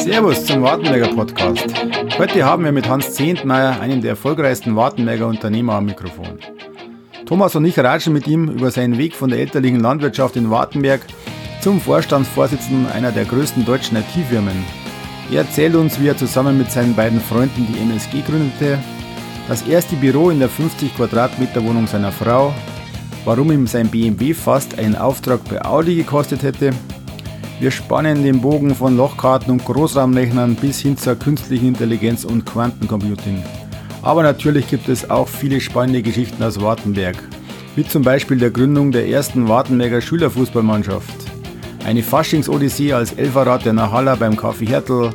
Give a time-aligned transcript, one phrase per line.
[0.00, 1.66] Servus zum Wartenberger Podcast.
[2.18, 6.38] Heute haben wir mit Hans Zehntmeier einen der erfolgreichsten Wartenberger Unternehmer am Mikrofon.
[7.26, 11.00] Thomas und ich ratschen mit ihm über seinen Weg von der elterlichen Landwirtschaft in Wartenberg
[11.60, 14.64] zum Vorstandsvorsitzenden einer der größten deutschen IT-Firmen.
[15.32, 18.78] Er erzählt uns, wie er zusammen mit seinen beiden Freunden die MSG gründete,
[19.48, 22.54] das erste Büro in der 50 Quadratmeter Wohnung seiner Frau,
[23.24, 26.70] warum ihm sein BMW fast einen Auftrag bei Audi gekostet hätte
[27.60, 33.42] wir spannen den Bogen von Lochkarten und Großraumrechnern bis hin zur künstlichen Intelligenz und Quantencomputing.
[34.02, 37.16] Aber natürlich gibt es auch viele spannende Geschichten aus Wartenberg,
[37.74, 41.14] wie zum Beispiel der Gründung der ersten Wartenberger Schülerfußballmannschaft,
[41.84, 45.10] eine Faschingsodyssee als Elferrat der Nahalla beim Kaffee Hertel,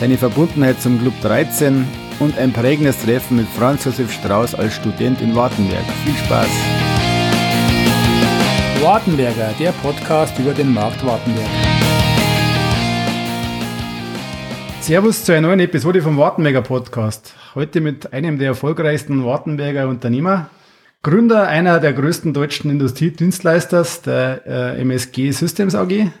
[0.00, 1.86] seine Verbundenheit zum Club 13
[2.18, 5.84] und ein prägendes Treffen mit Franz Josef Strauß als Student in Wartenberg.
[6.04, 6.87] Viel Spaß!
[8.82, 11.48] Wartenberger, der Podcast über den Markt Wartenberg.
[14.80, 17.34] Servus zu einer neuen Episode vom Wartenberger Podcast.
[17.56, 20.48] Heute mit einem der erfolgreichsten Wartenberger Unternehmer,
[21.02, 26.12] Gründer einer der größten deutschen Industriedienstleisters, der äh, MSG Systems AG,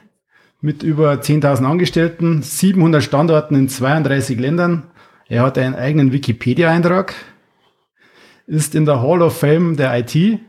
[0.60, 4.90] mit über 10.000 Angestellten, 700 Standorten in 32 Ländern.
[5.28, 7.14] Er hat einen eigenen Wikipedia-Eintrag,
[8.48, 10.40] ist in der Hall of Fame der IT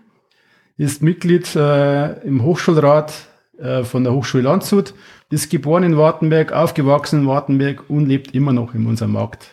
[0.80, 3.13] ist Mitglied äh, im Hochschulrat
[3.59, 4.94] äh, von der Hochschule Landshut,
[5.30, 9.52] ist geboren in Wartenberg, aufgewachsen in Wartenberg und lebt immer noch in unserem Markt.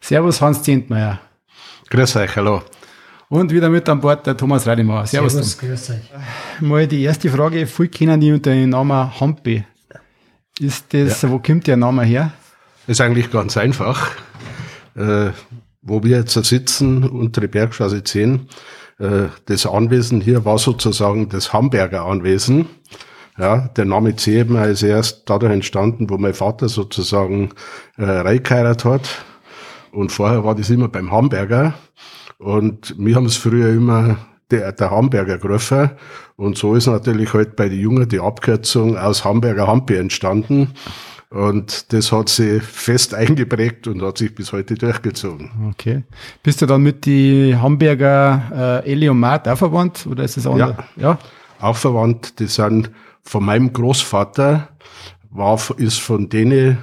[0.00, 1.20] Servus Hans Zehntmeier.
[1.88, 2.62] Grüß euch, hallo.
[3.28, 5.06] Und wieder mit an Bord der Thomas Reidemauer.
[5.06, 5.32] Servus.
[5.32, 6.60] Servus grüß euch.
[6.60, 9.64] Mal die erste Frage, viele kennen die unter dem Namen Hampe.
[10.58, 11.30] Ist das, ja.
[11.30, 12.32] wo kommt der Name her?
[12.88, 14.10] ist eigentlich ganz einfach.
[14.96, 15.30] Äh,
[15.82, 18.38] wo wir jetzt sitzen, untere Bergstraße 10, äh,
[18.98, 22.66] das Anwesen hier war sozusagen das Hamburger Anwesen.
[23.38, 27.50] Ja, der Name Zebner ist erst dadurch entstanden, wo mein Vater sozusagen
[27.98, 29.24] äh, reingeheirat hat.
[29.92, 31.74] Und vorher war das immer beim Hamburger.
[32.38, 34.16] Und wir haben es früher immer
[34.50, 35.90] der, der Hamburger gerufen.
[36.36, 40.72] Und so ist natürlich halt bei den Jungen die Abkürzung aus Hamburger Hampi entstanden.
[41.30, 45.50] Und das hat sich fest eingeprägt und hat sich bis heute durchgezogen.
[45.70, 46.04] Okay.
[46.42, 50.46] Bist du dann mit die Hamburger äh, Eli und Matt auch verwandt oder ist es
[50.46, 50.76] anders?
[50.96, 51.18] Ja, ja,
[51.60, 52.38] auch verwandt.
[52.38, 52.90] Die sind
[53.22, 54.68] von meinem Großvater,
[55.30, 56.78] war, ist von denen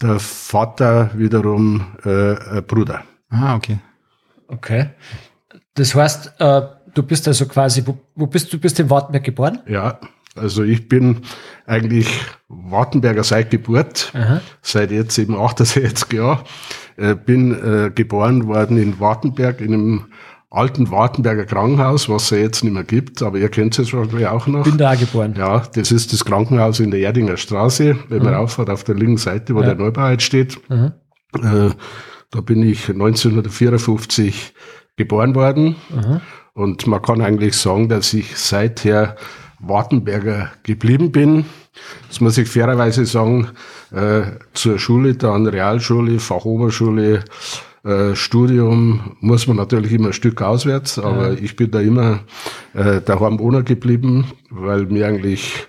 [0.00, 3.04] der Vater wiederum äh, ein Bruder.
[3.30, 3.78] Ah, okay.
[4.48, 4.90] Okay.
[5.74, 6.62] Das heißt, äh,
[6.94, 8.58] du bist also quasi, wo, wo bist du?
[8.58, 9.60] Bist in Wartenberg geboren?
[9.66, 9.98] Ja.
[10.36, 11.18] Also ich bin
[11.66, 12.08] eigentlich
[12.48, 14.40] Wartenberger seit Geburt, Aha.
[14.62, 16.40] seit jetzt eben 68 Jahren.
[16.96, 20.04] Äh, bin äh, geboren worden in Wartenberg, in einem
[20.50, 24.26] alten Wartenberger Krankenhaus, was es ja jetzt nicht mehr gibt, aber ihr kennt es wahrscheinlich
[24.26, 24.64] auch noch.
[24.64, 25.34] Bin da geboren.
[25.36, 29.16] Ja, das ist das Krankenhaus in der Erdinger Straße, wenn man rauffährt auf der linken
[29.16, 29.66] Seite, wo ja.
[29.66, 30.60] der Neubau jetzt steht.
[30.68, 30.90] Äh,
[32.30, 34.54] da bin ich 1954
[34.96, 35.76] geboren worden.
[35.96, 36.20] Aha.
[36.52, 39.16] Und man kann eigentlich sagen, dass ich seither
[39.60, 41.44] Wartenberger geblieben bin.
[42.08, 43.48] Das muss ich fairerweise sagen,
[43.92, 44.22] äh,
[44.54, 47.24] zur Schule, dann Realschule, Fachoberschule,
[47.84, 51.38] äh, Studium muss man natürlich immer ein Stück auswärts, aber ja.
[51.40, 52.20] ich bin da immer
[52.74, 55.68] äh, daheim ohne geblieben, weil mir eigentlich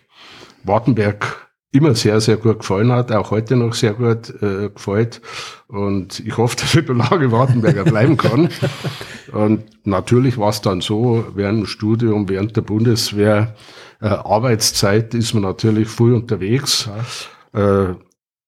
[0.64, 5.22] Wartenberg immer sehr, sehr gut gefallen hat, auch heute noch sehr gut äh, gefällt.
[5.68, 8.50] Und ich hoffe, dass ich bei Lage Wartenberger bleiben kann.
[9.32, 13.56] Und natürlich war es dann so, während dem Studium, während der Bundeswehr,
[14.02, 16.90] äh, Arbeitszeit ist man natürlich früh unterwegs.
[17.54, 17.94] Äh,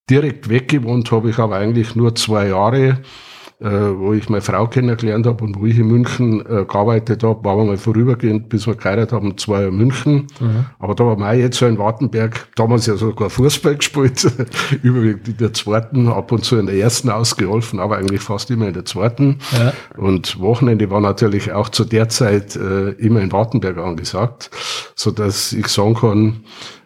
[0.10, 3.00] direkt weggewohnt habe ich aber eigentlich nur zwei Jahre
[3.64, 7.44] äh, wo ich meine Frau kennengelernt habe und wo ich in München äh, gearbeitet habe,
[7.46, 10.28] waren wir mal vorübergehend, bis wir geheiratet haben, zwei Jahre München.
[10.40, 10.66] Mhm.
[10.80, 14.30] Aber da war wir jetzt so in Wartenberg, damals ja sogar Fußball gespielt,
[14.84, 18.68] überwiegend in der zweiten, ab und zu in der ersten ausgeholfen, aber eigentlich fast immer
[18.68, 19.40] in der zweiten.
[19.54, 19.74] Ja.
[19.96, 24.52] Und Wochenende war natürlich auch zu der Zeit äh, immer in Wartenberg angesagt,
[24.96, 26.44] so dass ich sagen kann,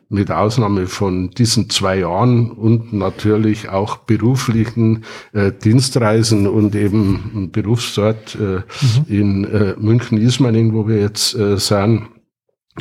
[0.10, 5.04] mit Ausnahme von diesen zwei Jahren und natürlich auch beruflichen
[5.34, 9.06] äh, Dienstreisen und eben Berufsort äh, mhm.
[9.08, 12.08] in äh, München-Ismaning, wo wir jetzt äh, sind,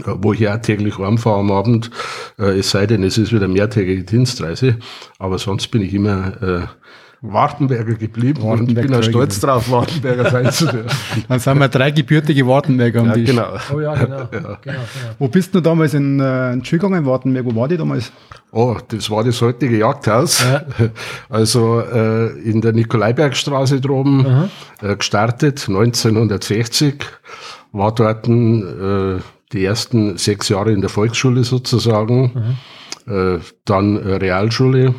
[0.04, 1.90] wo ich auch täglich heimfahre am Abend,
[2.38, 4.78] äh, es sei denn, es ist wieder mehrtägige Dienstreise,
[5.18, 6.66] aber sonst bin ich immer äh,
[7.32, 10.90] Wartenberger geblieben Wartenberg und ich bin auch stolz drauf, Wartenberger sein zu dürfen.
[11.28, 13.30] Dann sind wir drei gebürtige Wartenberger am ja, Tisch.
[13.30, 13.56] Genau.
[13.74, 14.16] Oh ja, genau.
[14.18, 14.28] ja.
[14.32, 14.78] genau, genau.
[15.18, 17.44] Wo bist du damals in, äh, in Schülgang in Wartenberg?
[17.46, 18.12] Wo war die damals?
[18.52, 20.42] Oh, das war das heutige Jagdhaus.
[20.42, 20.62] Ja.
[21.28, 24.48] Also äh, in der Nikolaibergstraße droben
[24.82, 27.04] äh, gestartet, 1960.
[27.72, 29.18] War dort äh,
[29.52, 32.56] die ersten sechs Jahre in der Volksschule sozusagen.
[33.06, 33.36] Mhm.
[33.36, 34.94] Äh, dann Realschule,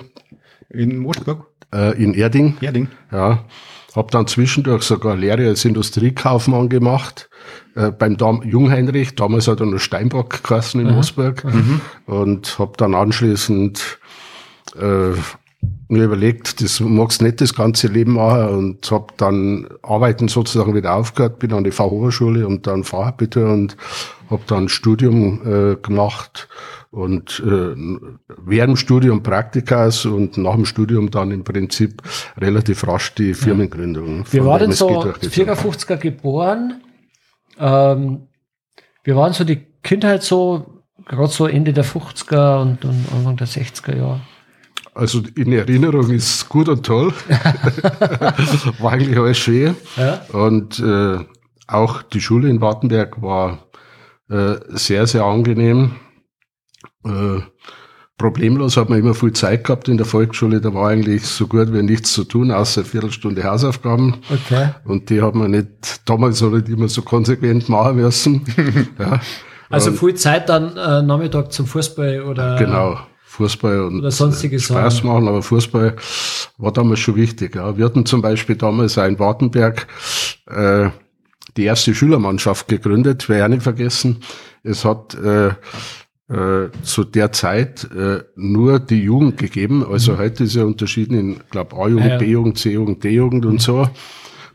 [0.69, 1.46] In Moosburg?
[1.73, 2.57] Äh, in Erding.
[2.61, 2.87] Erding.
[3.11, 3.43] Ja.
[3.95, 7.29] Hab dann zwischendurch sogar Lehre als Industriekaufmann gemacht
[7.75, 9.15] äh, beim Dam Jungheinrich.
[9.15, 10.93] Damals hat er noch Steinbock geheißen in.
[10.93, 11.43] Moosburg.
[11.43, 11.81] Mhm.
[12.05, 13.99] Und hab dann anschließend
[14.79, 15.13] äh,
[15.89, 20.93] mir überlegt, das magst nicht das ganze Leben machen und habe dann Arbeiten sozusagen wieder
[20.93, 23.77] aufgehört, bin an die Fachhochschule und dann Fachabitur und
[24.29, 26.47] habe dann Studium äh, gemacht
[26.97, 27.75] und äh,
[28.43, 32.01] während dem Studium Praktikas und nach dem Studium dann im Prinzip
[32.37, 34.25] relativ rasch die Firmengründung.
[34.31, 36.81] Wir waren so 54er geboren.
[37.59, 38.27] Ähm,
[39.03, 43.47] wir waren so die Kindheit so, gerade so Ende der 50er und, und Anfang der
[43.47, 44.21] 60er Jahre.
[44.95, 47.13] Also in Erinnerung ist gut und toll.
[48.79, 49.75] war eigentlich alles schön.
[49.97, 50.21] Ja.
[50.33, 51.19] Und äh,
[51.67, 53.67] auch die Schule in Wartenberg war
[54.31, 55.91] äh, sehr, sehr angenehm.
[57.07, 57.41] Äh,
[58.17, 60.59] problemlos hat man immer viel Zeit gehabt in der Volksschule.
[60.61, 64.17] Da war eigentlich so gut wie nichts zu tun, außer eine Viertelstunde Hausaufgaben.
[64.29, 64.69] Okay.
[64.85, 68.43] Und die hat man nicht damals so nicht immer so konsequent machen müssen.
[68.99, 69.19] ja.
[69.69, 72.55] Also viel Zeit dann äh, Nachmittag zum Fußball oder?
[72.57, 72.99] Genau.
[73.37, 75.09] Fußball und Oder sonstige Spaß Sachen.
[75.09, 75.95] machen, aber Fußball
[76.57, 77.55] war damals schon wichtig.
[77.55, 77.77] Ja.
[77.77, 79.85] Wir hatten zum Beispiel damals auch in Wartenberg
[80.47, 80.89] äh,
[81.55, 84.21] die erste Schülermannschaft gegründet, werde ich nicht vergessen.
[84.63, 85.51] Es hat äh,
[86.29, 89.85] äh, zu der Zeit äh, nur die Jugend gegeben.
[89.89, 90.17] Also mhm.
[90.17, 92.17] heute ist ja unterschieden in, glaube A-Jugend, ja.
[92.17, 93.87] B-Jugend, C-Jugend, D-Jugend und so.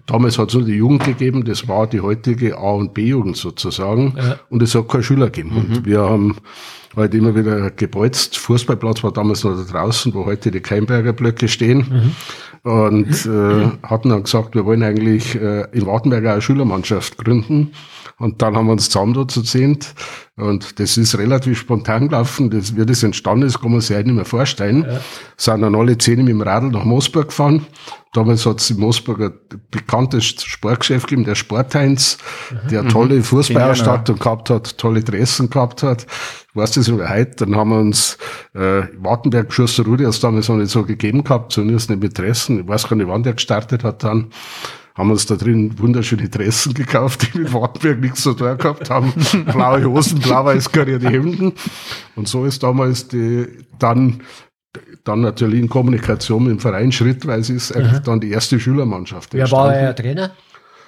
[0.06, 4.14] Damals hat es nur die Jugend gegeben, das war die heutige A- und B-Jugend sozusagen.
[4.16, 4.38] Ja.
[4.50, 5.50] Und es hat keine Schüler gegeben.
[5.50, 5.76] Mhm.
[5.76, 6.36] Und wir haben
[6.96, 8.36] halt immer wieder gebolzt.
[8.36, 12.14] Fußballplatz war damals noch da draußen, wo heute die Keimberger Blöcke stehen.
[12.64, 12.70] Mhm.
[12.70, 17.72] Und äh, hatten dann gesagt, wir wollen eigentlich äh, in Wartenberg eine Schülermannschaft gründen.
[18.19, 19.94] Und dann haben wir uns zusammen da zu zehnt.
[20.37, 22.50] Und das ist relativ spontan gelaufen.
[22.50, 24.87] Das, wie das entstanden ist, kann man sich nicht mehr vorstellen.
[24.88, 25.00] Ja.
[25.37, 27.67] Sind dann alle zehn mit dem Radl nach Moosburg gefahren.
[28.14, 29.32] Damals hat es in Moosburg ein
[29.70, 32.19] bekanntes Sportgeschäft gegeben, der Sportheinz,
[32.50, 32.69] mhm.
[32.69, 33.23] der tolle mhm.
[33.25, 34.25] Fußballausstattung genau.
[34.25, 36.06] gehabt hat, tolle Dressen gehabt hat.
[36.50, 37.47] Ich weiß das sogar heute.
[37.47, 38.19] Dann haben wir uns
[38.55, 42.19] äh, Wartenberg Schuster Rudi hat es damals noch nicht so gegeben gehabt, zumindest nicht mit
[42.19, 42.61] Dressen.
[42.61, 44.31] Ich weiß gar nicht, wann der gestartet hat dann
[44.94, 49.12] haben uns da drin wunderschöne Dressen gekauft, die mit Wartenberg nichts zu tun gehabt haben.
[49.47, 51.53] Blaue Hosen, blau-weiß karierte Hemden.
[52.15, 53.47] Und so ist damals die,
[53.79, 54.21] dann,
[55.05, 58.05] dann natürlich in Kommunikation mit dem Verein schrittweise ist eigentlich mhm.
[58.05, 59.33] dann die erste Schülermannschaft.
[59.35, 60.33] Wer war euer Trainer?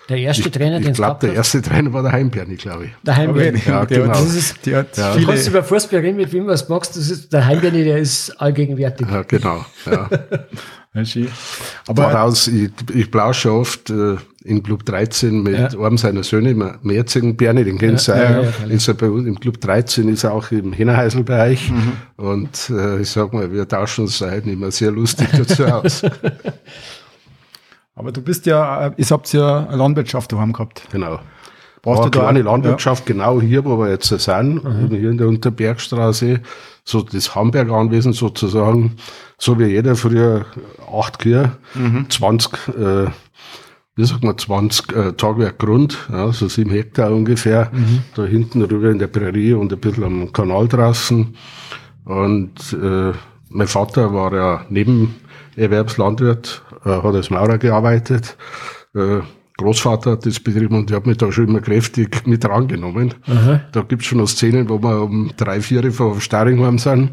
[0.08, 2.90] Der erste ich, Trainer, den Ich glaube, der erste Trainer war der Heimberni, glaube ich.
[3.02, 3.62] Der Heimberni.
[3.66, 4.08] Ja, genau.
[4.08, 5.14] Das ist, die hat ja.
[5.14, 6.96] Du kannst über Fußball reden, mit wem was magst.
[6.96, 9.06] Das ist, der Heimberni, der ist allgegenwärtig.
[9.10, 9.64] Ja, genau.
[9.86, 10.08] Ja.
[11.88, 15.80] Aber Daraus, ich, ich plausche oft äh, in Club 13 mit ja.
[15.80, 19.40] einem seiner Söhne, im jetzigen Berni, den kennst ja, du ja, ja, bei uns Im
[19.40, 21.70] Club 13 ist er auch im Hinnerheiselbereich.
[21.70, 21.92] Mhm.
[22.16, 26.02] Und äh, ich sag mal, wir tauschen uns heute immer sehr lustig dazu aus.
[27.94, 30.82] Aber du bist ja, ihr habt ja eine Landwirtschaft daheim gehabt.
[30.90, 31.20] Genau.
[31.84, 33.14] Brauchst war du da eine Landwirtschaft, ja.
[33.14, 34.88] genau hier, wo wir jetzt sind, mhm.
[34.88, 36.40] hier in der Unterbergstraße,
[36.82, 38.96] so das Hamburg-Anwesen sozusagen,
[39.36, 40.46] so wie jeder früher
[40.90, 42.06] acht Kühe, mhm.
[42.08, 43.06] 20, äh,
[43.96, 48.02] wie sagt man, 20 äh, Tagwerk Grund, ja, so sieben Hektar ungefähr, mhm.
[48.14, 51.36] da hinten rüber in der Prärie und ein bisschen am Kanal draußen.
[52.06, 53.12] Und äh,
[53.50, 54.66] mein Vater war ja
[55.56, 58.36] Nebenerwerbslandwirt, äh, hat als Maurer gearbeitet.
[58.94, 59.20] Äh,
[59.56, 63.14] Großvater hat das betrieben und ich habe mich da schon immer kräftig mit rangenommen.
[63.26, 63.60] Aha.
[63.70, 67.12] Da gibt's schon noch Szenen, wo wir um drei, vier vor Staringheim sind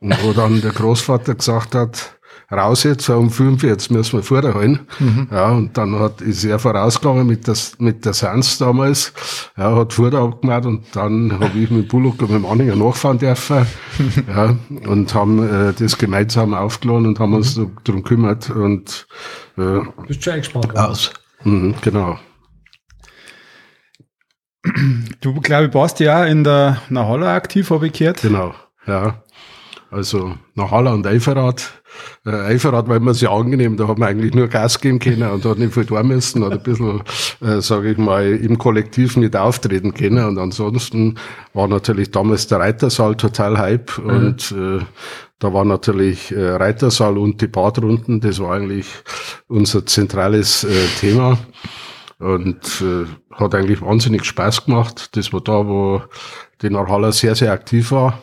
[0.00, 2.13] und wo dann der Großvater gesagt hat,
[2.50, 4.80] raus jetzt, um fünf, jetzt müssen wir vorderhalten.
[4.98, 5.28] Mhm.
[5.30, 9.12] Ja, und dann hat, ist er vorausgegangen mit der, mit der Sans damals,
[9.56, 13.18] ja, hat Vorder abgemacht und dann habe ich mit Bullock und mit dem Anhänger nachfahren
[13.18, 13.66] dürfen,
[14.28, 17.76] ja, und haben äh, das gemeinsam aufgeladen und haben uns mhm.
[17.84, 19.06] darum gekümmert und,
[19.56, 21.12] äh, Bist schon eingespannt aus.
[21.44, 22.18] Mhm, genau.
[25.20, 28.22] Du, glaube ich, warst ja in der Nahalla aktiv, habe ich gehört.
[28.22, 28.54] Genau,
[28.86, 29.22] ja.
[29.94, 31.72] Also Nahalla und Eiferrad.
[32.26, 35.44] Äh, Eiferrad war immer sehr angenehm, da hat man eigentlich nur Gas geben können und
[35.44, 37.02] hat nicht viel tun müssen oder ein bisschen,
[37.40, 40.24] äh, sage ich mal, im Kollektiv mit auftreten können.
[40.26, 41.16] Und ansonsten
[41.52, 44.10] war natürlich damals der Reitersaal total Hype mhm.
[44.10, 44.84] und äh,
[45.38, 48.86] da war natürlich äh, Reitersaal und die Badrunden, das war eigentlich
[49.46, 51.38] unser zentrales äh, Thema
[52.18, 55.16] und äh, hat eigentlich wahnsinnig Spaß gemacht.
[55.16, 56.02] Das war da, wo
[56.62, 58.18] die Narhaller sehr, sehr aktiv war.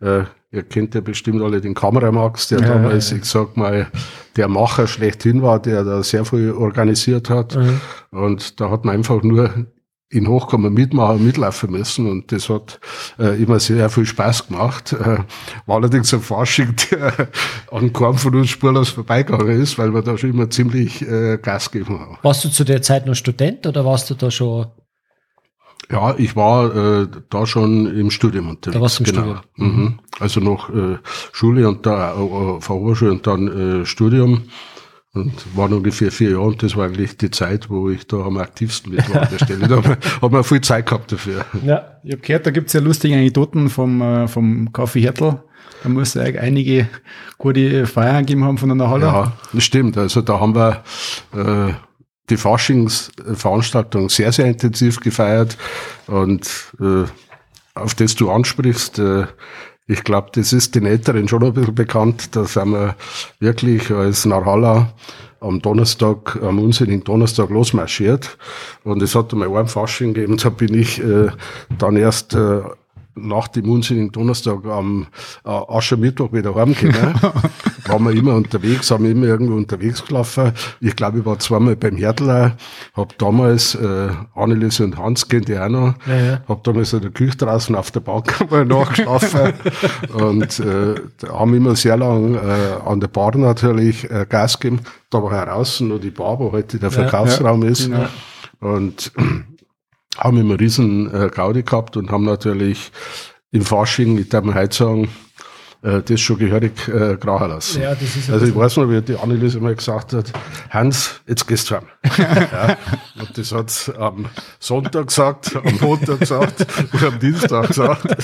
[0.00, 3.18] Äh, ihr kennt ja bestimmt alle den Kameramax, der ja, damals, ja.
[3.18, 3.88] ich sag mal,
[4.36, 7.56] der Macher schlechthin war, der da sehr viel organisiert hat.
[7.56, 7.80] Mhm.
[8.10, 9.66] Und da hat man einfach nur
[10.08, 12.78] in Hochkommen mitmachen, mitlaufen müssen und das hat
[13.18, 14.92] äh, immer sehr viel Spaß gemacht.
[14.92, 15.18] Äh,
[15.66, 17.28] war allerdings ein Fasching, der
[17.72, 21.72] an keinem von uns spurlos vorbeigegangen ist, weil wir da schon immer ziemlich äh, Gas
[21.72, 22.18] gegeben haben.
[22.22, 24.66] Warst du zu der Zeit noch Student oder warst du da schon?
[25.90, 28.74] Ja, ich war äh, da schon im Studium unterwegs.
[28.74, 29.22] Da warst du im genau.
[29.22, 29.76] Studium.
[29.76, 29.98] Mhm.
[30.18, 30.98] Also noch äh,
[31.32, 34.42] Schule und da äh, Fachhochschule und dann äh, Studium.
[35.12, 38.36] Und waren ungefähr vier Jahre und das war eigentlich die Zeit, wo ich da am
[38.36, 39.66] aktivsten mit war an der Stelle.
[39.66, 39.82] Da
[40.20, 41.46] hat man viel Zeit gehabt dafür.
[41.64, 45.40] Ja, ich habe gehört, da gibt's ja lustige Anekdoten vom, äh, vom Kaffee Hertel.
[45.82, 46.88] Da muss es eigentlich einige
[47.38, 49.06] gute Feiern gegeben haben von einer Halle.
[49.06, 49.96] Ja, das stimmt.
[49.96, 50.82] Also da haben wir
[51.34, 51.72] äh,
[52.30, 55.56] die Faschingsveranstaltung sehr, sehr intensiv gefeiert.
[56.06, 56.48] Und
[56.80, 57.04] äh,
[57.74, 59.26] auf das du ansprichst, äh,
[59.88, 62.34] ich glaube, das ist den Älteren schon ein bisschen bekannt.
[62.34, 62.96] Da sind wir
[63.38, 64.92] wirklich als Narhalla
[65.40, 68.36] am Donnerstag, am unsinnigen Donnerstag losmarschiert.
[68.82, 71.28] Und es hat einmal einen Fasching gegeben, da bin ich äh,
[71.78, 72.62] dann erst äh,
[73.16, 75.06] nach dem unsinnigen Donnerstag am
[75.44, 77.14] äh, Aschermittwoch wieder heimgekommen.
[77.86, 80.52] waren wir immer unterwegs, haben immer irgendwo unterwegs gelaufen.
[80.80, 82.56] Ich glaube, ich war zweimal beim Herdler,
[82.94, 86.40] hab damals äh, Anneliese und Hans kennt ihr auch noch, Ja, ja.
[86.48, 89.52] hab damals in der Küche draußen auf der Bank mal nachgeschlafen
[90.14, 92.38] und äh, da haben immer sehr lang äh,
[92.84, 94.80] an der Bar natürlich äh, Gas gegeben.
[95.10, 97.86] Da war heraus nur die Bar, wo heute der Verkaufsraum ist.
[97.90, 98.06] genau.
[98.60, 99.12] Und
[100.18, 102.90] haben immer riesen äh, Gaudi gehabt und haben natürlich
[103.52, 105.08] im Fasching, ich darf mal heute sagen,
[105.82, 107.82] äh, das schon gehörig äh, grauen lassen.
[107.82, 110.32] Ja, Also ich weiß noch, wie die Anneliese mal gesagt hat,
[110.70, 111.84] Hans, jetzt gehst du heim.
[112.18, 112.76] ja,
[113.20, 114.26] und das hat am
[114.58, 118.16] Sonntag gesagt, am Montag gesagt und am Dienstag gesagt.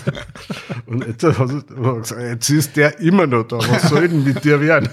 [0.87, 4.61] Und jetzt, hat gesagt, jetzt ist der immer noch da, was soll denn mit dir
[4.61, 4.89] werden?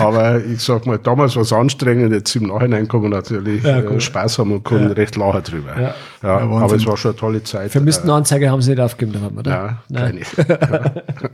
[0.00, 3.78] Aber ich sag mal, damals war es anstrengend, jetzt im Nachhinein kann man natürlich Ja,
[3.78, 4.02] äh, gut.
[4.02, 5.80] Spaß haben und kann recht lachen drüber.
[5.80, 5.94] Ja.
[6.22, 7.70] Ja, aber es war schon eine tolle Zeit.
[7.70, 9.50] Vermisstenanzeige haben sie nicht aufgegeben haben, Äh, oder?
[9.50, 10.20] ja, Nein.
[10.36, 11.02] keine.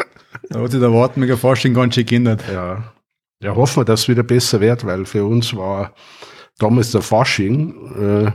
[0.50, 2.44] Da hat sich der Wartenberger Fasching ganz schön geändert.
[2.52, 2.84] Ja.
[3.42, 5.92] Ja, hoffen wir, dass es wieder besser wird, weil für uns war
[6.58, 7.74] damals der Fasching
[8.26, 8.30] äh,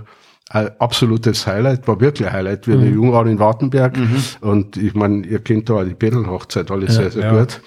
[0.49, 2.67] ein absolutes Highlight, war wirklich ein Highlight.
[2.67, 2.93] Wir mhm.
[2.93, 3.97] jung waren in Wartenberg
[4.41, 7.39] und ich meine, ihr kennt da die Bädelhochzeit alle sehr, sehr ja.
[7.39, 7.61] gut.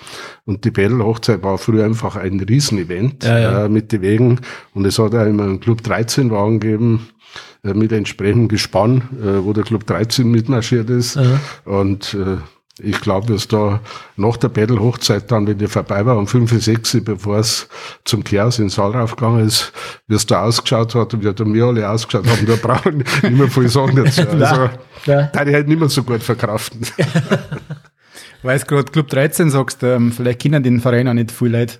[0.45, 3.65] Und die Bädelhochzeit war früher einfach ein Riesenevent Ja, ja.
[3.65, 4.41] Äh, mit den Wegen
[4.75, 7.09] und es hat auch immer einen Club 13 Wagen gegeben
[7.62, 11.15] äh, mit entsprechendem Gespann, äh, wo der Club 13 mitmarschiert ist.
[11.15, 11.41] Ja.
[11.65, 12.39] Und äh,
[12.81, 13.81] ich glaube, dass da
[14.17, 17.69] nach der Battle-Hochzeit dann, wenn die vorbei war, um 5, 6, bevor es
[18.05, 19.73] zum Chaos in den Saal raufgegangen ist,
[20.09, 23.05] wie es da ausgeschaut hat und wie da wir alle ausgeschaut haben, da brauchen wir
[23.31, 24.23] nicht mehr viel sagen dazu.
[24.41, 24.71] Also,
[25.05, 25.23] Ja.
[25.33, 26.81] da die halt nicht mehr so gut verkraften.
[28.43, 31.76] Weil du gerade Club 13 sagst, ähm, vielleicht kennen den Verein auch nicht viel Leute.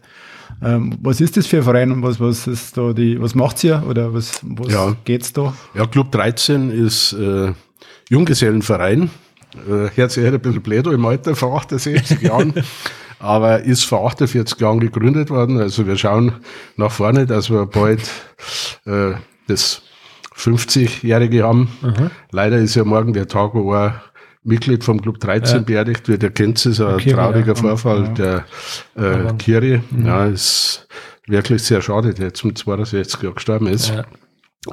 [0.63, 3.65] Ähm, was ist das für ein Verein und was, was ist da die, was macht's
[3.65, 4.95] ihr oder was, was Ja.
[5.05, 5.55] geht's da?
[5.75, 7.53] Ja, Club 13 ist äh,
[8.11, 9.11] Junggesellenverein.
[9.55, 12.55] Äh, hört sich ein bisschen blöd im Alter, vor 68 Jahren.
[13.19, 15.61] Aber ist vor 48 Jahren gegründet worden.
[15.61, 16.33] Also wir schauen
[16.77, 18.03] nach vorne, dass wir bald
[18.85, 19.13] äh,
[19.47, 19.83] das
[20.37, 21.69] 50-Jährige haben.
[22.31, 23.95] Leider ist ja morgen der Tag, wo ein
[24.43, 26.23] Mitglied vom Club 13 beerdigt wird.
[26.23, 27.55] Ihr kennt es, ein Kiri, trauriger ja.
[27.55, 28.45] Vorfall, der
[28.97, 29.83] äh, Kiri.
[30.05, 30.89] Ja, ist
[31.27, 33.91] wirklich sehr schade, der jetzt mit 62 Jahren gestorben ist.
[33.91, 34.05] Ja.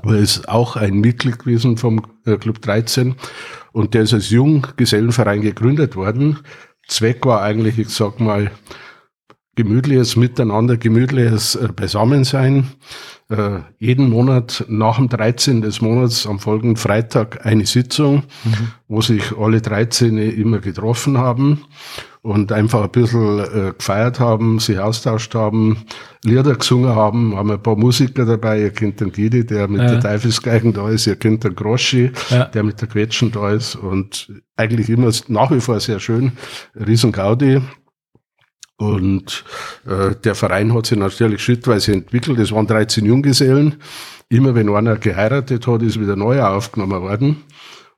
[0.03, 3.15] Er ist auch ein Mitglied gewesen vom äh, Club 13
[3.71, 6.39] und der ist als Junggesellenverein gegründet worden.
[6.87, 8.51] Zweck war eigentlich, ich sag mal,
[9.55, 12.69] gemütliches Miteinander, gemütliches äh, Beisammensein.
[13.29, 15.61] Äh, jeden Monat nach dem 13.
[15.61, 18.23] des Monats am folgenden Freitag eine Sitzung,
[18.87, 21.65] wo sich alle 13 immer getroffen haben
[22.21, 25.85] und einfach ein bisschen äh, gefeiert haben, sich austauscht haben,
[26.23, 29.87] Lieder gesungen haben, haben ein paar Musiker dabei, ihr kennt den Gidi, der mit Ja.
[29.91, 32.45] der Teufelsgeigen da ist, ihr kennt den Groschi, Ja.
[32.45, 36.33] der mit der Quetschen da ist und eigentlich immer nach wie vor sehr schön,
[36.75, 37.61] riesen Gaudi.
[38.77, 39.43] Und
[39.85, 42.39] äh, der Verein hat sich natürlich schrittweise entwickelt.
[42.39, 43.75] Es waren 13 Junggesellen.
[44.29, 47.37] Immer wenn einer geheiratet hat, ist wieder neu aufgenommen worden.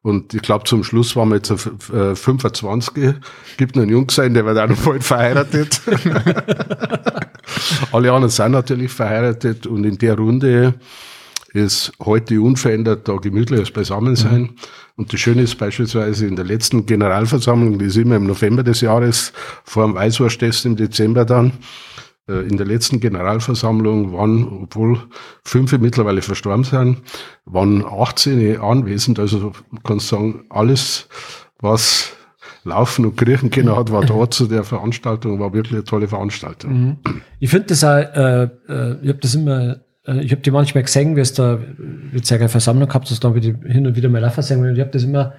[0.03, 3.15] Und ich glaube, zum Schluss waren wir jetzt auf äh, 25.
[3.57, 5.79] Gibt noch einen Junggesellen, der wird auch noch bald verheiratet.
[7.91, 10.73] Alle anderen sind natürlich verheiratet und in der Runde
[11.53, 14.55] ist heute unverändert da gemütliches Beisammensein.
[14.95, 18.81] Und das Schöne ist beispielsweise in der letzten Generalversammlung, die ist immer im November des
[18.81, 21.51] Jahres, vor dem Weißwursttest im Dezember dann, äh,
[22.27, 24.99] in der letzten Generalversammlung waren, obwohl
[25.43, 27.01] fünf mittlerweile verstorben sind,
[27.45, 29.19] waren 18 anwesend.
[29.19, 31.09] Also man kann sagen, alles,
[31.59, 32.13] was
[32.63, 36.99] laufen und kriechen können hat, war da zu der Veranstaltung, war wirklich eine tolle Veranstaltung.
[37.39, 40.83] Ich finde das auch, äh, äh, ich habe das immer äh, ich habe die manchmal
[40.83, 44.19] gesehen, wie es da, wie es eine Versammlung gehabt dann wieder hin und wieder mal
[44.19, 44.59] laufen sehen.
[44.59, 45.33] Und ich habe das immer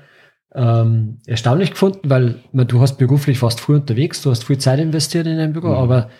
[0.54, 4.78] ähm, erstaunlich gefunden, weil man, du hast beruflich fast früh unterwegs, du hast viel Zeit
[4.78, 5.74] investiert in dein Büro, mhm.
[5.74, 6.10] aber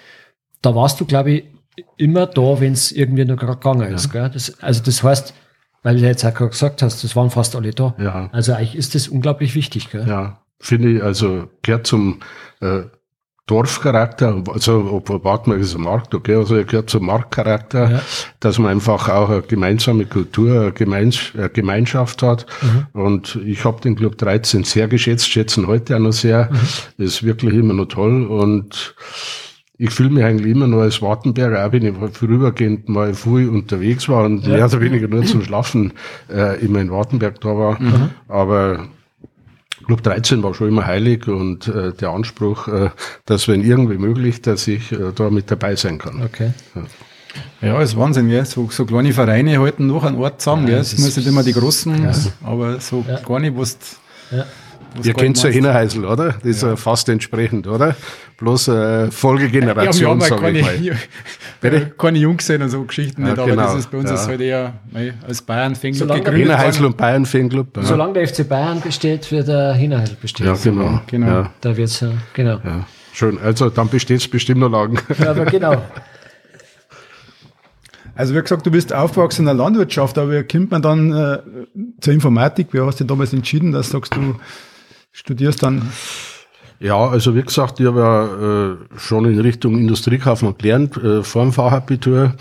[0.63, 1.45] da warst du, glaube ich,
[1.97, 4.07] immer da, wenn es irgendwie noch gerade gegangen ist.
[4.07, 4.23] Ja.
[4.23, 4.31] Gell?
[4.31, 5.35] Das, also das heißt,
[5.83, 7.95] weil du jetzt auch gerade gesagt hast, das waren fast alle da.
[7.99, 8.29] Ja.
[8.33, 9.91] Also eigentlich ist das unglaublich wichtig.
[9.91, 10.07] Gell?
[10.07, 12.21] Ja, finde ich, also gehört zum
[12.61, 12.83] äh,
[13.47, 18.03] Dorfcharakter, also ob Wartmark ist ein Markt, okay, also er gehört zum Marktcharakter, ja.
[18.39, 22.47] dass man einfach auch eine gemeinsame Kultur, eine, Gemeins eine Gemeinschaft hat.
[22.63, 23.01] Mhm.
[23.01, 26.51] Und ich habe den Club 13 sehr geschätzt, schätzen heute auch noch sehr.
[26.53, 27.05] Mhm.
[27.05, 28.95] Ist wirklich immer noch toll und
[29.83, 34.09] ich fühle mich eigentlich immer nur als Wartenberger, auch wenn ich vorübergehend mal früh unterwegs
[34.09, 34.55] war und ja.
[34.55, 35.93] mehr oder weniger nur zum Schlafen
[36.33, 37.83] äh, immer in Wartenberg da war.
[37.83, 38.11] Mhm.
[38.29, 38.87] Aber
[39.85, 42.91] Club 13 war schon immer heilig und äh, der Anspruch, äh,
[43.27, 46.23] dass wenn irgendwie möglich, dass ich äh, da mit dabei sein kann.
[46.23, 46.53] Okay.
[47.61, 47.69] Ja.
[47.69, 48.45] ja, ist Wahnsinn, gell?
[48.45, 50.79] So, so kleine Vereine halten noch einen Ort zusammen, ja, gell?
[50.79, 52.13] Das müssen immer die großen, ja.
[52.45, 53.19] aber so ja.
[53.19, 53.79] gar nicht, was
[54.31, 54.47] ja.
[55.03, 56.33] Ihr kennt ja Hinnerheisel, oder?
[56.33, 56.77] Das ist ja.
[56.77, 57.97] fast entsprechend, oder?
[58.37, 60.97] Bloß äh, Folgegeneration, ja, sage ich mal.
[61.61, 61.93] Bitte?
[61.97, 63.63] Keine Jungs sind und so Geschichten nicht, ja, genau.
[63.63, 64.27] aber das ist bei uns ja.
[64.27, 66.35] halt eher mei, als Bayern-Fanclub gegründet.
[66.35, 67.77] Hinnerheisel und Bayern-Fanclub.
[67.77, 67.83] Ja.
[67.85, 70.47] Solange der FC Bayern besteht, wird der Hinnerheisel bestehen.
[70.47, 71.01] Ja, genau.
[71.07, 71.27] genau.
[71.27, 71.51] Ja.
[71.61, 72.61] Da wird's ja, genau.
[72.65, 72.87] Ja.
[73.13, 75.01] Schön, also dann besteht es bestimmt noch lang.
[75.19, 75.83] Ja, aber genau.
[78.15, 81.39] Also wie gesagt, du bist aufgewachsen in der Landwirtschaft, aber wie kommt man dann äh,
[82.01, 82.69] zur Informatik?
[82.73, 84.37] Wie hast du damals entschieden, dass sagst, du
[85.13, 85.93] studierst dann?
[86.81, 91.43] Ja, also wie gesagt, ich habe ja äh, schon in Richtung Industriekaufmann gelernt, äh, vor
[91.45, 92.35] dem Fachabitur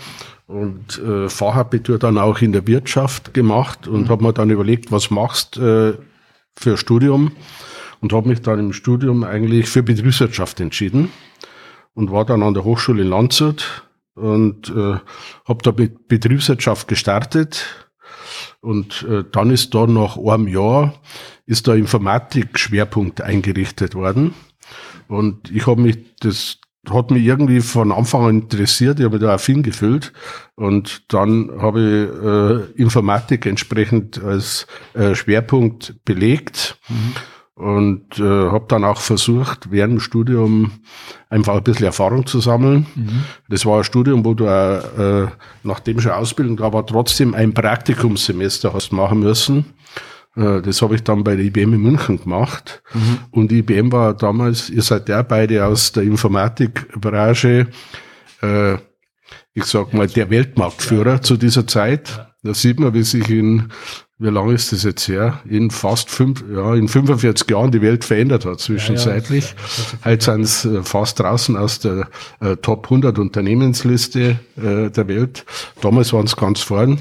[0.48, 4.08] und äh, Fachabitur dann auch in der Wirtschaft gemacht und mhm.
[4.08, 5.92] habe mir dann überlegt, was machst äh,
[6.56, 7.32] für Studium
[8.00, 11.12] und habe mich dann im Studium eigentlich für Betriebswirtschaft entschieden
[11.94, 14.96] und war dann an der Hochschule in Landshut und äh,
[15.46, 17.81] habe da mit Betriebswirtschaft gestartet
[18.62, 20.94] und äh, dann ist da nach einem Jahr
[21.46, 24.34] ist der Informatik-Schwerpunkt eingerichtet worden.
[25.08, 29.34] Und ich habe mich, das hat mich irgendwie von Anfang an interessiert, ich habe da
[29.34, 30.12] affin gefühlt.
[30.54, 36.78] Und dann habe ich äh, Informatik entsprechend als äh, Schwerpunkt belegt.
[36.88, 37.14] Mhm
[37.54, 40.72] und äh, habe dann auch versucht, während dem Studium
[41.28, 42.86] einfach ein bisschen Erfahrung zu sammeln.
[42.94, 43.24] Mhm.
[43.48, 45.26] Das war ein Studium, wo du äh,
[45.62, 49.66] nachdem schon Ausbildung da war, trotzdem ein Praktikumssemester hast machen müssen.
[50.34, 52.82] Äh, das habe ich dann bei der IBM in München gemacht.
[52.94, 53.18] Mhm.
[53.30, 57.68] Und IBM war damals, ihr seid ja beide aus der Informatikbranche,
[58.40, 58.74] äh,
[59.54, 61.22] ich sag mal, der Weltmarktführer ja.
[61.22, 62.31] zu dieser Zeit.
[62.42, 63.70] Da sieht man, wie sich in
[64.22, 65.40] wie lange ist das jetzt her?
[65.48, 69.44] In fast fünf, ja, in 45 Jahren die Welt verändert hat zwischenzeitlich.
[69.44, 72.08] Ja, ja, Heute sind es äh, fast draußen aus der
[72.40, 75.44] äh, Top 100 Unternehmensliste äh, der Welt.
[75.80, 77.00] Damals waren es ganz vorn.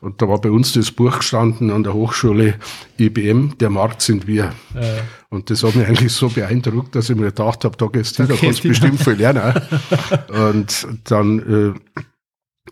[0.00, 2.54] Und da war bei uns das Buch gestanden an der Hochschule
[2.98, 4.52] IBM, der Markt sind wir.
[4.74, 4.82] Ja.
[5.30, 8.24] Und das hat mich eigentlich so beeindruckt, dass ich mir gedacht habe, da gehst du,
[8.24, 9.54] da kannst du bestimmt viel lernen.
[10.50, 12.00] Und dann äh,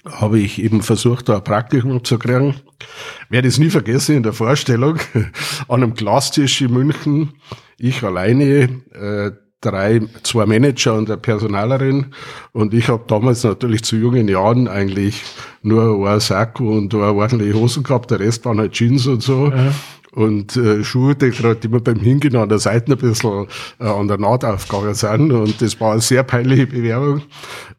[0.05, 2.55] habe ich eben versucht, da ein Praktikum zu kriegen.
[3.29, 4.99] Werde es nie vergessen in der Vorstellung,
[5.69, 7.33] an einem Glastisch in München,
[7.79, 12.14] ich alleine, äh, drei, zwei Manager und eine Personalerin.
[12.53, 15.23] Und ich habe damals natürlich zu jungen Jahren eigentlich
[15.62, 19.51] nur ein Sakko und eine ordentliche Hosen gehabt, der Rest waren halt Jeans und so.
[19.51, 19.73] Ja
[20.14, 23.46] und äh, Schuhe, die gerade immer beim Hingehen an der Seite ein bisschen
[23.81, 25.33] äh, an der Naht aufgegangen sind.
[25.33, 27.22] Und das war eine sehr peinliche Bewerbung,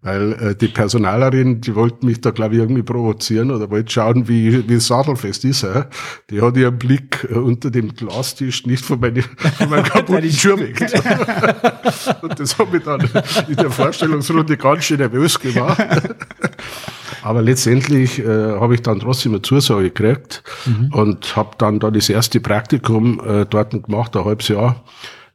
[0.01, 4.27] weil äh, die Personalerin, die wollte mich da, glaube ich, irgendwie provozieren oder wollte schauen,
[4.27, 5.89] wie, wie sattelfest ist er.
[6.29, 10.59] Die hat ihren Blick äh, unter dem Glastisch nicht von, meine, von meinem kaputten Schuh
[10.59, 10.79] weg.
[12.21, 13.09] und das hat mich dann
[13.47, 15.77] in der Vorstellungsrunde ganz schön nervös gemacht.
[17.25, 20.93] Aber letztendlich äh, habe ich dann trotzdem eine Zusage gekriegt mhm.
[20.93, 24.83] und habe dann da das erste Praktikum äh, dort gemacht, ein halbes Jahr.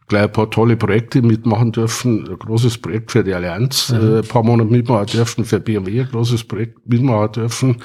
[0.07, 2.29] Gleich ein paar tolle Projekte mitmachen dürfen.
[2.29, 3.97] Ein großes Projekt für die Allianz, mhm.
[3.97, 7.77] äh, ein paar Monate mitmachen dürfen, für BMW ein großes Projekt mitmachen dürfen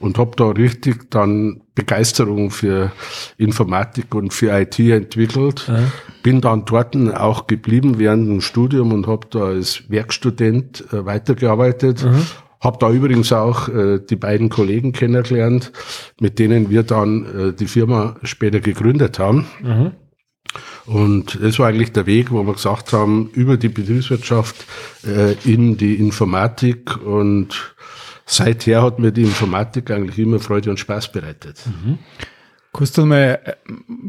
[0.00, 2.90] und habe da richtig dann Begeisterung für
[3.38, 5.66] Informatik und für IT entwickelt.
[5.68, 5.84] Ja.
[6.24, 12.02] Bin dann dort auch geblieben während dem Studium und habe da als Werkstudent äh, weitergearbeitet.
[12.04, 12.26] Mhm.
[12.60, 15.72] Habe da übrigens auch äh, die beiden Kollegen kennengelernt,
[16.20, 19.46] mit denen wir dann äh, die Firma später gegründet haben.
[19.62, 19.92] Mhm.
[20.86, 24.64] Und das war eigentlich der Weg, wo wir gesagt haben, über die Betriebswirtschaft
[25.04, 26.96] äh, in die Informatik.
[27.04, 27.74] Und
[28.24, 31.60] seither hat mir die Informatik eigentlich immer Freude und Spaß bereitet.
[31.66, 31.98] Mhm.
[32.76, 33.52] Kannst du mal äh,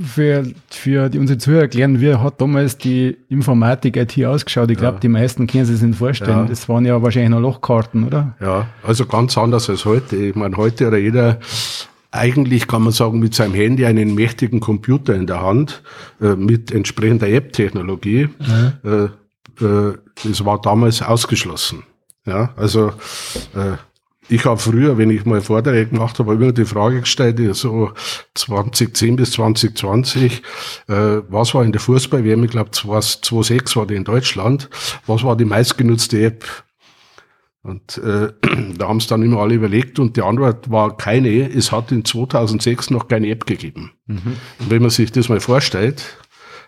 [0.03, 4.69] für, für die, unsere Zuhörer erklären, wie hat damals die Informatik IT ausgeschaut?
[4.71, 4.99] Ich glaube, ja.
[4.99, 6.39] die meisten können sich das nicht vorstellen.
[6.39, 6.45] Ja.
[6.45, 8.35] Das waren ja wahrscheinlich noch Lochkarten, oder?
[8.41, 10.15] Ja, also ganz anders als heute.
[10.15, 11.39] Ich meine, heute hat jeder
[12.11, 15.83] eigentlich kann man sagen, mit seinem Handy einen mächtigen Computer in der Hand
[16.21, 18.29] äh, mit entsprechender App-Technologie.
[18.39, 18.73] Mhm.
[18.83, 21.83] Äh, äh, das war damals ausgeschlossen.
[22.25, 22.89] Ja, also
[23.55, 23.77] äh,
[24.29, 27.91] ich habe früher, wenn ich mal Vorträge gemacht habe, immer die Frage gestellt, so
[28.35, 30.41] 2010 bis 2020,
[30.87, 30.93] äh,
[31.29, 34.69] was war in der Fußball-WM, ich glaube 2006 war die in Deutschland,
[35.05, 36.45] was war die meistgenutzte App?
[37.63, 38.29] Und äh,
[38.77, 42.05] da haben es dann immer alle überlegt und die Antwort war keine, es hat in
[42.05, 43.91] 2006 noch keine App gegeben.
[44.07, 44.37] Mhm.
[44.59, 46.17] Und wenn man sich das mal vorstellt,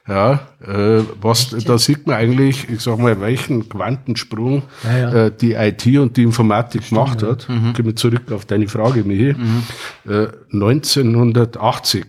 [0.09, 5.25] ja, äh, was, da sieht man eigentlich, ich sag mal, welchen Quantensprung ja, ja.
[5.25, 7.47] Äh, die IT und die Informatik Stimmt, gemacht hat.
[7.47, 7.73] Mhm.
[7.73, 9.35] Gehen wir zurück auf deine Frage, Michi.
[9.37, 9.63] Mhm.
[10.11, 12.05] Äh, 1980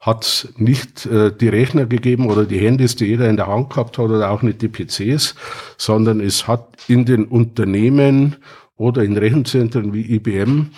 [0.00, 3.98] hat nicht äh, die Rechner gegeben oder die Handys, die jeder in der Hand gehabt
[3.98, 5.34] hat oder auch nicht die PCs,
[5.76, 8.36] sondern es hat in den Unternehmen
[8.76, 10.70] oder in Rechenzentren wie IBM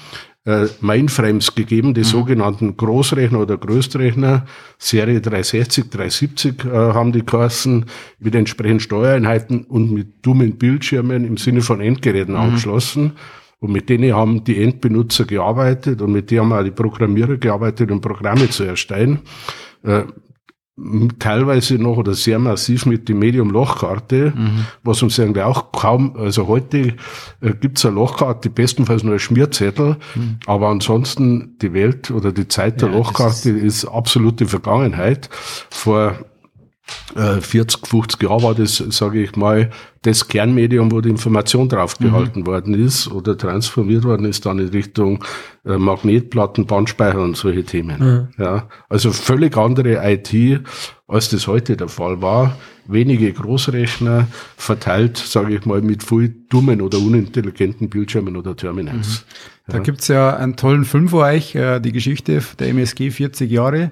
[0.49, 2.05] äh, Mainframes gegeben, die mhm.
[2.05, 4.47] sogenannten Großrechner oder Größtrechner,
[4.79, 7.85] Serie 360, 370 äh, haben die Kassen
[8.19, 12.41] mit entsprechenden Steuereinheiten und mit dummen Bildschirmen im Sinne von Endgeräten mhm.
[12.41, 13.13] angeschlossen.
[13.61, 17.91] Und mit denen haben die Endbenutzer gearbeitet und mit denen haben auch die Programmierer gearbeitet,
[17.91, 19.19] um Programme zu erstellen.
[19.83, 20.05] Äh,
[21.19, 24.67] teilweise noch oder sehr massiv mit dem Medium-Lochkarte, mhm.
[24.83, 26.95] was uns eigentlich auch kaum, also heute
[27.41, 30.38] äh, gibt's eine Lochkarte, bestenfalls nur ein Schmierzettel, mhm.
[30.47, 35.29] aber ansonsten die Welt oder die Zeit der ja, Lochkarte ist, ist absolute Vergangenheit.
[35.71, 36.19] Vor
[37.14, 39.70] 40, äh, 50 Jahre war das, sage ich mal,
[40.03, 42.46] das Kernmedium, wo die Information draufgehalten mhm.
[42.46, 45.24] worden ist oder transformiert worden ist dann in Richtung
[45.64, 48.29] äh, Magnetplatten, Bandspeicher und solche Themen.
[48.37, 48.42] Mhm.
[48.42, 50.62] Ja, also völlig andere IT,
[51.09, 52.57] als das heute der Fall war.
[52.87, 59.27] Wenige Großrechner verteilt, sage ich mal, mit viel dummen oder unintelligenten Bildschirmen oder Terminals.
[59.27, 59.72] Mhm.
[59.72, 59.83] Da ja.
[59.83, 63.90] gibt's ja einen tollen Film für euch, äh, die Geschichte der MSG 40 Jahre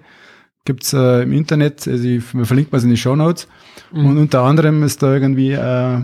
[0.66, 3.48] gibt's äh, im Internet, also ich verlinke mal in die Show Notes.
[3.92, 4.07] Mhm.
[4.07, 6.00] Und unter anderem ist da irgendwie, äh,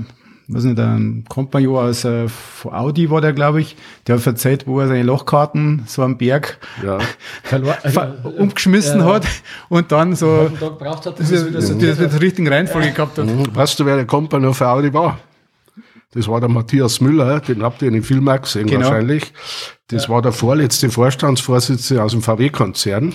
[0.48, 4.66] was nicht, ein Kompagnon aus äh, von Audi war der, glaube ich, der hat erzählt,
[4.66, 6.98] wo er seine Lochkarten so am Berg ja.
[7.82, 8.00] also,
[8.38, 9.26] umgeschmissen äh, hat
[9.68, 13.26] und dann so braucht hat, das, das, das, das, das, das richtigen Reihenfolge gehabt hat.
[13.26, 13.54] Mhm.
[13.54, 15.18] Weißt du, wer der Kompagnon für Audi war?
[16.12, 18.84] Das war der Matthias Müller, den habt ihr in den Film auch gesehen genau.
[18.86, 19.32] wahrscheinlich.
[19.88, 20.08] Das ja.
[20.10, 23.14] war der vorletzte Vorstandsvorsitzende aus dem VW-Konzern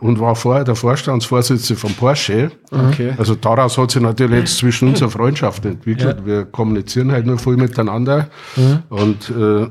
[0.00, 2.50] und war vorher der Vorstandsvorsitzende von Porsche.
[2.70, 3.12] Okay.
[3.18, 6.18] Also daraus hat sich natürlich jetzt zwischen uns eine Freundschaft entwickelt.
[6.20, 6.26] Ja.
[6.26, 8.30] Wir kommunizieren halt nur voll miteinander.
[8.56, 8.82] Mhm.
[8.88, 9.68] Und äh,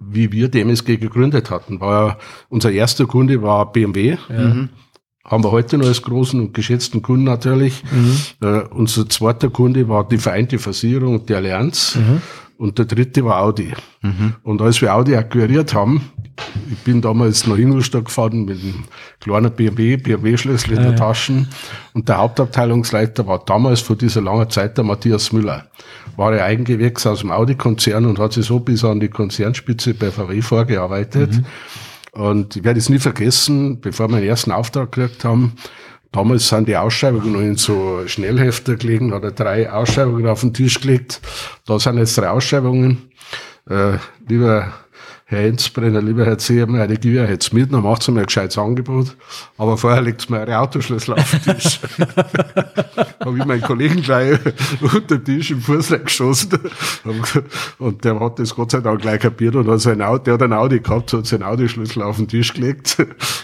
[0.00, 4.16] wie wir die MSG gegründet hatten, war unser erster Kunde war BMW.
[4.28, 4.38] Ja.
[4.38, 4.68] Mhm.
[5.24, 7.82] Haben wir heute noch als großen und geschätzten Kunden natürlich.
[7.90, 8.16] Mhm.
[8.40, 11.94] Äh, unser zweiter Kunde war die Vereinte Versicherung und die Allianz.
[11.94, 12.22] Mhm.
[12.58, 13.72] Und der dritte war Audi.
[14.02, 14.34] Mhm.
[14.42, 16.12] Und als wir Audi akquiriert haben,
[16.70, 18.84] ich bin damals nach Ingolstadt gefahren mit einem
[19.20, 21.46] kleinen BMW, BMW-Schlüssel in der ja, Tasche.
[21.92, 25.66] Und der Hauptabteilungsleiter war damals vor dieser langen Zeit der Matthias Müller.
[26.16, 30.10] War er Eigengewächs aus dem Audi-Konzern und hat sich so bis an die Konzernspitze bei
[30.10, 31.42] VW vorgearbeitet.
[32.12, 35.56] Und ich werde es nie vergessen, bevor wir den ersten Auftrag gekriegt haben,
[36.12, 40.78] Damals sind die Ausschreibungen noch in so Schnellhefter gelegen, er drei Ausschreibungen auf den Tisch
[40.78, 41.22] gelegt.
[41.64, 43.10] Da sind jetzt drei Ausschreibungen.
[43.68, 43.94] Äh,
[44.28, 44.74] lieber
[45.32, 48.58] Herr Enzbrenner, lieber Herr Zehmer, eine Gier jetzt mit, dann macht sie mir ein gescheites
[48.58, 49.16] Angebot.
[49.56, 51.80] Aber vorher legt mir eure Autoschlüssel auf den Tisch.
[53.24, 54.38] habe ich meinen Kollegen gleich
[54.82, 56.50] unter den Tisch im Fuß geschossen.
[57.78, 60.42] Und der hat das Gott sei Dank gleich kapiert und hat sein Auto, der hat
[60.42, 62.98] ein Audi gehabt, hat seinen Audi-Schlüssel auf den Tisch gelegt.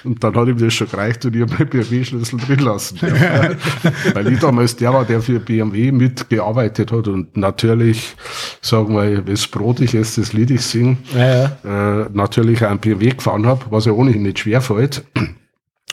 [0.05, 2.99] Und dann hat ihm das schon gereicht und ich habe meinen BMW-Schlüssel drin lassen.
[3.01, 3.51] Ja.
[4.15, 8.15] Weil ich damals der war, der für BMW mitgearbeitet hat und natürlich,
[8.61, 10.99] sagen wir, das Brot ich esse, das Lied ich sing.
[11.15, 15.05] Ja, ja äh, natürlich einen BMW gefahren habe, was ja ohnehin nicht schwer fällt.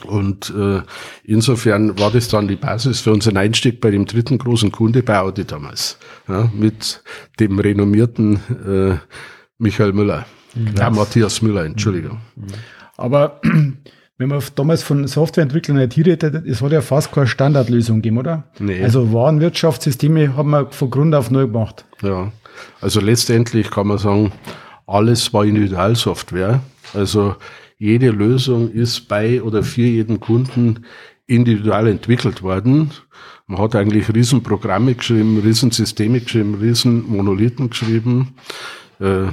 [0.04, 0.82] Und äh,
[1.24, 5.18] insofern war das dann die Basis für unseren Einstieg bei dem dritten großen Kunde bei
[5.18, 7.02] Audi damals, ja, mit
[7.40, 8.96] dem renommierten äh,
[9.58, 10.26] Michael Müller,
[10.76, 10.88] ja.
[10.88, 12.20] äh, Matthias Müller, Entschuldigung.
[12.98, 13.40] Aber
[14.18, 18.44] wenn man damals von Softwareentwicklung IT redet, es hat ja fast keine Standardlösung gegeben, oder?
[18.58, 18.82] Nee.
[18.82, 21.86] Also Warenwirtschaftssysteme haben wir von Grund auf neu gemacht.
[22.02, 22.32] Ja,
[22.82, 24.32] also letztendlich kann man sagen,
[24.86, 26.60] alles war Individualsoftware.
[26.94, 27.36] Also
[27.78, 30.84] jede Lösung ist bei oder für jeden Kunden
[31.26, 32.90] individuell entwickelt worden.
[33.46, 38.34] Man hat eigentlich Riesenprogramme geschrieben, Riesensysteme geschrieben, Riesenmonolithen geschrieben.
[39.00, 39.28] Äh,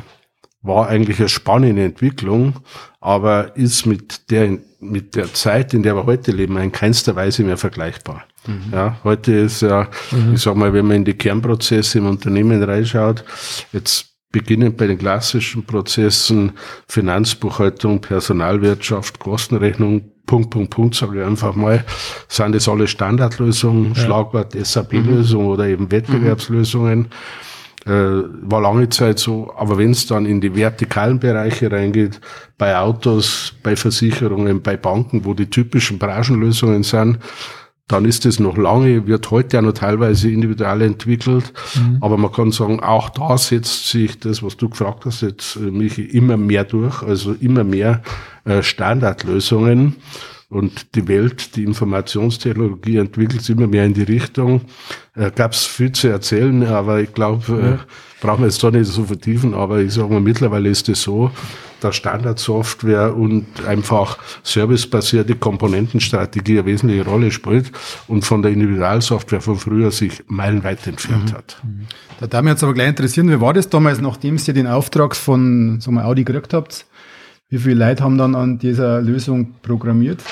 [0.63, 2.55] war eigentlich eine spannende Entwicklung,
[3.01, 7.43] aber ist mit der, mit der Zeit, in der wir heute leben, in keinster Weise
[7.43, 8.23] mehr vergleichbar.
[8.47, 8.71] Mhm.
[8.71, 10.35] Ja, heute ist ja, mhm.
[10.35, 13.25] ich sag mal, wenn man in die Kernprozesse im Unternehmen reinschaut,
[13.73, 16.51] jetzt beginnend bei den klassischen Prozessen,
[16.89, 21.85] Finanzbuchhaltung, Personalwirtschaft, Kostenrechnung, Punkt, Punkt, Punkt, sage ich einfach mal,
[22.27, 24.01] sind das alle Standardlösungen, ja.
[24.03, 25.49] Schlagwort SAP-Lösung mhm.
[25.49, 26.99] oder eben Wettbewerbslösungen.
[26.99, 27.07] Mhm
[27.85, 32.19] äh, war lange Zeit so, aber wenn es dann in die vertikalen Bereiche reingeht,
[32.57, 37.19] bei Autos, bei Versicherungen, bei Banken, wo die typischen Branchenlösungen sind,
[37.87, 41.53] dann ist es noch lange, wird heute ja noch teilweise individuell entwickelt.
[41.75, 41.97] Mhm.
[42.01, 45.71] Aber man kann sagen, auch da setzt sich das, was du gefragt hast, jetzt äh,
[45.71, 48.01] mich immer mehr durch, also immer mehr
[48.45, 49.97] äh, Standardlösungen.
[50.49, 54.61] Und die Welt, die Informationstechnologie entwickelt sich immer mehr in die Richtung.
[55.15, 57.79] Äh, Gab es viel zu erzählen, aber ich glaube, äh, ja.
[58.21, 59.55] brauchen wir jetzt da nicht so vertiefen.
[59.55, 61.31] Aber ich sage mal, mittlerweile ist es so,
[61.83, 67.71] dass Standardsoftware und einfach servicebasierte Komponentenstrategie eine wesentliche Rolle spielt
[68.07, 71.35] und von der Individualsoftware von früher sich meilenweit entfernt mhm.
[71.35, 71.57] hat.
[71.63, 71.87] Mhm.
[72.19, 75.15] Da darf mich jetzt aber gleich interessieren, wie war das damals, nachdem ihr den Auftrag
[75.15, 76.85] von mal Audi gekriegt habt?
[77.49, 80.23] Wie viele Leute haben dann an dieser Lösung programmiert?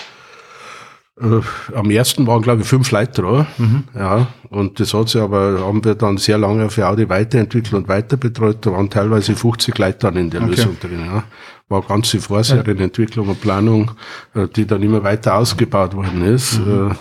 [1.22, 1.42] Äh,
[1.76, 3.48] am ersten waren, glaube ich, fünf Leute dran.
[3.58, 3.84] Mhm.
[3.96, 7.88] Ja, und das hat sich aber, haben wir dann sehr lange für Audi weiterentwickelt und
[7.88, 8.66] weiter betreut.
[8.66, 10.52] Da waren teilweise 50 Leute dann in der okay.
[10.52, 11.06] Lösung drin.
[11.06, 11.24] Ja.
[11.70, 13.92] War ganze Vorserienentwicklung und Planung,
[14.34, 16.60] äh, die dann immer weiter ausgebaut worden ist.
[16.60, 16.92] Mhm.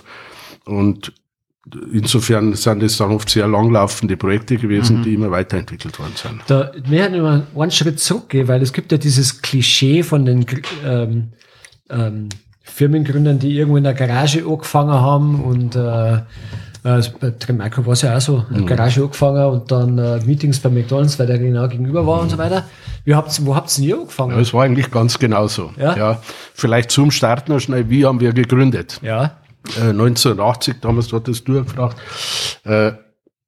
[0.67, 1.13] Äh, und
[1.93, 5.03] insofern sind es dann oft sehr langlaufende Projekte gewesen, mhm.
[5.03, 6.43] die immer weiterentwickelt worden sind.
[6.47, 10.45] Da wir hätten immer einen Schritt zurückgehen, weil es gibt ja dieses Klischee von den
[10.85, 11.33] ähm,
[11.89, 12.29] ähm,
[12.73, 16.19] Firmengründern, die irgendwo in der Garage angefangen haben und äh,
[16.83, 18.65] also bei Tremaco war es ja auch so, mhm.
[18.65, 22.23] Garage angefangen und dann äh, Meetings bei McDonalds, weil der genau gegenüber war mhm.
[22.23, 22.65] und so weiter.
[23.05, 24.33] Wie habt's, wo habt ihr angefangen?
[24.33, 25.73] Ja, es war eigentlich ganz genauso.
[25.79, 25.97] Ja?
[25.97, 26.23] ja.
[26.55, 28.99] Vielleicht zum Start noch schnell, wie haben wir gegründet?
[29.03, 29.33] Ja.
[29.77, 31.97] 1980, äh, damals hat das durchgefragt,
[32.65, 32.93] äh,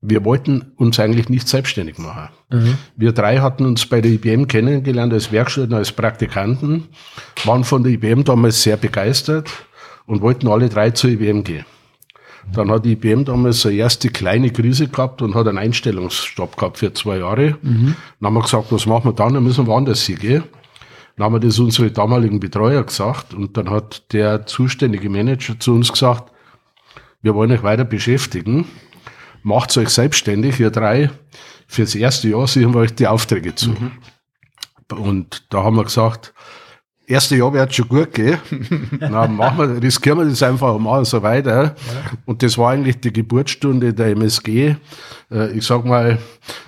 [0.03, 2.29] wir wollten uns eigentlich nicht selbstständig machen.
[2.51, 2.77] Mhm.
[2.97, 6.89] Wir drei hatten uns bei der IBM kennengelernt als Werkstudenten, als Praktikanten,
[7.45, 9.49] waren von der IBM damals sehr begeistert
[10.07, 11.65] und wollten alle drei zur IBM gehen.
[12.53, 16.79] Dann hat die IBM damals so erste kleine Krise gehabt und hat einen Einstellungsstopp gehabt
[16.79, 17.57] für zwei Jahre.
[17.63, 17.95] Mhm.
[18.19, 19.35] Dann haben wir gesagt, was machen wir dann?
[19.35, 20.43] Dann müssen wir woanders hingehen.
[21.17, 25.73] Dann haben wir das unsere damaligen Betreuer gesagt und dann hat der zuständige Manager zu
[25.75, 26.33] uns gesagt,
[27.21, 28.67] wir wollen euch weiter beschäftigen,
[29.43, 31.11] macht euch selbstständig, ihr drei,
[31.67, 33.71] fürs erste Jahr sichern wir euch die Aufträge zu.
[33.71, 33.93] Mhm.
[34.91, 36.35] Und da haben wir gesagt,
[37.07, 38.39] erste Jahr wird schon gut gehen.
[39.01, 41.75] Dann machen wir, riskieren wir das einfach mal so weiter.
[42.27, 44.77] Und das war eigentlich die Geburtsstunde der MSG.
[45.31, 46.19] Äh, ich sag mal,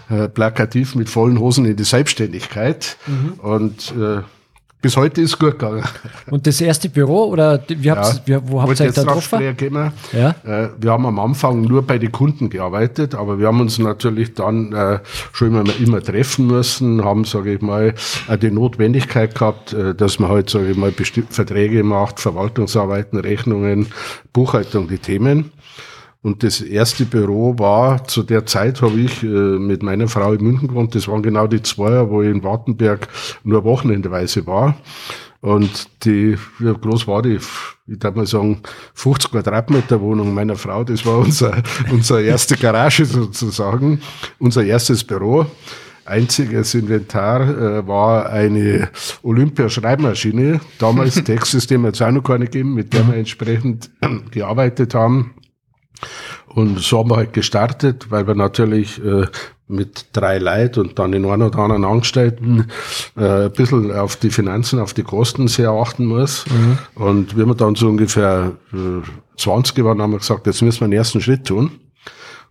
[0.08, 2.96] äh, plakativ mit vollen Hosen in die Selbstständigkeit.
[3.06, 3.32] Mhm.
[3.40, 4.22] Und äh,
[4.84, 5.82] bis heute ist es gut gegangen.
[6.30, 9.40] Und das erste Büro oder wie habt, ja, wo habt ihr euch da getroffen?
[10.12, 10.34] Ja.
[10.44, 14.34] Äh, wir haben am Anfang nur bei den Kunden gearbeitet, aber wir haben uns natürlich
[14.34, 14.98] dann äh,
[15.32, 17.94] schon immer, immer treffen müssen, haben, sage ich mal,
[18.28, 23.86] äh, die Notwendigkeit gehabt, äh, dass man halt, sage ich mal, Verträge macht, Verwaltungsarbeiten, Rechnungen,
[24.34, 25.50] Buchhaltung, die Themen.
[26.24, 30.42] Und das erste Büro war, zu der Zeit habe ich äh, mit meiner Frau in
[30.42, 30.94] München gewohnt.
[30.94, 33.08] Das waren genau die zwei, wo ich in Wartenberg
[33.44, 34.74] nur wochenendeweise war.
[35.42, 37.38] Und die, wie groß war die?
[37.86, 38.62] Ich darf mal sagen,
[38.94, 40.82] 50 Quadratmeter Wohnung meiner Frau.
[40.82, 44.00] Das war unser, unser erste Garage sozusagen,
[44.38, 45.44] unser erstes Büro.
[46.06, 48.88] Einziges Inventar äh, war eine
[49.22, 50.62] Olympia-Schreibmaschine.
[50.78, 53.90] Damals Textsystem hat es auch noch keine gegeben, mit der wir entsprechend
[54.30, 55.34] gearbeitet haben.
[56.46, 59.26] Und so haben wir halt gestartet, weil wir natürlich äh,
[59.66, 62.66] mit drei Leid und dann den einen oder anderen Angestellten
[63.16, 66.44] äh, ein bisschen auf die Finanzen, auf die Kosten sehr achten muss.
[66.46, 66.78] Mhm.
[66.94, 70.98] Und wir dann so ungefähr äh, 20 waren, haben wir gesagt, jetzt müssen wir den
[70.98, 71.72] ersten Schritt tun.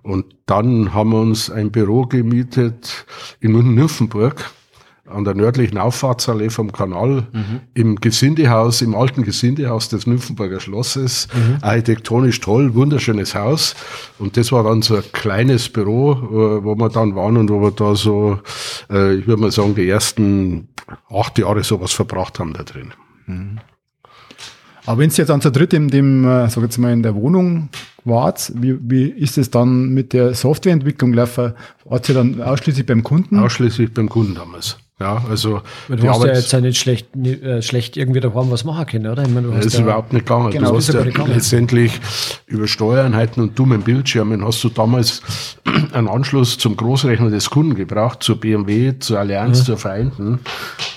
[0.01, 3.05] Und dann haben wir uns ein Büro gemietet
[3.39, 4.51] in München-Nymphenburg
[5.05, 7.59] an der nördlichen Auffahrtsallee vom Kanal, mhm.
[7.73, 11.27] im Gesindehaus, im alten Gesindehaus des Nymphenburger Schlosses.
[11.33, 11.57] Mhm.
[11.61, 13.75] Architektonisch toll, wunderschönes Haus.
[14.17, 17.61] Und das war dann so ein kleines Büro, äh, wo wir dann waren und wo
[17.61, 18.39] wir da so,
[18.89, 20.69] äh, ich würde mal sagen, die ersten
[21.09, 22.93] acht Jahre sowas verbracht haben da drin.
[23.25, 23.59] Mhm.
[24.85, 27.15] Aber wenn Sie jetzt dann zu dritt in dem, äh, sag jetzt mal, in der
[27.15, 27.69] Wohnung
[28.03, 31.53] wart, wie, wie ist es dann mit der Softwareentwicklung gelaufen?
[31.85, 33.39] Wart ihr dann ausschließlich beim Kunden?
[33.39, 34.77] Ausschließlich beim Kunden damals.
[35.03, 38.49] Ja, also du hast Arbeit, ja jetzt ja nicht schlecht, nicht, äh, schlecht irgendwie daheim
[38.49, 39.23] was machen können, oder?
[39.23, 40.49] Ich meine, du hast das ist ja, überhaupt nicht gegangen.
[40.51, 41.99] Genau, du hast ja letztendlich
[42.47, 45.21] über Steuereinheiten und dummen Bildschirmen hast du damals
[45.91, 49.65] einen Anschluss zum Großrechner des Kunden gebraucht, zur BMW, zur Allianz, ja.
[49.65, 50.39] zur Vereinten.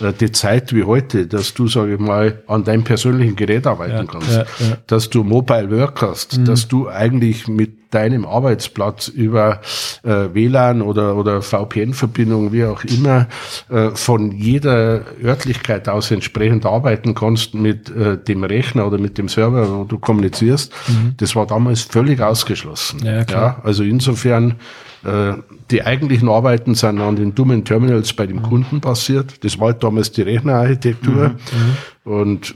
[0.01, 3.97] Äh, die Zeit wie heute, dass du, sage ich mal, an deinem persönlichen Gerät arbeiten
[3.97, 4.45] ja, kannst,
[4.87, 6.45] dass du Mobile Work hast, mhm.
[6.45, 9.61] dass du eigentlich mit deinem Arbeitsplatz über
[10.03, 13.29] äh, WLAN oder, oder VPN-Verbindung, wie auch immer,
[13.69, 19.29] äh, von jeder Örtlichkeit aus entsprechend arbeiten kannst mit äh, dem Rechner oder mit dem
[19.29, 20.73] Server, wo du kommunizierst.
[20.89, 21.15] Mhm.
[21.17, 23.01] Das war damals völlig ausgeschlossen.
[23.05, 23.59] Ja, klar.
[23.59, 24.57] ja also insofern,
[25.05, 25.35] äh,
[25.71, 28.43] die eigentlichen Arbeiten sind an den dummen Terminals bei dem mhm.
[28.43, 29.45] Kunden passiert.
[29.45, 31.29] Das war halt damals die Rechnerarchitektur.
[31.29, 31.35] Mhm.
[31.35, 32.13] mhm.
[32.13, 32.55] Und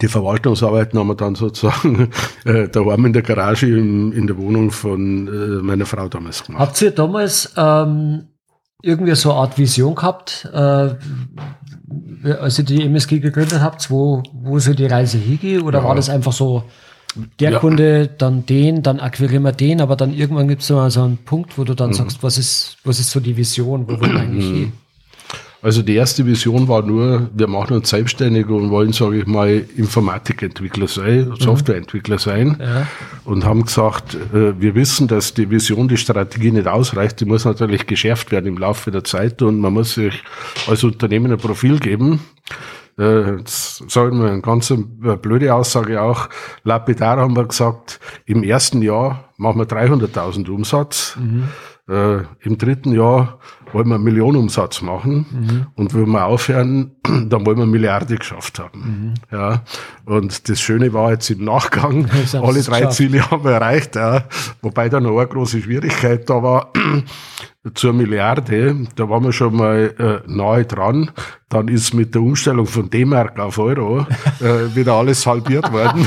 [0.00, 2.10] die Verwaltungsarbeiten haben wir dann sozusagen
[2.44, 6.60] äh, daheim in der Garage in, in der Wohnung von äh, meiner Frau damals gemacht.
[6.60, 8.28] Habt ihr damals ähm,
[8.82, 10.94] irgendwie so eine Art Vision gehabt, äh,
[12.40, 15.62] als ihr die MSG gegründet habt, wo, wo so die Reise hingeht?
[15.62, 15.84] Oder ja.
[15.84, 16.64] war das einfach so,
[17.40, 17.58] der ja.
[17.58, 21.58] Kunde, dann den, dann akquirieren wir den, aber dann irgendwann gibt es so einen Punkt,
[21.58, 21.94] wo du dann mhm.
[21.94, 24.72] sagst, was ist, was ist so die Vision, wo wollen wir eigentlich hin?
[25.60, 29.64] Also die erste Vision war nur, wir machen uns selbstständig und wollen, sage ich mal,
[29.76, 31.36] Informatikentwickler sein, mhm.
[31.36, 32.56] Softwareentwickler sein.
[32.60, 32.86] Ja.
[33.24, 37.44] Und haben gesagt, äh, wir wissen, dass die Vision, die Strategie nicht ausreicht, die muss
[37.44, 40.22] natürlich geschärft werden im Laufe der Zeit und man muss sich
[40.68, 42.20] als Unternehmen ein Profil geben.
[42.96, 44.72] Äh, jetzt sagen wir eine ganz
[45.22, 46.28] blöde Aussage auch.
[46.62, 51.16] Lapidar haben wir gesagt, im ersten Jahr machen wir 300.000 Umsatz.
[51.16, 51.48] Mhm.
[51.88, 53.38] Äh, Im dritten Jahr
[53.72, 55.66] wollen wir einen Millionenumsatz machen mhm.
[55.74, 59.14] und wenn wir aufhören, dann wollen wir eine Milliarde geschafft haben.
[59.30, 59.36] Mhm.
[59.36, 59.62] Ja,
[60.04, 62.96] und das Schöne war jetzt im Nachgang, alle drei geschafft.
[62.96, 64.24] Ziele haben wir erreicht, ja,
[64.62, 66.72] wobei da noch eine große Schwierigkeit da war,
[67.74, 69.94] zur Milliarde, da waren wir schon mal
[70.26, 71.10] äh, nahe dran.
[71.48, 74.06] Dann ist mit der Umstellung von D-Mark auf Euro
[74.40, 76.06] äh, wieder alles halbiert worden.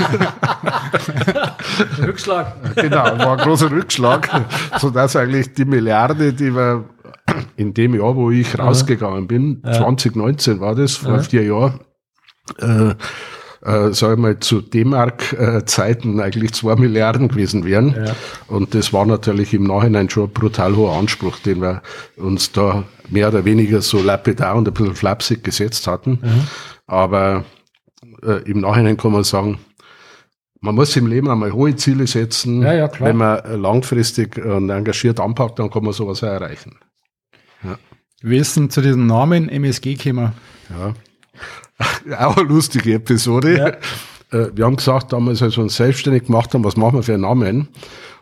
[2.00, 2.76] Rückschlag.
[2.76, 4.30] Genau, war ein großer Rückschlag,
[4.78, 6.86] sodass eigentlich die Milliarde, die wir
[7.56, 9.74] in dem Jahr, wo ich rausgegangen bin, ja.
[9.74, 11.20] 2019 war das, vor ja.
[11.20, 11.80] vier Jahren,
[12.60, 12.94] äh,
[13.64, 17.96] äh, sag ich mal, zu D-Mark-Zeiten eigentlich zwei Milliarden gewesen wären.
[18.06, 18.16] Ja.
[18.48, 21.82] Und das war natürlich im Nachhinein schon ein brutal hoher Anspruch, den wir
[22.18, 26.20] uns da mehr oder weniger so lapidar und ein bisschen flapsig gesetzt hatten.
[26.22, 26.48] Mhm.
[26.88, 27.46] Aber
[28.24, 29.60] äh, im Nachhinein kann man sagen,
[30.60, 32.62] man muss im Leben einmal hohe Ziele setzen.
[32.62, 32.90] Ja, ja.
[33.00, 36.78] Wenn man langfristig und engagiert anpackt, dann kann man sowas auch erreichen.
[38.24, 40.34] Wir sind zu diesem Namen MSG gekommen.
[40.70, 40.94] Ja.
[42.28, 43.80] auch eine lustige Episode.
[44.32, 44.40] Ja.
[44.40, 47.16] Äh, wir haben gesagt, damals, als wir uns selbstständig gemacht haben, was machen wir für
[47.16, 47.68] einen Namen?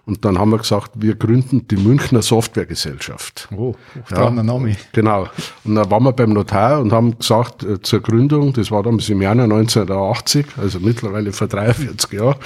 [0.05, 3.49] Und dann haben wir gesagt, wir gründen die Münchner Softwaregesellschaft.
[3.55, 3.75] Oh,
[4.09, 4.77] ja, Name.
[4.93, 5.27] Genau.
[5.65, 9.09] Und dann waren wir beim Notar und haben gesagt, äh, zur Gründung, das war damals
[9.09, 12.37] im Januar 1980, also mittlerweile vor 43 Jahren,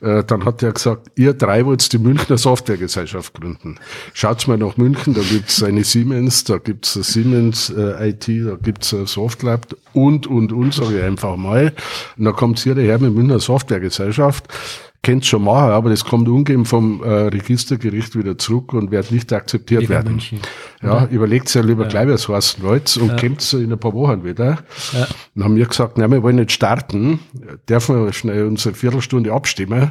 [0.00, 3.78] äh, dann hat er gesagt, ihr drei wollt die Münchner Softwaregesellschaft gründen.
[4.12, 8.56] Schaut's mal nach München, da gibt's eine Siemens, da gibt's eine Siemens äh, IT, da
[8.56, 11.72] gibt's ein Softlab und, und, und, sage ich einfach mal.
[12.16, 14.48] Und dann kommt hier daher mit Münchner Softwaregesellschaft
[15.08, 19.32] kennt schon machen, aber das kommt ungeben vom äh, Registergericht wieder zurück und wird nicht
[19.32, 20.10] akzeptiert Wegen werden.
[20.12, 20.40] München.
[20.82, 21.06] Ja, ja.
[21.06, 21.88] überlegt ja lieber ja.
[21.88, 23.16] gleich, was heißt, Leute, und ja.
[23.16, 24.58] kommt in ein paar Wochen wieder.
[24.92, 25.06] Ja.
[25.34, 27.20] Dann haben wir gesagt, nein, wir wollen nicht starten,
[27.70, 29.80] dürfen wir schnell unsere Viertelstunde abstimmen.
[29.80, 29.90] Und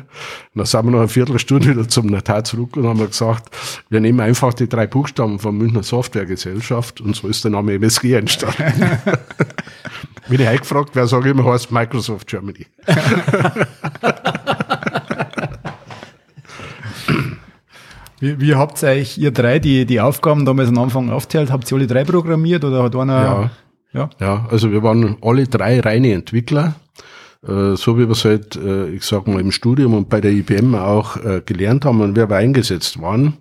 [0.53, 3.49] dann sind wir noch eine Viertelstunde wieder zum Notar zurück und haben gesagt,
[3.89, 8.13] wir nehmen einfach die drei Buchstaben von Münchner Softwaregesellschaft und so ist der Name MSG
[8.13, 8.99] entstanden.
[10.29, 12.67] Bin ich eingefragt, wer sage ich immer, heißt Microsoft Germany.
[18.19, 21.51] Wie, wie habt ihr euch, ihr drei, die, die Aufgaben damals am Anfang aufgeteilt?
[21.51, 23.13] Habt ihr alle drei programmiert oder hat einer?
[23.13, 23.51] Ja,
[23.93, 24.09] ja.
[24.19, 26.75] ja also wir waren alle drei reine Entwickler.
[27.47, 30.31] Äh, so wie wir es halt, äh, ich sag mal, im Studium und bei der
[30.31, 33.37] IBM auch äh, gelernt haben und wir aber eingesetzt waren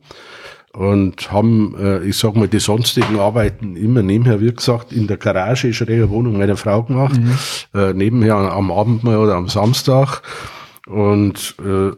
[0.76, 5.16] und haben, äh, ich sag mal, die sonstigen Arbeiten immer nebenher, wie gesagt, in der
[5.16, 7.38] Garage, schräger Wohnung meiner Frau gemacht, mhm.
[7.74, 10.20] äh, nebenher am Abend mal oder am Samstag
[10.86, 11.92] und äh,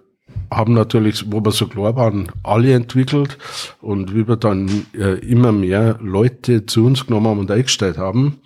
[0.50, 3.38] haben natürlich, wo wir so klar waren, alle entwickelt
[3.80, 8.40] und wie wir dann äh, immer mehr Leute zu uns genommen haben und eingestellt haben,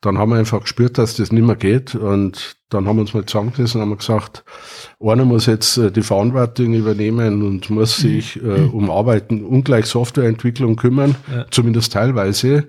[0.00, 3.14] dann haben wir einfach gespürt, dass das nicht mehr geht und dann haben wir uns
[3.14, 4.44] mal zusammengesessen und haben gesagt,
[5.00, 10.76] einer muss jetzt äh, die Verantwortung übernehmen und muss sich äh, um Arbeiten ungleich Softwareentwicklung
[10.76, 11.46] kümmern, ja.
[11.50, 12.68] zumindest teilweise.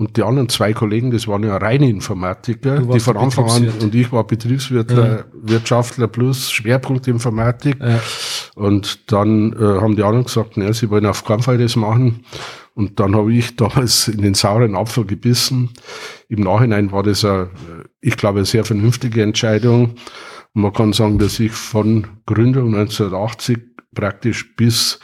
[0.00, 3.94] Und die anderen zwei Kollegen, das waren ja reine Informatiker, die von Anfang an, und
[3.94, 5.24] ich war Betriebswirtler, ja.
[5.34, 7.76] Wirtschaftler plus Schwerpunkt Informatik.
[7.78, 8.00] Ja.
[8.54, 12.24] Und dann äh, haben die anderen gesagt, ne, sie wollen auf keinen Fall das machen.
[12.72, 15.68] Und dann habe ich damals in den sauren Apfel gebissen.
[16.30, 17.50] Im Nachhinein war das, eine,
[18.00, 19.96] ich glaube, eine sehr vernünftige Entscheidung.
[20.52, 23.58] Man kann sagen, dass ich von Gründung 1980
[23.94, 24.98] praktisch bis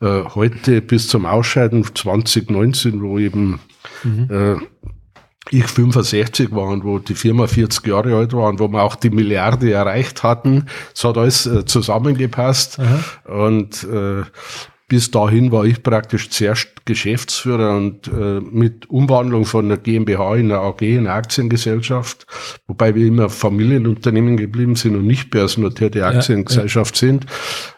[0.00, 3.60] äh, heute, bis zum Ausscheiden 2019, wo eben
[4.02, 4.28] mhm.
[4.30, 4.56] äh,
[5.50, 8.96] ich 65 war und wo die Firma 40 Jahre alt war und wo wir auch
[8.96, 10.66] die Milliarde erreicht hatten.
[10.94, 12.78] Es hat alles äh, zusammengepasst.
[12.80, 13.00] Aha.
[13.24, 14.22] Und äh,
[14.86, 20.52] bis dahin war ich praktisch zuerst Geschäftsführer und äh, mit Umwandlung von der GmbH in
[20.52, 22.26] eine AG, in eine Aktiengesellschaft,
[22.66, 27.12] wobei wir immer Familienunternehmen geblieben sind und nicht börsennotierte Aktiengesellschaft ja, ja.
[27.12, 27.26] sind.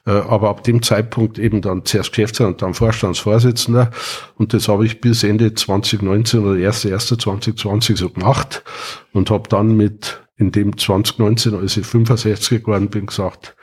[0.05, 3.93] Äh, aber ab dem Zeitpunkt eben dann zuerst Geschäftsführer und dann Vorstandsvorsitzender.
[4.37, 8.65] Und das habe ich bis Ende 2019 oder 1.1.2020 so gemacht
[9.13, 13.57] und habe dann mit in dem 2019, als ich 65 geworden bin, gesagt,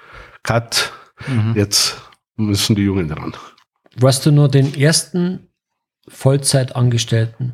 [0.43, 0.91] Cut,
[1.27, 1.53] mhm.
[1.55, 2.01] jetzt
[2.35, 3.33] müssen die Jungen dran.
[3.95, 5.47] Warst du nur den ersten
[6.07, 7.53] Vollzeitangestellten?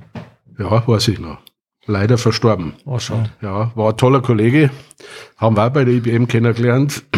[0.57, 1.39] Ja, weiß ich noch.
[1.85, 2.73] Leider verstorben.
[2.85, 3.29] Oh, schon.
[3.41, 4.69] Ja, war ein toller Kollege.
[5.37, 7.03] Haben wir auch bei der IBM kennengelernt.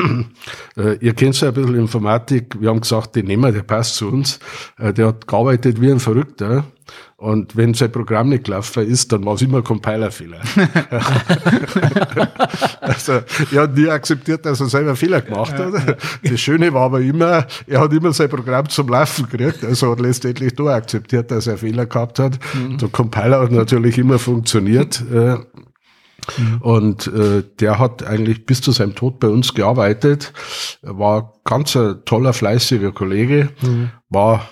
[0.78, 2.56] Äh, ihr kennt ja ein bisschen Informatik.
[2.62, 4.40] Wir haben gesagt, den nehmen wir, der passt zu uns.
[4.78, 6.64] Äh, der hat gearbeitet wie ein Verrückter.
[7.22, 10.40] Und wenn sein Programm nicht gelaufen ist, dann war es immer Compilerfehler.
[12.82, 13.20] also
[13.52, 15.98] er hat nie akzeptiert, dass er selber Fehler gemacht hat.
[16.24, 19.64] Das Schöne war aber immer, er hat immer sein Programm zum Laufen gekriegt.
[19.64, 22.40] Also hat letztendlich doch akzeptiert, dass er Fehler gehabt hat.
[22.56, 22.80] Mhm.
[22.80, 25.04] Der Compiler hat natürlich immer funktioniert.
[25.14, 26.62] Äh, mhm.
[26.62, 30.34] Und äh, der hat eigentlich bis zu seinem Tod bei uns gearbeitet,
[30.82, 33.92] war ganz ein toller, fleißiger Kollege, mhm.
[34.10, 34.50] war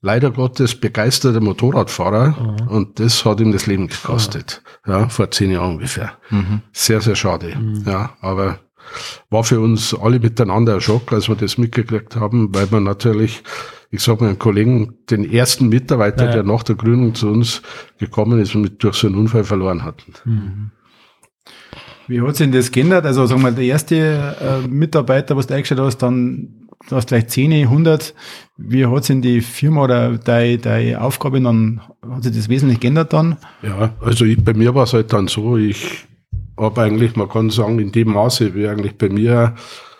[0.00, 2.68] leider Gottes begeisterter Motorradfahrer mhm.
[2.68, 4.62] und das hat ihm das Leben gekostet.
[4.86, 4.92] Mhm.
[4.92, 6.12] Ja, vor zehn Jahren ungefähr.
[6.30, 6.62] Mhm.
[6.72, 7.56] Sehr, sehr schade.
[7.56, 7.84] Mhm.
[7.86, 8.60] Ja, aber
[9.30, 13.42] war für uns alle miteinander ein Schock, als wir das mitgekriegt haben, weil man natürlich,
[13.90, 16.32] ich sag mal, einen Kollegen, den ersten Mitarbeiter, ja.
[16.32, 17.62] der nach der Gründung zu uns
[17.98, 20.14] gekommen ist und mit durch so einen Unfall verloren hatten.
[20.24, 20.70] Mhm.
[22.06, 23.04] Wie hat sich denn das geändert?
[23.04, 26.57] Also sagen wir, der erste äh, Mitarbeiter, was du eingestellt hast, dann
[26.88, 28.14] du hast vielleicht 10, 100.
[28.56, 33.12] Wie hat sich die Firma oder deine, deine Aufgabe dann, hat sich das wesentlich geändert
[33.12, 33.36] dann?
[33.62, 36.06] Ja, also ich, bei mir war es halt dann so, ich
[36.56, 39.54] habe eigentlich, man kann sagen, in dem Maße, wie eigentlich bei mir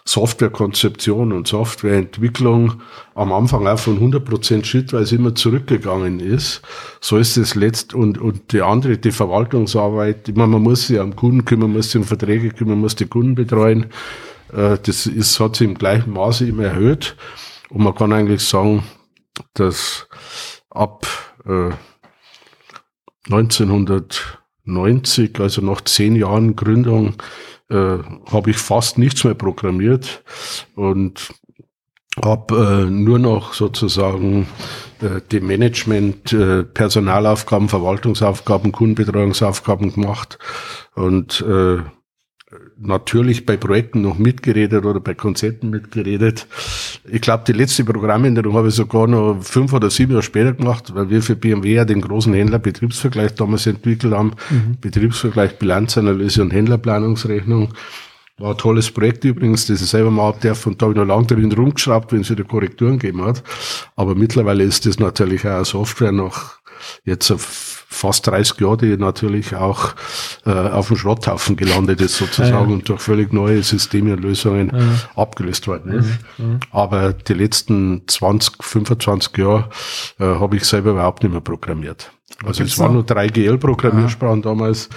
[0.08, 2.80] Softwarekonzeption und Softwareentwicklung
[3.14, 6.62] am Anfang auch von 100% schrittweise immer zurückgegangen ist.
[7.00, 10.98] So ist es letzt und, und die andere, die Verwaltungsarbeit, ich meine, man muss sich
[10.98, 13.86] am Kunden kümmern, man muss sich um Verträge kümmern, man muss die Kunden betreuen.
[14.52, 17.16] Äh, das ist, hat sich im gleichen Maße immer erhöht.
[17.70, 18.82] Und man kann eigentlich sagen,
[19.54, 20.06] dass
[20.70, 21.06] ab
[21.46, 21.70] äh,
[23.30, 27.14] 1990, also nach zehn Jahren Gründung,
[27.70, 27.98] äh,
[28.30, 30.24] habe ich fast nichts mehr programmiert
[30.74, 31.28] und
[32.24, 34.48] habe äh, nur noch sozusagen
[35.00, 40.38] äh, dem Management, äh, Personalaufgaben, Verwaltungsaufgaben, Kundenbetreuungsaufgaben gemacht
[40.94, 41.78] und äh,
[42.80, 46.46] natürlich bei Projekten noch mitgeredet oder bei Konzerten mitgeredet.
[47.10, 50.94] Ich glaube, die letzte Programmänderung habe ich sogar noch fünf oder sieben Jahre später gemacht,
[50.94, 54.32] weil wir für BMW ja den großen Händler Betriebsvergleich damals entwickelt haben.
[54.50, 54.76] Mhm.
[54.80, 57.74] Betriebsvergleich, Bilanzanalyse und Händlerplanungsrechnung.
[58.38, 61.06] War ein tolles Projekt übrigens, das ich selber mal abdarf und da habe ich noch
[61.06, 63.42] lange drin rumgeschraubt, wenn es wieder Korrekturen gegeben hat.
[63.96, 66.58] Aber mittlerweile ist das natürlich auch eine Software noch
[67.04, 69.94] jetzt auf fast 30 Jahre, die natürlich auch
[70.44, 72.66] äh, auf dem Schrotthaufen gelandet ist sozusagen ja, ja.
[72.66, 75.20] und durch völlig neue Systeme und Lösungen ja.
[75.20, 76.10] abgelöst worden ist.
[76.70, 79.70] Aber die letzten 20, 25 Jahre
[80.20, 82.12] äh, habe ich selber überhaupt nicht mehr programmiert.
[82.44, 84.88] Also es waren nur 3GL-Programmiersprachen damals.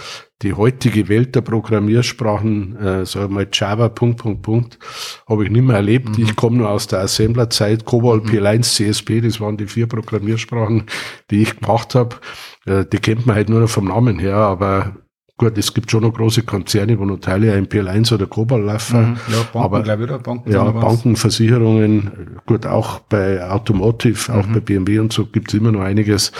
[0.44, 4.80] Die heutige Welt der Programmiersprachen, äh, sagen wir mal Java, Punkt, Punkt, Punkt,
[5.28, 6.18] habe ich nicht mehr erlebt.
[6.18, 6.24] Mhm.
[6.24, 8.30] Ich komme nur aus der Assembler-Zeit, COBOL, mhm.
[8.30, 10.86] P1, CSP, das waren die vier Programmiersprachen,
[11.30, 12.16] die ich gemacht habe.
[12.66, 14.96] Äh, die kennt man halt nur noch vom Namen her, aber
[15.38, 19.12] gut, es gibt schon noch große Konzerne, wo noch Teile ein PL1 oder COBOL laufen.
[19.12, 19.18] Mhm.
[19.28, 20.20] Ja, Banken, aber, glaube ich, oder?
[20.20, 24.54] Banken, ja, Banken, Versicherungen, gut, auch bei Automotive, auch mhm.
[24.54, 26.32] bei BMW und so gibt es immer noch einiges.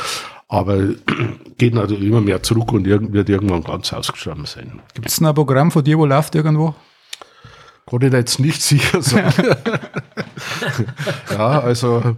[0.52, 0.78] Aber
[1.58, 4.82] geht natürlich immer mehr zurück und wird irgendwann ganz ausgestorben sein.
[4.94, 6.76] Gibt es ein Programm von dir, wo läuft irgendwo?
[7.90, 9.32] Kann ich da jetzt nicht sicher sagen.
[11.32, 12.18] ja, also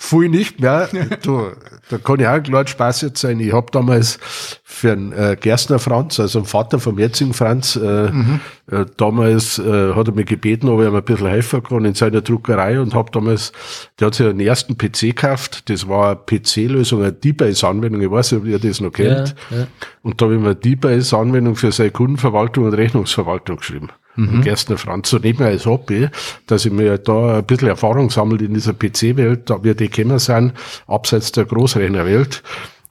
[0.00, 0.88] viel nicht mehr.
[1.22, 1.50] Du,
[1.90, 3.38] da kann ich auch klar Spaß jetzt sein.
[3.40, 4.18] Ich habe damals
[4.64, 8.40] für einen äh, Gerstner Franz, also einen Vater vom jetzigen Franz, äh, mhm.
[8.70, 11.94] äh, damals äh, hat er mich gebeten, ob ich ihm ein bisschen helfen kann in
[11.94, 13.52] seiner Druckerei und habe damals,
[13.98, 18.32] der hat sich einen ersten PC gekauft, das war eine PC-Lösung, eine D-Base-Anwendung, ich weiß
[18.32, 19.34] nicht, ob ihr das noch kennt.
[19.50, 19.66] Ja, ja.
[20.02, 23.90] Und da habe ich mir eine D-Base-Anwendung für seine Kundenverwaltung und Rechnungsverwaltung geschrieben
[24.20, 24.42] mhm.
[24.42, 26.08] Gerstner Franz, so nebenher als Hobby,
[26.46, 30.18] dass ich mir da ein bisschen Erfahrung sammelt in dieser PC-Welt, da wir die gekommen
[30.18, 30.54] sind,
[30.86, 32.42] abseits der Großrechnerwelt.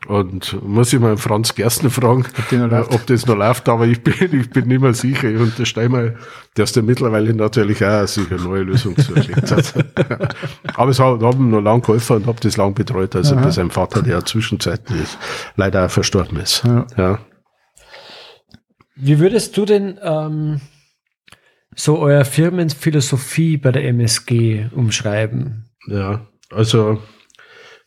[0.07, 4.01] Und muss ich mal Franz Gerstner fragen, ob, äh, ob, das noch läuft, aber ich
[4.01, 5.29] bin, ich bin nicht mehr sicher.
[5.29, 6.15] Ich unterstelle mal,
[6.55, 9.73] dass der mittlerweile natürlich auch sich eine neue Lösung zugelegt hat.
[10.73, 13.43] aber es hat, hat ihm noch lange geholfen und habe das lang betreut, also Aha.
[13.43, 15.09] bei seinem Vater, der zwischenzeitlich
[15.57, 16.63] leider auch verstorben ist.
[16.63, 16.87] Ja.
[16.97, 17.19] ja.
[18.95, 20.61] Wie würdest du denn ähm,
[21.75, 25.69] so euer Firmenphilosophie bei der MSG umschreiben?
[25.87, 26.99] Ja, also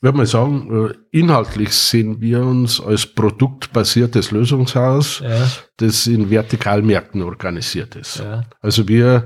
[0.02, 5.48] würde mal sagen, äh, inhaltlich sehen wir uns als produktbasiertes Lösungshaus, ja.
[5.76, 8.18] das in Vertikalmärkten organisiert ist.
[8.18, 8.42] Ja.
[8.60, 9.24] Also wir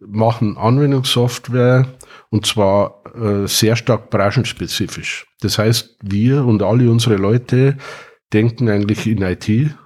[0.00, 1.86] machen Anwendungssoftware
[2.30, 5.26] und zwar äh, sehr stark branchenspezifisch.
[5.40, 7.76] Das heißt, wir und alle unsere Leute
[8.32, 9.76] denken eigentlich in IT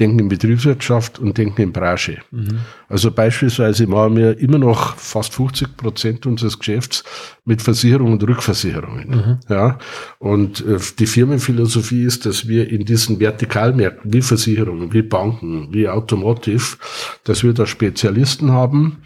[0.00, 2.18] denken in Betriebswirtschaft und denken in Branche.
[2.30, 2.60] Mhm.
[2.88, 7.04] Also beispielsweise machen wir immer noch fast 50 Prozent unseres Geschäfts
[7.44, 9.08] mit Versicherungen und Rückversicherungen.
[9.08, 9.40] Mhm.
[9.48, 9.78] Ja,
[10.18, 15.88] und äh, die Firmenphilosophie ist, dass wir in diesen Vertikalmärkten wie Versicherungen, wie Banken, wie
[15.88, 16.78] Automotive,
[17.24, 19.02] dass wir da Spezialisten haben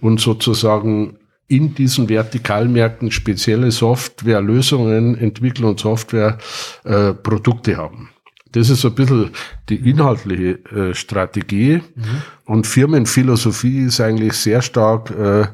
[0.00, 1.18] und sozusagen
[1.48, 8.10] in diesen Vertikalmärkten spezielle Softwarelösungen entwickeln und Softwareprodukte äh, haben.
[8.52, 9.30] Das ist so ein bisschen
[9.68, 11.82] die inhaltliche äh, Strategie.
[11.94, 12.22] Mhm.
[12.44, 15.46] Und Firmenphilosophie ist eigentlich sehr stark, äh,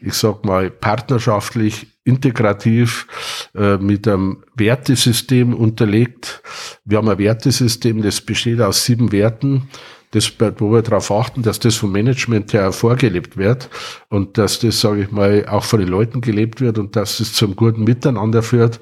[0.00, 3.06] ich sag mal, partnerschaftlich, integrativ,
[3.54, 6.42] äh, mit einem Wertesystem unterlegt.
[6.84, 9.68] Wir haben ein Wertesystem, das besteht aus sieben Werten
[10.14, 13.68] das, wo wir darauf achten, dass das vom Management her vorgelebt wird
[14.08, 17.32] und dass das, sage ich mal, auch von den Leuten gelebt wird und dass es
[17.32, 18.80] zum guten Miteinander führt.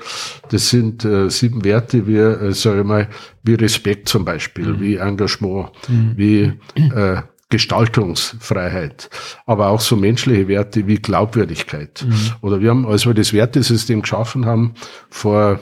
[0.50, 3.08] Das sind äh, sieben Werte wie, äh, sage ich mal,
[3.42, 4.80] wie Respekt zum Beispiel, mhm.
[4.80, 6.12] wie Engagement, mhm.
[6.16, 7.22] wie äh,
[7.52, 9.10] Gestaltungsfreiheit,
[9.44, 12.02] aber auch so menschliche Werte wie Glaubwürdigkeit.
[12.08, 12.32] Mhm.
[12.40, 14.72] Oder wir haben, als wir das Wertesystem geschaffen haben,
[15.10, 15.60] vor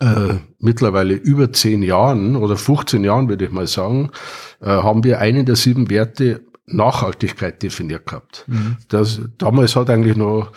[0.00, 4.10] äh, mittlerweile über zehn Jahren oder 15 Jahren, würde ich mal sagen,
[4.60, 8.44] äh, haben wir einen der sieben Werte Nachhaltigkeit definiert gehabt.
[8.46, 8.76] Mhm.
[8.88, 10.52] Das, damals hat eigentlich noch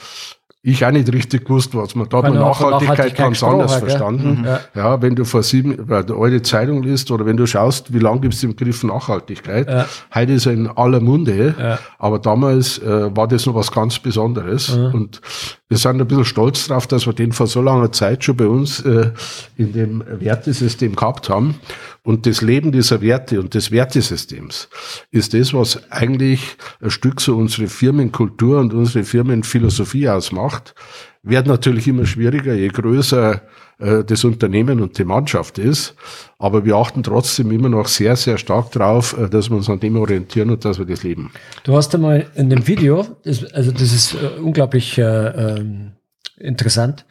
[0.67, 3.81] ich auch nicht richtig gewusst, was man da hat man Nachhaltigkeit, Nachhaltigkeit ganz anders hat,
[3.81, 4.39] verstanden.
[4.39, 4.45] Mhm.
[4.45, 4.59] Ja.
[4.73, 5.01] ja.
[5.01, 8.21] wenn du vor sieben, weil du alte Zeitung liest oder wenn du schaust, wie lange
[8.21, 9.85] gibt es den Begriff Nachhaltigkeit, ja.
[10.15, 11.77] heute ist er in aller Munde, ja.
[11.99, 14.85] aber damals äh, war das noch was ganz Besonderes mhm.
[14.95, 15.21] und
[15.67, 18.45] wir sind ein bisschen stolz drauf, dass wir den vor so langer Zeit schon bei
[18.45, 19.11] uns äh,
[19.57, 21.55] in dem Wertesystem gehabt haben.
[22.03, 24.69] Und das Leben dieser Werte und des Wertesystems
[25.09, 30.75] ist das, was eigentlich ein Stück so unsere Firmenkultur und unsere Firmenphilosophie ausmacht.
[31.23, 33.41] Wird natürlich immer schwieriger, je größer
[33.79, 35.95] äh, das Unternehmen und die Mannschaft ist.
[36.39, 39.79] Aber wir achten trotzdem immer noch sehr, sehr stark darauf, äh, dass wir uns an
[39.79, 41.31] dem orientieren und dass wir das leben.
[41.63, 45.91] Du hast einmal in dem Video, das, also das ist äh, unglaublich äh, ähm,
[46.37, 47.05] interessant,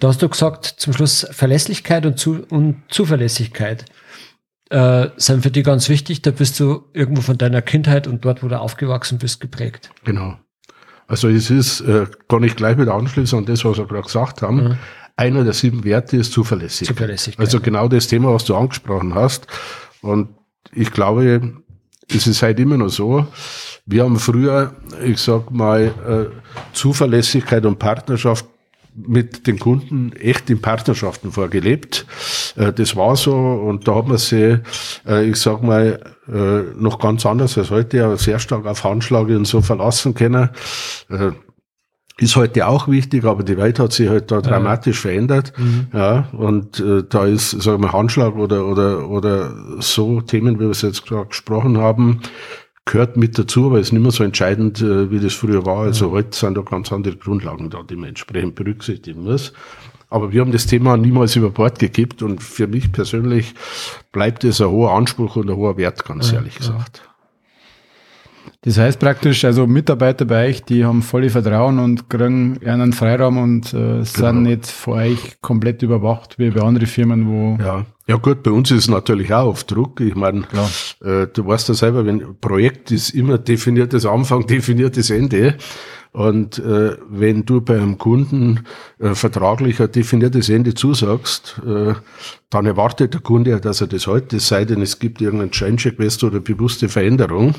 [0.00, 3.86] da hast du gesagt, zum Schluss Verlässlichkeit und, Zu und Zuverlässigkeit
[4.70, 6.22] äh, sind für dich ganz wichtig.
[6.22, 9.90] Da bist du irgendwo von deiner Kindheit und dort, wo du aufgewachsen bist, geprägt.
[10.04, 10.36] Genau.
[11.06, 14.42] Also es ist, äh, kann ich gleich wieder anschließen an das, was wir gerade gesagt
[14.42, 14.56] haben.
[14.56, 14.78] Mhm.
[15.16, 16.96] Einer der sieben Werte ist Zuverlässigkeit.
[16.96, 17.46] Zuverlässigkeit.
[17.46, 19.46] Also genau das Thema, was du angesprochen hast.
[20.02, 20.28] Und
[20.74, 21.54] ich glaube,
[22.14, 23.26] es ist halt immer noch so.
[23.86, 28.44] Wir haben früher, ich sag mal, äh, Zuverlässigkeit und Partnerschaft
[28.94, 32.06] mit den Kunden echt in Partnerschaften vorgelebt.
[32.56, 34.60] Äh, das war so und da hat man sie,
[35.06, 36.00] äh, ich sag mal,
[36.76, 40.50] noch ganz anders als heute, aber sehr stark auf Handschläge und so verlassen können.
[42.18, 45.10] Ist heute auch wichtig, aber die Welt hat sich halt da dramatisch ja.
[45.10, 45.52] verändert.
[45.58, 45.88] Mhm.
[45.92, 50.70] Ja, und äh, da ist, sagen wir, Handschlag oder, oder, oder so Themen, wie wir
[50.70, 52.22] es jetzt gerade gesprochen haben,
[52.86, 55.82] gehört mit dazu, aber ist nicht mehr so entscheidend, äh, wie das früher war.
[55.82, 56.12] Also ja.
[56.12, 59.52] heute sind da ganz andere Grundlagen da, die man entsprechend berücksichtigen muss.
[60.08, 63.54] Aber wir haben das Thema niemals über Bord gekippt und für mich persönlich
[64.12, 67.02] bleibt es ein hoher Anspruch und ein hoher Wert, ganz ja, ehrlich gesagt.
[68.66, 73.38] Das heißt praktisch, also Mitarbeiter bei euch, die haben volle Vertrauen und kriegen einen Freiraum
[73.38, 74.32] und äh, sind genau.
[74.32, 77.62] nicht von euch komplett überwacht, wie bei anderen Firmen, wo.
[77.62, 77.86] Ja.
[78.08, 80.00] Ja gut, bei uns ist es natürlich auch auf Druck.
[80.00, 80.42] Ich meine,
[81.04, 85.56] äh, du weißt ja selber, wenn Projekt ist immer definiertes Anfang, definiertes Ende.
[86.16, 88.64] Und äh, wenn du bei einem Kunden
[88.98, 91.92] äh, vertraglich ein definiertes Ende zusagst, äh,
[92.48, 95.50] dann erwartet der Kunde ja, dass er das hält, es sei denn, es gibt irgendeinen
[95.50, 97.56] Change-Request oder bewusste Veränderung.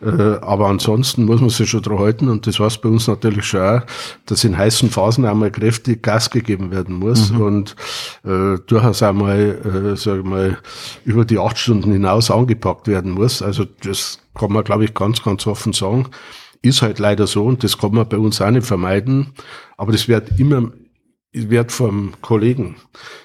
[0.00, 3.46] Äh, aber ansonsten muss man sich schon dran halten und das heißt bei uns natürlich
[3.46, 3.80] schon auch,
[4.26, 7.40] dass in heißen Phasen einmal kräftig Gas gegeben werden muss mhm.
[7.40, 7.76] und
[8.24, 10.56] äh, durchaus einmal, äh, sag ich mal,
[11.04, 13.42] über die acht Stunden hinaus angepackt werden muss.
[13.42, 16.06] Also das kann man, glaube ich, ganz, ganz offen sagen.
[16.62, 19.32] Ist halt leider so und das kann man bei uns auch nicht vermeiden.
[19.76, 20.72] Aber das wird immer
[21.32, 22.76] wird vom Kollegen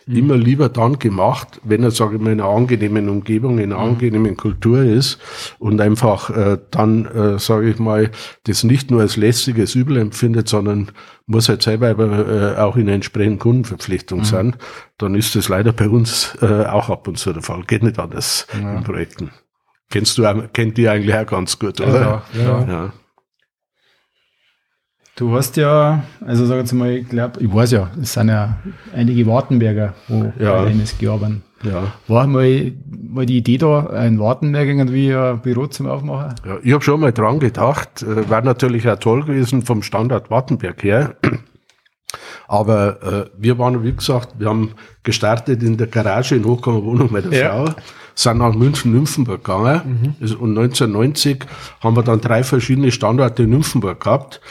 [0.06, 0.18] mhm.
[0.18, 3.82] immer lieber dann gemacht, wenn er, sage ich mal, in einer angenehmen Umgebung, in einer
[3.82, 3.92] mhm.
[3.92, 5.20] angenehmen Kultur ist
[5.58, 8.12] und einfach äh, dann, äh, sage ich mal,
[8.44, 10.92] das nicht nur als lästiges Übel empfindet, sondern
[11.26, 14.26] muss halt selber aber, äh, auch in einer entsprechenden Kundenverpflichtung mhm.
[14.26, 14.56] sein,
[14.98, 17.64] dann ist das leider bei uns äh, auch ab und zu der Fall.
[17.66, 18.76] Geht nicht anders ja.
[18.76, 19.32] in Projekten.
[19.90, 22.24] Kennst du, kennt die eigentlich auch ganz gut, oder?
[22.34, 22.68] Ja, ja.
[22.68, 22.94] ja.
[25.16, 28.58] Du hast ja, also sag jetzt mal, ich glaube, ich weiß ja, es sind ja
[28.96, 30.64] einige Wartenberger, wo ja.
[30.64, 31.44] bei NSG arbeiten.
[31.64, 31.94] Ja.
[32.08, 36.34] War mal, mal die Idee da, ein Wartenberg irgendwie ein Büro zum Aufmachen?
[36.46, 40.32] Ja, ich habe schon mal dran gedacht, äh, war natürlich auch toll gewesen vom Standort
[40.32, 41.16] Wartenberg her.
[42.48, 44.72] Aber äh, wir waren, wie gesagt, wir haben
[45.04, 47.66] gestartet in der Garage in Hochkammer Wohnung meiner ja.
[47.66, 47.76] Frau
[48.16, 50.16] sind nach München-Nymphenburg gegangen.
[50.20, 50.36] Mhm.
[50.36, 51.46] Und 1990
[51.82, 54.42] haben wir dann drei verschiedene Standorte in Nymphenburg gehabt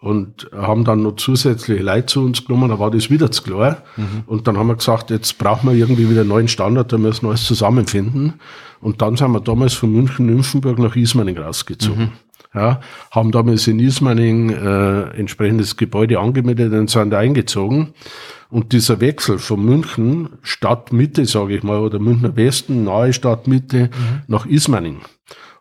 [0.00, 3.82] und haben dann noch zusätzliche Leute zu uns genommen, da war das wieder zu klar.
[3.96, 4.22] Mhm.
[4.26, 7.26] Und dann haben wir gesagt, jetzt brauchen wir irgendwie wieder einen neuen Standort, da müssen
[7.26, 8.34] wir alles zusammenfinden.
[8.80, 12.04] Und dann sind wir damals von München-Nymphenburg nach Ismaning rausgezogen.
[12.04, 12.12] Mhm.
[12.52, 12.80] Ja,
[13.12, 17.92] haben damals in Ismaning äh, entsprechendes Gebäude angemeldet und sind da eingezogen.
[18.48, 24.22] Und dieser Wechsel von München Stadtmitte, sage ich mal, oder Münchner Westen, nahe Stadtmitte, mhm.
[24.26, 25.02] nach Ismaning,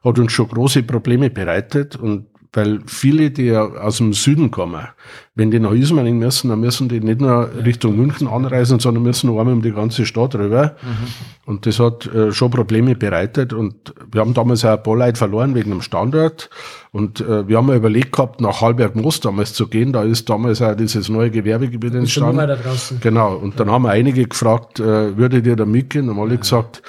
[0.03, 1.95] hat uns schon große Probleme bereitet.
[1.95, 4.87] Und weil viele, die aus dem Süden kommen,
[5.35, 9.29] wenn die nach Ismaning müssen, dann müssen die nicht nur Richtung München anreisen, sondern müssen
[9.29, 10.75] einmal um die ganze Stadt rüber.
[10.81, 11.07] Mhm.
[11.45, 13.53] Und das hat äh, schon Probleme bereitet.
[13.53, 16.49] Und wir haben damals auch ein paar Leute verloren wegen dem Standort.
[16.91, 19.93] Und äh, wir haben ja überlegt gehabt, nach Halberg-Moos damals zu gehen.
[19.93, 22.57] Da ist damals auch dieses neue Gewerbegebiet entstanden.
[22.99, 23.35] Genau.
[23.35, 23.73] Und dann ja.
[23.73, 26.07] haben wir einige gefragt, äh, würdet ihr da mitgehen?
[26.07, 26.39] Dann haben alle ja.
[26.41, 26.81] gesagt,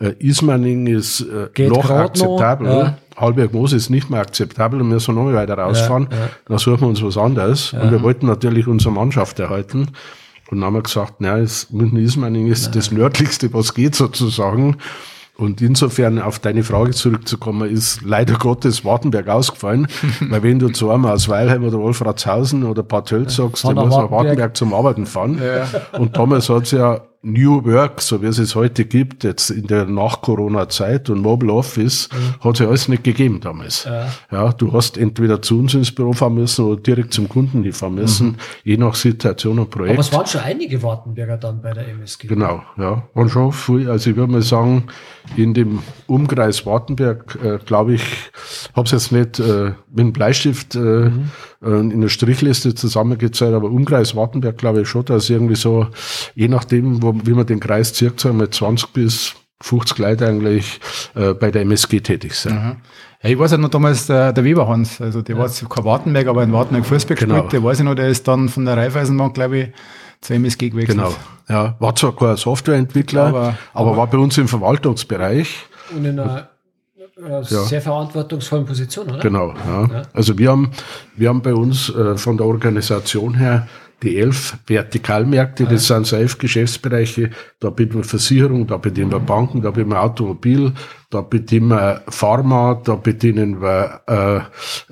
[0.00, 2.68] äh, Ismaning ist äh, noch akzeptabel.
[2.68, 2.82] Noch.
[2.84, 2.98] Ja.
[3.20, 6.08] Halberg Moos ist nicht mehr akzeptabel und müssen noch mal weiter rausfahren.
[6.10, 6.28] Ja, ja.
[6.46, 7.72] Dann suchen wir uns was anderes.
[7.72, 9.88] Und wir wollten natürlich unsere Mannschaft erhalten.
[10.50, 14.78] Und dann haben wir gesagt, na, München-Ismaning ist das nördlichste, was geht sozusagen.
[15.36, 19.86] Und insofern auf deine Frage zurückzukommen, ist leider Gottes Wartenberg ausgefallen,
[20.20, 23.94] weil wenn du zu einem aus Weilheim oder Wolfratshausen oder Bad Tölz sagst, der muss
[23.94, 25.40] nach Wartenberg zum Arbeiten fahren.
[25.40, 25.98] Ja.
[25.98, 29.86] Und damals hat's ja New Work, so wie es es heute gibt, jetzt in der
[29.86, 32.44] Nach-Corona-Zeit und Mobile Office, mhm.
[32.44, 33.84] hat es ja alles nicht gegeben damals.
[33.84, 34.08] Ja.
[34.30, 34.52] ja.
[34.52, 38.26] du hast entweder zu uns ins Büro fahren müssen oder direkt zum Kunden hinfahren müssen,
[38.28, 38.36] mhm.
[38.62, 39.94] je nach Situation und Projekt.
[39.94, 42.28] Aber es waren schon einige Wartenberger dann bei der MSG.
[42.28, 43.90] Genau, ja, waren schon viel.
[43.90, 44.84] Also ich würde mal sagen,
[45.36, 48.02] in dem Umkreis Wartenberg, äh, glaube ich,
[48.74, 51.30] habe es jetzt nicht äh, mit dem Bleistift äh, mhm.
[51.62, 55.86] Äh, in der Strichliste zusammengezählt, aber Umkreis Wartenberg glaube ich schon, dass irgendwie so,
[56.34, 60.80] je nachdem, wo, wie man den Kreis zirkt, sagen wir 20 bis 50 Leute eigentlich
[61.14, 62.54] äh, bei der MSG tätig sind.
[62.54, 62.76] Mhm.
[63.22, 65.42] Ja, ich weiß ja noch damals der, der Weber Hans, also der ja.
[65.42, 67.34] war kein Wartenberg, aber in Wartenberg Fußberg genau.
[67.34, 69.68] gespielt, der weiß ich noch, der ist dann von der Raiffeisenbank, glaube ich,
[70.20, 70.98] zur MSG gewechselt.
[70.98, 71.14] Genau,
[71.48, 73.56] ja, war zwar kein Softwareentwickler, aber, aber,
[73.90, 75.66] aber war bei uns im Verwaltungsbereich.
[75.90, 76.48] Und in einer
[77.16, 77.42] ja.
[77.42, 79.18] sehr verantwortungsvollen Position, oder?
[79.18, 79.88] Genau, ja.
[79.90, 80.02] ja.
[80.12, 80.70] Also wir haben,
[81.16, 83.68] wir haben bei uns äh, von der Organisation her
[84.02, 89.18] die elf Vertikalmärkte, das sind so elf Geschäftsbereiche, da bieten wir Versicherung, da bedienen wir
[89.18, 90.72] Banken, da bedienen wir Automobil,
[91.10, 94.36] da bedienen wir Pharma, da bedienen wir äh,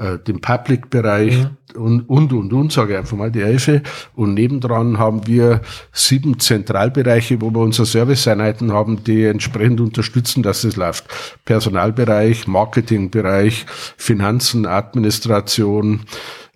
[0.03, 1.81] äh, den Public-Bereich mhm.
[1.81, 3.83] und, und, und, und, sage ich einfach mal die Elfe.
[4.17, 5.61] Und nebendran haben wir
[5.93, 11.05] sieben Zentralbereiche, wo wir unsere Serviceeinheiten haben, die entsprechend unterstützen, dass es läuft.
[11.45, 16.01] Personalbereich, Marketingbereich, Finanzen, Administration,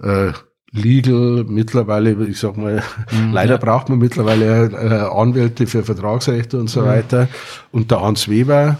[0.03, 0.32] äh,
[0.72, 3.58] Legal mittlerweile, ich sag mal, mhm, leider ja.
[3.58, 6.86] braucht man mittlerweile äh, Anwälte für Vertragsrechte und so mhm.
[6.86, 7.28] weiter.
[7.72, 8.78] Und der Hans Weber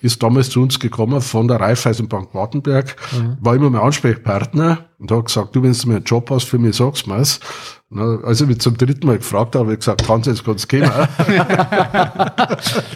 [0.00, 3.36] ist damals zu uns gekommen von der Raiffeisenbank Wartenberg, mhm.
[3.40, 6.58] war immer mein Ansprechpartner und hat gesagt, du, wenn du mir einen Job hast für
[6.58, 7.38] mich, sag's mir's.
[8.22, 10.68] Also ich mich zum dritten Mal gefragt habe, habe ich gesagt, kannst du jetzt ganz
[10.68, 10.84] gehen.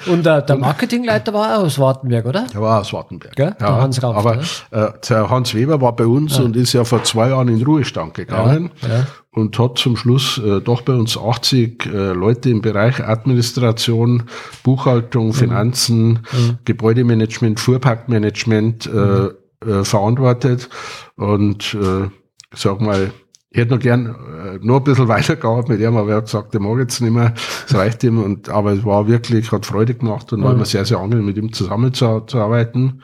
[0.06, 2.46] und äh, der Marketingleiter war auch aus Wartenberg, oder?
[2.52, 3.34] Der war aus Wartenberg.
[3.34, 3.56] Gell?
[3.58, 4.40] Der Hans Rauf, aber
[4.70, 6.44] äh, der Hans Weber war bei uns ja.
[6.44, 8.70] und ist ja vor zwei Jahren in Ruhestand gegangen.
[8.82, 9.06] Ja, ja.
[9.30, 14.24] Und hat zum Schluss äh, doch bei uns 80 äh, Leute im Bereich Administration,
[14.62, 15.32] Buchhaltung, mhm.
[15.32, 16.58] Finanzen, mhm.
[16.66, 19.30] Gebäudemanagement, Fuhrparkmanagement äh, mhm.
[19.66, 20.68] Äh, verantwortet.
[21.16, 22.08] Und äh,
[22.54, 23.12] sag mal,
[23.50, 26.24] ich hätte noch gern äh, nur ein bisschen weiter gehabt mit ihm, aber er hat
[26.24, 27.34] gesagt, der mag jetzt nicht mehr,
[27.66, 28.22] es reicht ihm.
[28.22, 30.44] Und, aber es war wirklich, hat Freude gemacht und mhm.
[30.44, 33.02] war immer sehr, sehr angenehm, mit ihm zusammenzuarbeiten.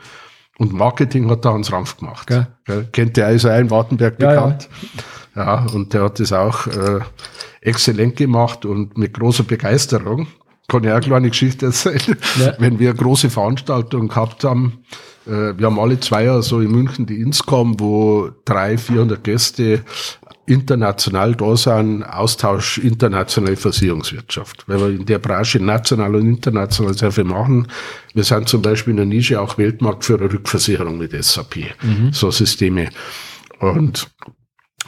[0.57, 2.27] Und Marketing hat da Hans Rampf gemacht.
[2.27, 2.47] Gell?
[2.65, 2.87] Gell?
[2.91, 4.69] Kennt der also ein Wartenberg ja, bekannt.
[5.35, 5.65] Ja.
[5.65, 5.65] ja.
[5.73, 6.99] und der hat das auch äh,
[7.61, 10.27] exzellent gemacht und mit großer Begeisterung.
[10.67, 12.17] Kann ich auch eine kleine Geschichte erzählen.
[12.39, 12.53] Ja.
[12.59, 14.83] Wenn wir eine große Veranstaltung gehabt haben,
[15.25, 19.83] wir haben alle zwei Jahre so in München die Inscom, wo drei, vierhundert Gäste
[20.49, 24.67] international da sind, Austausch internationale Versicherungswirtschaft.
[24.67, 27.67] Weil wir in der Branche national und international sehr viel machen.
[28.13, 31.57] Wir sind zum Beispiel in der Nische auch Weltmarkt für eine Rückversicherung mit SAP.
[31.83, 32.11] Mhm.
[32.13, 32.89] So Systeme.
[33.59, 34.09] Und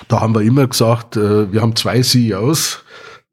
[0.08, 2.84] da haben wir immer gesagt, äh, wir haben zwei CEOs,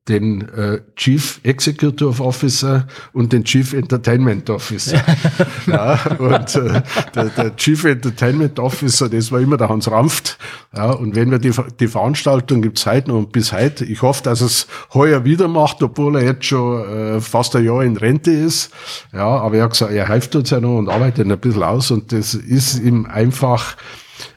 [0.08, 5.02] den äh, Chief Executive Officer und den Chief Entertainment Officer.
[5.66, 6.82] ja, und äh,
[7.14, 10.38] der, der, Chief Entertainment Officer, das war immer der Hans Rampft.
[10.74, 14.22] Ja, und wenn wir die, die Veranstaltung gibt's heute noch und bis heute, ich hoffe,
[14.22, 18.30] dass es heuer wieder macht, obwohl er jetzt schon äh, fast ein Jahr in Rente
[18.30, 18.70] ist.
[19.12, 21.90] Ja, aber er hat gesagt, er hilft uns ja noch und arbeitet ein bisschen aus
[21.90, 23.76] und das ist ihm einfach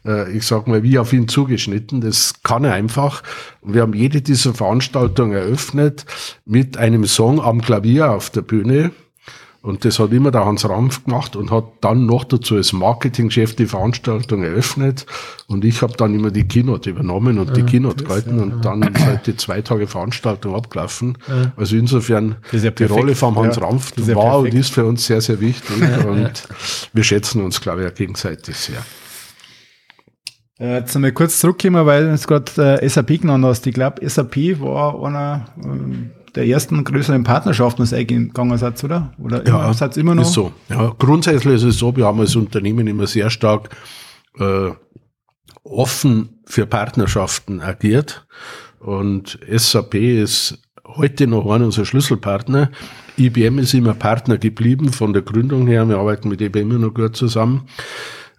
[0.06, 2.02] äh, ich sag mal, wie auf ihn zugeschnitten.
[2.02, 3.24] Das kann er einfach.
[3.64, 6.06] Wir haben jede dieser Veranstaltungen eröffnet
[6.46, 8.92] mit einem Song am Klavier auf der Bühne.
[9.64, 13.56] Und das hat immer der Hans Rampf gemacht und hat dann noch dazu als Marketingchef
[13.56, 15.06] die Veranstaltung eröffnet.
[15.46, 18.82] Und ich habe dann immer die Keynote übernommen und die Keynote gehalten ja, und dann
[18.82, 21.16] ist halt die zwei Tage Veranstaltung abgelaufen.
[21.28, 21.52] Ja.
[21.58, 25.22] Also insofern ja die Rolle vom Hans ja, Rampf war und ist für uns sehr,
[25.22, 25.78] sehr wichtig.
[26.08, 26.32] und
[26.94, 28.84] wir schätzen uns, glaube ich, auch gegenseitig sehr.
[30.62, 33.66] Äh, jetzt nochmal kurz zurückkommen, weil du es gerade äh, SAP genannt hast.
[33.66, 39.12] Ich glaube, SAP war einer äh, der ersten größeren Partnerschaften, was eingegangen seid, oder?
[39.18, 40.22] Oder ja, immer, seid immer noch?
[40.22, 40.54] Ist so.
[40.70, 43.76] Ja, grundsätzlich ist es so, wir haben als Unternehmen immer sehr stark
[44.38, 44.70] äh,
[45.64, 48.26] offen für Partnerschaften agiert.
[48.80, 52.70] Und SAP ist heute noch einer unserer Schlüsselpartner.
[53.18, 55.88] IBM ist immer Partner geblieben von der Gründung her.
[55.90, 57.68] Wir arbeiten mit IBM immer noch gut zusammen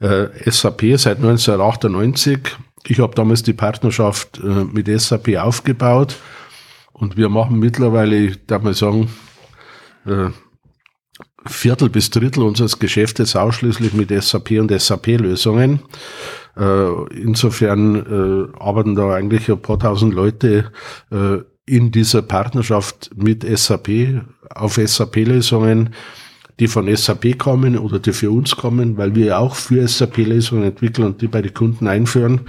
[0.02, 2.40] äh, SAP seit 1998.
[2.86, 6.16] Ich habe damals die Partnerschaft äh, mit SAP aufgebaut
[6.92, 9.10] und wir machen mittlerweile, ich darf mal sagen,
[10.04, 10.30] äh,
[11.44, 15.80] Viertel bis Drittel unseres Geschäftes ausschließlich mit SAP und SAP-Lösungen.
[16.56, 20.70] Äh, insofern äh, arbeiten da eigentlich ein paar tausend Leute
[21.10, 25.94] äh, in dieser Partnerschaft mit SAP auf SAP-Lösungen
[26.62, 31.08] die von SAP kommen oder die für uns kommen, weil wir auch für SAP-Lösungen entwickeln
[31.08, 32.42] und die bei den Kunden einführen.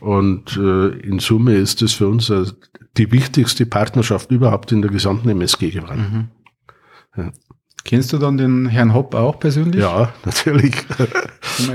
[0.00, 2.46] Und äh, in Summe ist das für uns äh,
[2.96, 6.30] die wichtigste Partnerschaft überhaupt in der gesamten MSG geworden.
[7.14, 7.22] Mhm.
[7.22, 7.32] Ja.
[7.84, 9.82] Kennst du dann den Herrn Hopp auch persönlich?
[9.82, 10.74] Ja, natürlich.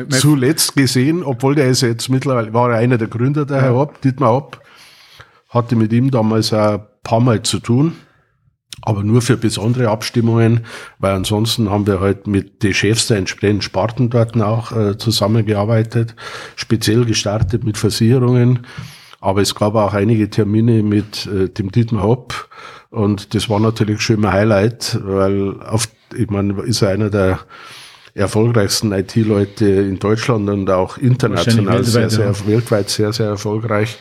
[0.10, 3.64] Zuletzt gesehen, obwohl der ist jetzt mittlerweile, war er einer der Gründer, der ja.
[3.66, 4.62] Herr Hopp, Dietmar Hopp,
[5.50, 7.94] hatte mit ihm damals ein paar Mal zu tun
[8.88, 10.62] aber nur für besondere Abstimmungen,
[10.98, 16.16] weil ansonsten haben wir halt mit den Chefs der entsprechenden Sparten dort auch äh, zusammengearbeitet,
[16.56, 18.66] speziell gestartet mit Versicherungen.
[19.20, 22.48] Aber es gab auch einige Termine mit äh, dem Dietmar Hopp
[22.90, 27.40] und das war natürlich schon ein Highlight, weil auf, ich meine, ist er einer der
[28.14, 32.48] erfolgreichsten IT-Leute in Deutschland und auch international sehr, sehr, ja.
[32.48, 33.98] weltweit sehr, sehr erfolgreich.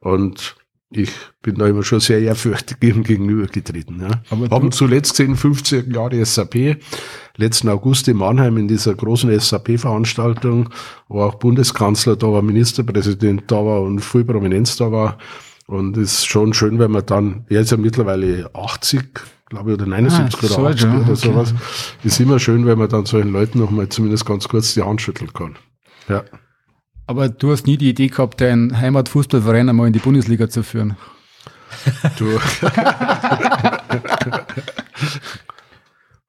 [0.00, 0.56] Und
[0.90, 1.10] ich
[1.42, 4.00] bin da immer schon sehr ehrfürchtig ihm gegenübergetreten.
[4.00, 4.22] Ja.
[4.30, 6.78] Aber Haben zuletzt gesehen 50 Jahre SAP,
[7.36, 10.70] letzten August in Mannheim in dieser großen SAP-Veranstaltung,
[11.08, 15.18] wo auch Bundeskanzler da war, Ministerpräsident da war und viel Prominenz da war.
[15.66, 19.02] Und es ist schon schön, wenn man dann, er ist ja mittlerweile 80,
[19.48, 21.14] glaube ich, oder 79 ah, oder 80 ja, oder okay.
[21.16, 21.54] sowas.
[22.04, 25.32] Ist immer schön, wenn man dann solchen Leuten nochmal zumindest ganz kurz die Hand schütteln
[25.32, 25.56] kann.
[26.08, 26.22] Ja.
[27.06, 30.96] Aber du hast nie die Idee gehabt, deinen Heimatfußballverein einmal in die Bundesliga zu führen.
[32.18, 32.40] Du.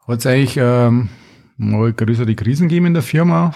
[0.07, 1.09] Hat es eigentlich ähm,
[1.57, 3.53] mal größere Krisen gegeben in der Firma?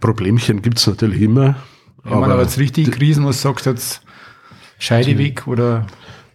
[0.00, 1.56] Problemchen gibt es natürlich immer.
[2.04, 4.02] Ich aber, meine, aber jetzt richtige Krisen, was sagst du jetzt,
[4.78, 5.86] Scheideweg oder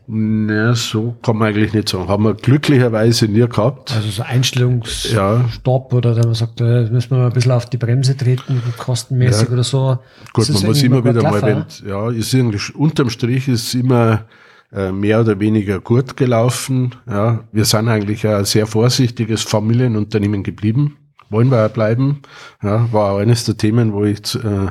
[0.08, 2.08] na, so kann man eigentlich nicht sagen.
[2.08, 3.92] Haben wir glücklicherweise nie gehabt.
[3.92, 5.98] Also so Einstellungsstopp ja.
[5.98, 9.48] oder da man sagt, da müssen wir mal ein bisschen auf die Bremse treten, kostenmäßig
[9.48, 9.54] ja.
[9.54, 9.98] oder so.
[10.34, 14.26] Gut, man muss immer wieder mal, wenn, ja, ist irgendwie, unterm Strich ist immer
[14.72, 16.94] äh, mehr oder weniger gut gelaufen.
[17.10, 20.98] Ja, wir sind eigentlich ein sehr vorsichtiges Familienunternehmen geblieben.
[21.32, 22.22] Wollen wir auch bleiben.
[22.62, 24.68] Ja, war auch eines der Themen, wo ich äh,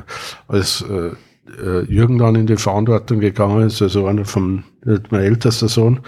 [0.47, 1.11] als äh,
[1.61, 5.99] äh, Jürgen dann in die Verantwortung gegangen ist, also einer von mein ältester Sohn,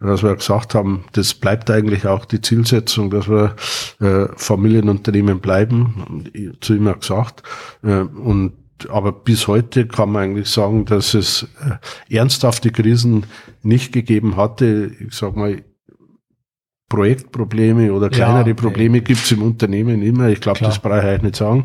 [0.00, 3.56] dass wir gesagt haben, das bleibt eigentlich auch die Zielsetzung, dass wir
[4.00, 6.24] äh, Familienunternehmen bleiben,
[6.60, 7.42] zu ihm auch gesagt.
[7.82, 8.52] Äh, und
[8.88, 11.46] aber bis heute kann man eigentlich sagen, dass es
[12.08, 13.26] äh, ernsthafte Krisen
[13.62, 14.90] nicht gegeben hatte.
[15.00, 15.62] Ich sag mal,
[16.90, 19.14] Projektprobleme oder kleinere ja, Probleme okay.
[19.14, 20.28] gibt's im Unternehmen immer.
[20.28, 21.64] Ich glaube, das brauche ich eigentlich nicht sagen.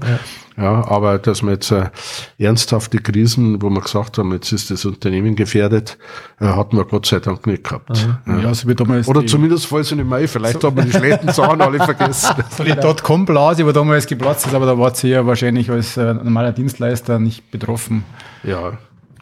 [0.56, 0.64] Ja.
[0.64, 1.90] ja aber dass man jetzt äh,
[2.38, 5.98] ernsthafte Krisen, wo wir gesagt haben, jetzt ist das Unternehmen gefährdet,
[6.40, 7.90] äh, hatten wir Gott sei Dank nicht gehabt.
[8.28, 8.38] Ja.
[8.38, 10.30] ja so wie damals oder zumindest falls sie nicht mehr.
[10.30, 10.68] Vielleicht so.
[10.68, 12.36] haben wir die schlechten Zahlen alle vergessen.
[12.56, 16.14] So die Dotcom-Blase, wo damals geplatzt ist, aber da war sie ja wahrscheinlich als äh,
[16.14, 18.04] normaler Dienstleister nicht betroffen.
[18.44, 18.78] Ja,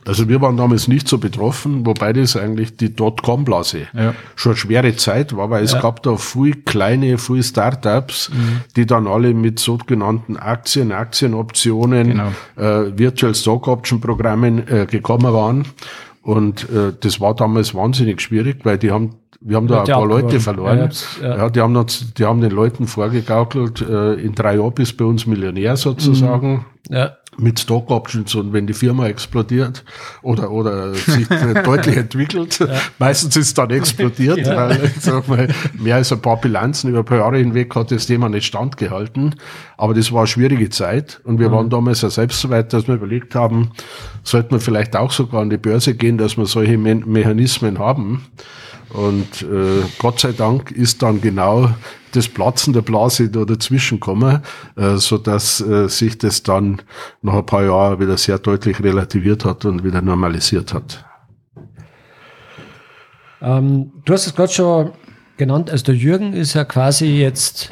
[0.05, 4.13] Also wir waren damals nicht so betroffen, wobei das eigentlich die Dotcom-Blase ja.
[4.35, 5.81] schon eine schwere Zeit war, weil es ja.
[5.81, 8.61] gab da viel kleine, viel Startups, mhm.
[8.75, 12.31] die dann alle mit sogenannten Aktien, Aktienoptionen, genau.
[12.57, 15.65] äh, Virtual Stock Option Programmen äh, gekommen waren.
[16.21, 20.05] Und äh, das war damals wahnsinnig schwierig, weil die haben wir haben da ein paar
[20.05, 20.89] Leute verloren.
[21.21, 21.49] Ja, ja.
[21.49, 25.27] die, haben uns, die haben den Leuten vorgegaukelt, äh, in drei Jahren bist bei uns
[25.27, 26.65] Millionär sozusagen.
[26.89, 26.95] Mhm.
[26.95, 27.17] Ja.
[27.37, 29.83] Mit Stock Options und wenn die Firma explodiert
[30.21, 31.27] oder, oder sich
[31.63, 32.67] deutlich entwickelt, ja.
[32.99, 34.55] meistens ist es dann explodiert, ja.
[34.55, 37.91] weil ich sag mal, mehr als ein paar Bilanzen über ein paar Jahre hinweg hat
[37.91, 39.35] das Thema nicht standgehalten.
[39.77, 41.53] Aber das war eine schwierige Zeit und wir mhm.
[41.53, 43.71] waren damals ja selbst so weit, dass wir überlegt haben,
[44.23, 48.25] sollten wir vielleicht auch sogar an die Börse gehen, dass wir solche Me Mechanismen haben.
[48.93, 51.69] Und äh, Gott sei Dank ist dann genau
[52.11, 54.41] das Platzen der Blase da dazwischen gekommen,
[54.75, 56.81] äh, so dass äh, sich das dann
[57.21, 61.03] nach ein paar Jahren wieder sehr deutlich relativiert hat und wieder normalisiert hat.
[63.41, 64.91] Ähm, du hast es gerade schon
[65.37, 67.71] genannt, also der Jürgen ist ja quasi jetzt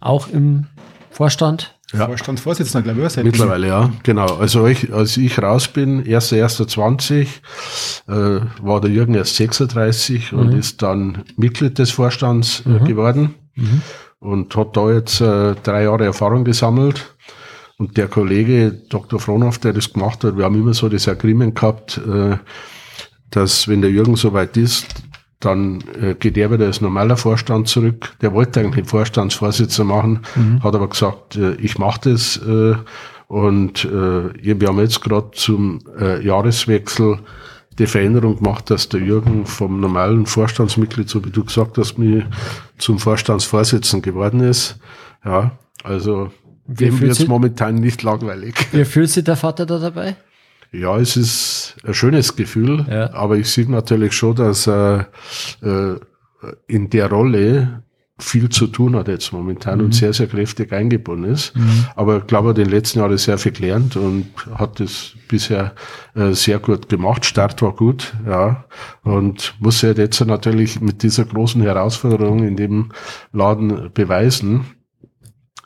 [0.00, 0.66] auch im
[1.10, 2.06] Vorstand ja.
[2.06, 3.24] Vorstandsvorsitzender, glaube ich.
[3.24, 4.26] Mittlerweile, ja, genau.
[4.36, 7.26] Also ich, als ich raus bin, 1.1.20,
[8.08, 10.38] äh, war der Jürgen erst 36 mhm.
[10.38, 12.84] und ist dann Mitglied des Vorstands äh, mhm.
[12.84, 13.82] geworden mhm.
[14.20, 17.14] und hat da jetzt äh, drei Jahre Erfahrung gesammelt.
[17.76, 19.18] Und der Kollege Dr.
[19.18, 22.36] Frohnhoff, der das gemacht hat, wir haben immer so das Agreement gehabt, äh,
[23.30, 24.86] dass wenn der Jürgen soweit ist,
[25.44, 28.14] dann äh, geht er wieder als normaler Vorstand zurück.
[28.20, 30.62] Der wollte eigentlich Vorstandsvorsitzender machen, mhm.
[30.62, 32.36] hat aber gesagt, äh, ich mache das.
[32.38, 32.74] Äh,
[33.26, 37.18] und äh, wir haben jetzt gerade zum äh, Jahreswechsel
[37.78, 42.26] die Veränderung gemacht, dass der Jürgen vom normalen Vorstandsmitglied, so wie du gesagt hast, mir
[42.78, 44.76] zum Vorstandsvorsitzenden geworden ist.
[45.24, 46.30] Ja, also
[46.66, 48.54] dem wird es momentan nicht langweilig.
[48.72, 50.16] Wie fühlt sich der Vater da dabei?
[50.72, 53.12] Ja, es ist ein schönes Gefühl, ja.
[53.12, 55.08] aber ich sehe natürlich schon, dass er
[55.62, 55.94] äh,
[56.66, 57.84] in der Rolle
[58.16, 59.86] viel zu tun hat jetzt momentan mhm.
[59.86, 61.56] und sehr, sehr kräftig eingebunden ist.
[61.56, 61.86] Mhm.
[61.96, 65.14] Aber ich glaube, er hat in den letzten Jahren sehr viel gelernt und hat das
[65.26, 65.72] bisher
[66.14, 67.24] äh, sehr gut gemacht.
[67.24, 68.64] Start war gut, ja.
[69.02, 72.92] Und muss er jetzt natürlich mit dieser großen Herausforderung in dem
[73.32, 74.66] Laden beweisen.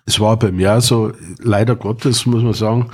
[0.06, 2.90] Es war bei mir so, leider Gottes, muss man sagen,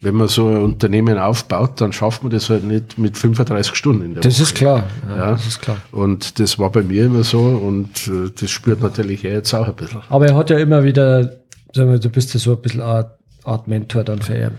[0.00, 4.04] wenn man so ein Unternehmen aufbaut, dann schafft man das halt nicht mit 35 Stunden
[4.04, 4.42] in der das Woche.
[4.44, 4.84] Ist klar.
[5.08, 5.78] Ja, ja, das ist klar.
[5.90, 9.66] Und das war bei mir immer so und äh, das spürt natürlich er jetzt auch
[9.66, 10.00] ein bisschen.
[10.08, 11.38] Aber er hat ja immer wieder,
[11.72, 14.52] sagen wir, du bist ja so ein bisschen Art, Art Mentor dann für ihn.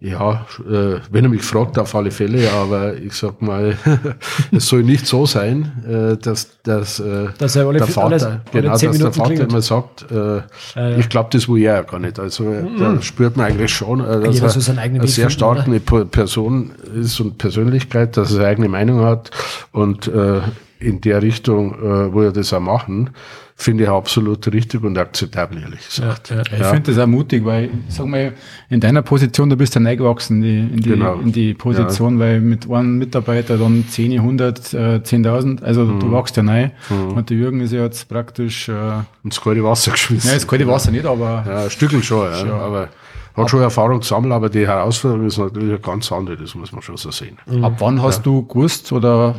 [0.00, 3.78] Ja, äh, wenn er mich fragt, auf alle Fälle, aber ich sag mal,
[4.52, 8.70] es soll nicht so sein, äh, dass, dass, äh, dass er der Vater, alles, genau,
[8.72, 9.50] dass der Vater klingelt.
[9.50, 10.98] immer sagt, äh, ja, ja.
[10.98, 12.18] ich glaube, das will er ja gar nicht.
[12.18, 12.78] Also mhm.
[12.78, 17.18] da spürt man eigentlich schon, äh, dass Jeder er so eine sehr starke Person ist
[17.20, 19.30] und Persönlichkeit, dass er seine eigene Meinung hat
[19.72, 20.42] und äh,
[20.80, 23.10] in der Richtung, äh, wo er das auch machen
[23.56, 26.30] finde ich absolut richtig und akzeptabel, ehrlich gesagt.
[26.30, 26.42] Ja, ja.
[26.42, 28.32] Ich finde das auch mutig, weil, sag mal,
[28.68, 31.14] in deiner Position, du bist ja reingewachsen in die, in die, genau.
[31.14, 36.00] in die Position, weil mit einem Mitarbeiter dann 10, 100, äh, 10.000, also mhm.
[36.00, 36.70] du wachst ja neu.
[36.90, 37.12] Mhm.
[37.12, 38.68] Und der Jürgen ist ja jetzt praktisch...
[38.68, 40.28] Äh, ins kalte Wasser geschmissen.
[40.28, 41.44] Nein, ins kalte Wasser nicht, aber...
[41.46, 42.50] Ja, ein Stückel schon, ja, schon.
[42.50, 42.88] aber...
[43.36, 46.82] Hat schon Erfahrung gesammelt, aber die Herausforderung ist natürlich eine ganz andere, das muss man
[46.82, 47.36] schon so sehen.
[47.46, 47.64] Mhm.
[47.64, 49.34] Ab wann hast du gewusst oder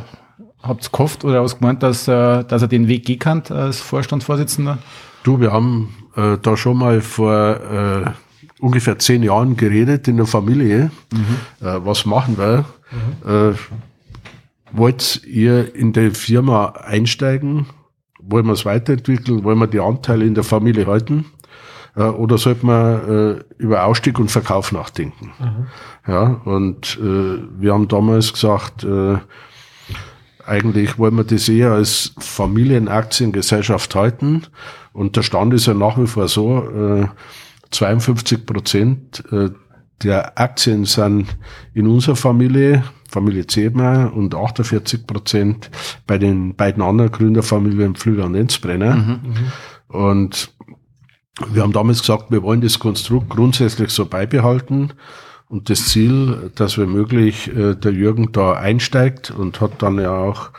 [0.65, 4.77] habt ihr gehofft oder ausgemeint, dass, äh, dass er den Weg gehen kann als Vorstandsvorsitzender?
[5.23, 8.11] Du, wir haben äh, da schon mal vor äh,
[8.59, 10.91] ungefähr zehn Jahren geredet in der Familie.
[11.11, 11.65] Mhm.
[11.67, 12.65] Äh, was machen wir?
[12.91, 13.51] Mhm.
[13.51, 13.53] Äh,
[14.71, 17.67] wollt ihr in die Firma einsteigen?
[18.21, 19.43] Wollen wir es weiterentwickeln?
[19.43, 21.25] Wollen wir die Anteile in der Familie halten?
[21.95, 25.31] Äh, oder sollte man äh, über Ausstieg und Verkauf nachdenken?
[25.39, 25.67] Mhm.
[26.07, 29.17] Ja, und äh, wir haben damals gesagt, äh,
[30.45, 34.43] eigentlich wollen wir das eher als Familienaktiengesellschaft halten.
[34.93, 37.07] Und der Stand ist ja nach wie vor so, äh,
[37.71, 39.49] 52 Prozent äh,
[40.03, 41.37] der Aktien sind
[41.73, 45.69] in unserer Familie, Familie Zebner, und 48 Prozent
[46.05, 48.95] bei den beiden anderen Gründerfamilien Pflüger und Enzbrenner.
[48.95, 50.53] Mhm, mhm, und
[51.51, 54.93] wir haben damals gesagt, wir wollen das Konstrukt grundsätzlich so beibehalten
[55.47, 60.11] und das Ziel, dass wir möglich äh, der Jürgen da einsteigt und hat dann ja
[60.11, 60.49] auch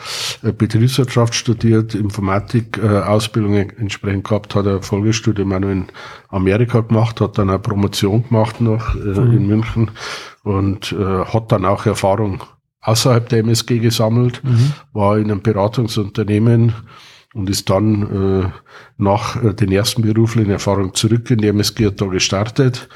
[0.42, 5.86] äh, Betriebswirtschaft studiert, Informatik äh, Ausbildung entsprechend gehabt, hat ein Folgestudium auch noch in
[6.28, 9.32] Amerika gemacht, hat dann eine Promotion gemacht noch äh, mhm.
[9.32, 9.90] in München
[10.44, 12.44] und äh, hat dann auch Erfahrung
[12.80, 14.72] außerhalb der MSG gesammelt, mhm.
[14.92, 16.74] war in einem Beratungsunternehmen
[17.34, 18.48] und ist dann äh,
[18.98, 22.88] nach äh, den ersten beruflichen Erfahrungen zurück in die MSG hat da gestartet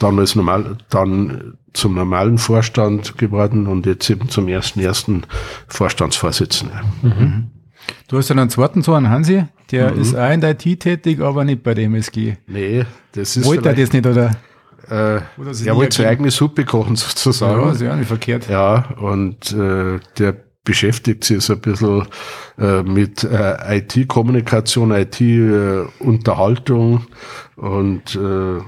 [0.00, 5.22] dann als normal, dann zum normalen Vorstand geworden und jetzt eben zum ersten ersten
[5.68, 6.82] Vorstandsvorsitzender.
[7.02, 7.50] Mhm.
[8.08, 10.00] Du hast ja einen zweiten Sohn, Hansi, der mhm.
[10.00, 12.36] ist auch in der IT tätig, aber nicht bei der MSG.
[12.46, 13.46] Nee, das ist.
[13.46, 14.36] Wollte er das nicht, oder?
[14.88, 17.60] Äh, er wollte seine eigene Suppe kochen, sozusagen.
[17.60, 18.48] Ja, ist ja nicht verkehrt.
[18.48, 22.06] Ja, und äh, der beschäftigt sich so ein bisschen
[22.58, 27.06] äh, mit äh, IT-Kommunikation, IT-Unterhaltung
[27.56, 28.60] und äh,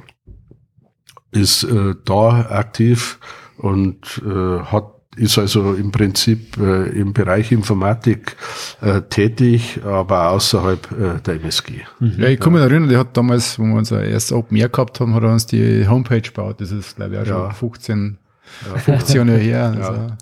[1.33, 3.19] ist äh, da aktiv
[3.57, 8.37] und äh, hat ist also im Prinzip äh, im Bereich Informatik
[8.81, 11.83] äh, tätig, aber außerhalb äh, der MSG.
[12.01, 12.15] Mhm.
[12.17, 15.01] Ja, ich kann mich erinnern, der hat damals, wo wir unser erstes Open Air gehabt
[15.01, 16.61] haben, hat er uns die Homepage gebaut.
[16.61, 17.51] Das ist, glaube ich, auch schon ja.
[17.51, 18.19] 15,
[18.73, 18.79] ja.
[18.79, 19.75] 15 Jahre her.
[19.77, 19.93] Also.
[19.93, 20.17] Ja.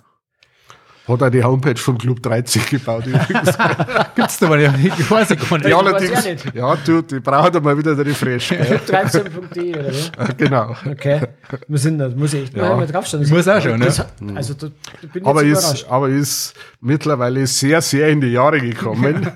[1.10, 3.56] Hat auch die Homepage vom Club 30 gebaut übrigens.
[4.14, 4.60] Gibt's da mal?
[4.60, 5.66] Ich weiß nicht.
[5.66, 6.44] Ja, allerdings.
[6.54, 8.52] Ja, du, die braucht einmal wieder der Refresh.
[8.52, 10.34] Club13.de oder wie?
[10.36, 10.74] Genau.
[10.88, 11.20] Okay.
[11.66, 12.76] Wir sind da, muss ich echt ja.
[12.76, 13.22] mal draufstehen.
[13.22, 13.86] Ich muss auch schon, ne?
[13.86, 14.04] Das,
[14.34, 18.60] also, da, da bin ich aber ist, aber ist mittlerweile sehr, sehr in die Jahre
[18.60, 19.30] gekommen.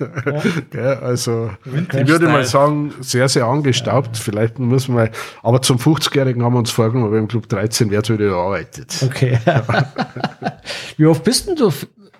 [0.75, 0.83] ja.
[1.01, 4.17] also, ich würde mal sagen, sehr, sehr angestaubt.
[4.17, 5.11] Vielleicht muss man,
[5.43, 8.97] aber zum 50-Jährigen haben wir uns vorgenommen, aber im Club 13 wird wieder erarbeitet.
[9.05, 9.39] Okay.
[10.97, 11.71] wie oft bist denn du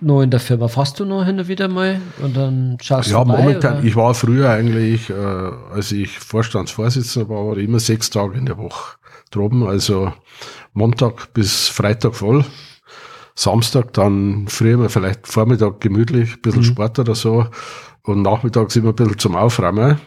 [0.01, 0.69] noch in der Firma?
[0.69, 3.85] Fährst du noch hin und wieder mal und dann schaust ja, du Ja, momentan, oder?
[3.85, 8.47] ich war früher eigentlich, äh, als ich Vorstandsvorsitzender war, war ich immer sechs Tage in
[8.47, 8.97] der Woche
[9.31, 10.13] droben, also
[10.75, 12.45] Montag bis Freitag voll.
[13.35, 16.67] Samstag dann früher mal vielleicht Vormittag gemütlich, ein bisschen mhm.
[16.67, 17.47] Sport oder so
[18.03, 20.01] und nachmittags immer ein bisschen zum Aufräumen.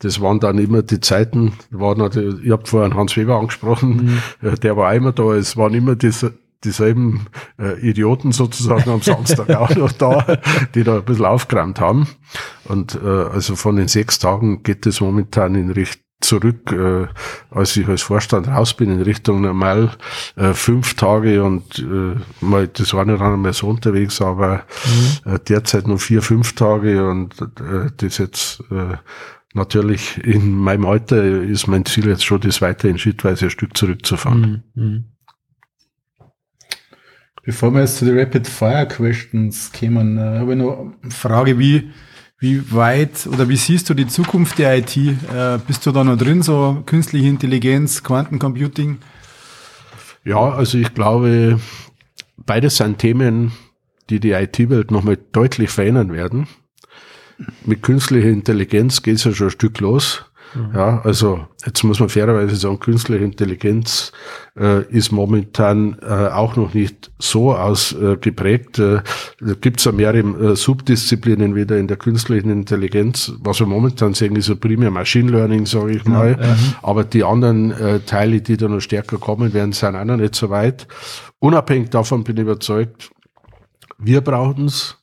[0.00, 4.60] Das waren dann immer die Zeiten, waren natürlich, ich habe vorhin Hans Weber angesprochen, mhm.
[4.60, 7.26] der war immer da, es waren immer diese dieselben
[7.58, 10.38] äh, Idioten sozusagen am Samstag auch noch da,
[10.74, 12.08] die da ein bisschen aufgeräumt haben.
[12.64, 17.06] Und äh, also von den sechs Tagen geht es momentan in Richtung zurück, äh,
[17.50, 19.90] als ich als Vorstand raus bin, in Richtung normal
[20.36, 24.64] äh, fünf Tage und äh, mal, das war nicht einmal so unterwegs, aber
[25.24, 25.32] mhm.
[25.32, 28.96] äh, derzeit nur vier, fünf Tage und äh, das jetzt äh,
[29.54, 34.64] natürlich in meinem Alter ist mein Ziel jetzt schon, das weiterhin schrittweise ein Stück zurückzufahren.
[34.74, 34.82] Mhm.
[34.82, 35.04] mhm.
[37.44, 41.58] Bevor wir jetzt zu den Rapid Fire Questions kommen, äh, habe ich noch eine Frage,
[41.58, 41.90] wie,
[42.38, 44.96] wie weit oder wie siehst du die Zukunft der IT?
[44.96, 48.98] Äh, bist du da noch drin, so künstliche Intelligenz, Quantencomputing?
[50.24, 51.58] Ja, also ich glaube,
[52.36, 53.52] beides sind Themen,
[54.08, 56.46] die die IT-Welt nochmal deutlich verändern werden.
[57.64, 60.24] Mit künstlicher Intelligenz geht es ja schon ein Stück los.
[60.54, 60.74] Mhm.
[60.74, 64.12] Ja, also jetzt muss man fairerweise sagen, künstliche Intelligenz
[64.58, 68.78] äh, ist momentan äh, auch noch nicht so ausgeprägt.
[68.78, 69.02] Äh,
[69.40, 73.32] da gibt es ja mehrere äh, Subdisziplinen wieder in der künstlichen Intelligenz.
[73.40, 76.38] Was wir momentan sehen, ist ja primär Machine Learning, sage ich mal.
[76.40, 80.16] Ja, Aber die anderen äh, Teile, die da noch stärker kommen werden, sind auch noch
[80.16, 80.86] nicht so weit.
[81.38, 83.10] Unabhängig davon bin ich überzeugt,
[83.98, 84.96] wir brauchen es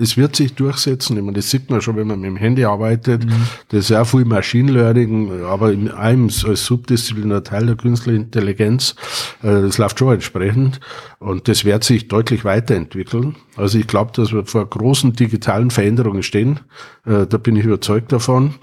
[0.00, 1.16] es wird sich durchsetzen.
[1.16, 3.24] Ich meine, das sieht man schon, wenn man mit dem Handy arbeitet.
[3.24, 3.46] Mhm.
[3.68, 8.94] Das ist auch viel Machine Learning, aber in einem als subdisziplinärer Teil der künstlichen Intelligenz.
[9.42, 10.80] Äh, das läuft schon entsprechend.
[11.18, 13.36] Und das wird sich deutlich weiterentwickeln.
[13.56, 16.60] Also ich glaube, dass wir vor großen digitalen Veränderungen stehen.
[17.04, 18.54] Äh, da bin ich überzeugt davon.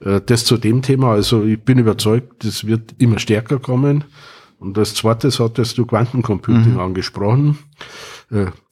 [0.00, 1.12] Äh, das zu dem Thema.
[1.12, 4.04] Also ich bin überzeugt, das wird immer stärker kommen.
[4.58, 6.80] Und als zweites hattest du Quantencomputing mhm.
[6.80, 7.58] angesprochen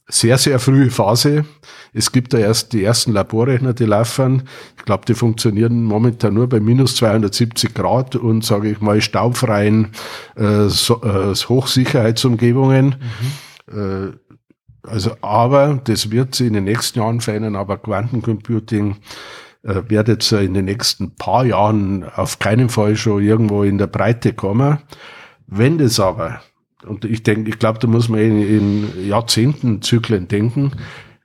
[0.07, 1.45] sehr, sehr frühe Phase.
[1.93, 4.49] Es gibt da erst die ersten Laborrechner, die laufen.
[4.77, 9.93] Ich glaube, die funktionieren momentan nur bei minus 270 Grad und, sage ich mal, staubfreien
[10.37, 12.97] äh, so, äh, Hochsicherheitsumgebungen.
[13.71, 13.79] Mhm.
[13.79, 14.13] Äh,
[14.85, 18.97] also, aber das wird sich in den nächsten Jahren verändern, aber Quantencomputing
[19.63, 23.87] äh, wird jetzt in den nächsten paar Jahren auf keinen Fall schon irgendwo in der
[23.87, 24.79] Breite kommen.
[25.47, 26.41] Wenn das aber
[26.87, 30.73] und ich denke, ich glaube, da muss man in, in Jahrzehntenzyklen denken.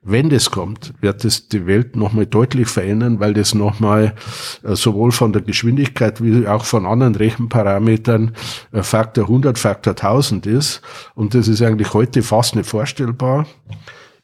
[0.09, 4.15] Wenn das kommt, wird es die Welt nochmal deutlich verändern, weil das nochmal
[4.63, 8.33] äh, sowohl von der Geschwindigkeit wie auch von anderen Rechenparametern
[8.71, 10.81] äh, Faktor 100, Faktor 1000 ist.
[11.13, 13.47] Und das ist eigentlich heute fast nicht vorstellbar.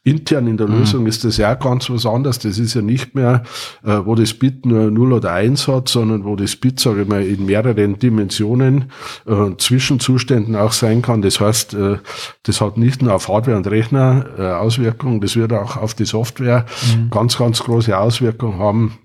[0.05, 0.79] Intern in der mhm.
[0.79, 2.39] Lösung ist das ja ganz was anderes.
[2.39, 3.43] Das ist ja nicht mehr,
[3.83, 7.07] äh, wo das Bit nur 0 oder 1 hat, sondern wo das Bit, sage ich
[7.07, 8.91] mal, in mehreren Dimensionen
[9.25, 11.21] äh, Zwischenzuständen auch sein kann.
[11.21, 11.97] Das heißt, äh,
[12.43, 16.05] das hat nicht nur auf Hardware und Rechner äh, Auswirkungen, das wird auch auf die
[16.05, 16.65] Software
[16.97, 17.09] mhm.
[17.09, 18.97] ganz, ganz große Auswirkungen haben.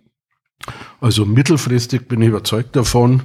[1.01, 3.22] Also mittelfristig bin ich überzeugt davon,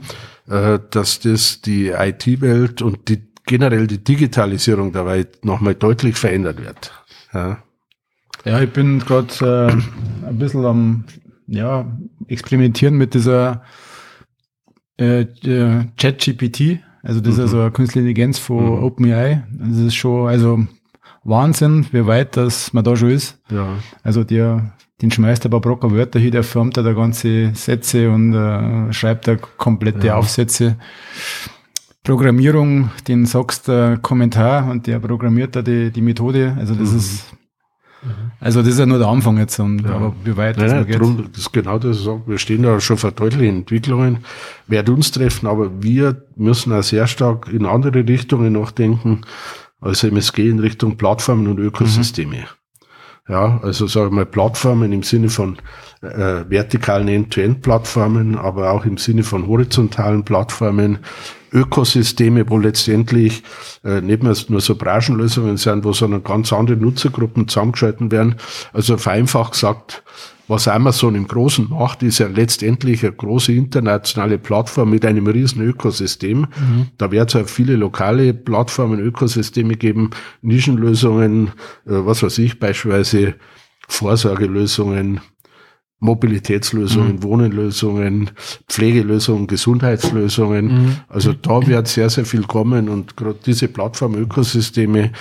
[0.47, 6.63] äh, dass das die IT-Welt und die generell die Digitalisierung der Welt nochmal deutlich verändert
[6.63, 6.91] wird.
[7.33, 7.57] Ja,
[8.45, 11.05] ja ich bin gerade äh, ein bisschen am
[11.47, 11.85] ja,
[12.27, 13.63] experimentieren mit dieser
[14.97, 15.25] äh,
[15.97, 16.79] ChatGPT.
[17.01, 17.39] Also das mhm.
[17.39, 18.83] ist also eine künstliche Intelligenz von mhm.
[18.83, 19.43] OpenAI.
[19.51, 20.65] Das ist schon, also
[21.23, 23.41] Wahnsinn, wie weit das man da schon ist.
[23.49, 23.77] Ja.
[24.03, 28.33] Also der, den schmeißt ein paar Brocker Wörter hier, der formt da ganze Sätze und
[28.33, 30.15] äh, schreibt da komplette ja.
[30.15, 30.77] Aufsätze.
[32.03, 36.55] Programmierung, den sagst du Kommentar und der programmiert da die, die Methode.
[36.59, 36.97] Also das mhm.
[36.97, 37.33] ist
[38.39, 39.91] also das ist ja nur der Anfang jetzt, und, ja.
[39.91, 40.99] aber wie weit nein, das nein, geht.
[40.99, 44.19] Drum, das ist genau das, wir stehen da schon vor deutlichen Entwicklungen,
[44.67, 49.21] werden uns treffen, aber wir müssen auch sehr stark in andere Richtungen nachdenken,
[49.79, 52.37] als MSG in Richtung Plattformen und Ökosysteme.
[52.37, 52.43] Mhm.
[53.29, 55.57] Ja, also sagen wir mal Plattformen im Sinne von
[56.01, 60.99] äh, vertikalen End-to-End-Plattformen, aber auch im Sinne von horizontalen Plattformen,
[61.53, 63.43] Ökosysteme, wo letztendlich
[63.83, 68.35] äh, nicht mehr nur so Branchenlösungen sind, wo sondern ganz andere Nutzergruppen zusammengeschalten werden.
[68.73, 70.03] Also vereinfacht gesagt,
[70.47, 75.61] was Amazon im Großen macht, ist ja letztendlich eine große internationale Plattform mit einem riesen
[75.61, 76.39] Ökosystem.
[76.39, 76.87] Mhm.
[76.97, 80.09] Da wird es ja viele lokale Plattformen, Ökosysteme geben,
[80.41, 81.51] Nischenlösungen, äh,
[81.85, 83.35] was weiß ich, beispielsweise
[83.87, 85.21] Vorsorgelösungen,
[86.03, 87.23] Mobilitätslösungen, mhm.
[87.23, 88.31] Wohnenlösungen,
[88.67, 90.65] Pflegelösungen, Gesundheitslösungen.
[90.65, 90.95] Mhm.
[91.07, 95.11] Also da wird sehr, sehr viel kommen und gerade diese Plattform-Ökosysteme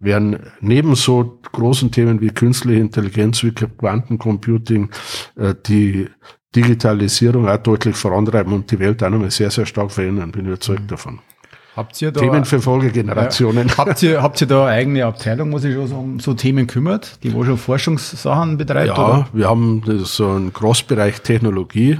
[0.00, 4.90] werden neben so großen Themen wie künstliche Intelligenz, wie Quantencomputing,
[5.36, 6.08] äh, die
[6.54, 10.90] Digitalisierung auch deutlich vorantreiben und die Welt auch nochmal sehr, sehr stark verändern, bin überzeugt
[10.90, 11.20] davon.
[11.74, 13.68] Habt ihr da, Themen für Folgegenerationen.
[13.68, 16.66] Ja, habt, ihr, habt ihr da eine eigene Abteilung, wo sich schon um so Themen
[16.66, 18.88] kümmert, die wo schon Forschungssachen betreibt?
[18.88, 19.28] Ja, oder?
[19.32, 21.98] wir haben so einen Großbereich Technologie.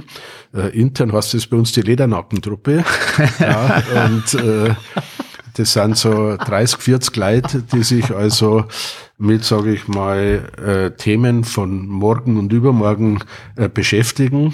[0.53, 2.83] Äh, intern heißt es bei uns die Ledernackentruppe.
[3.39, 4.75] ja, und äh,
[5.55, 8.65] das sind so 30, 40 Leute, die sich also
[9.17, 13.23] mit, sage ich mal, äh, Themen von morgen und übermorgen
[13.55, 14.53] äh, beschäftigen.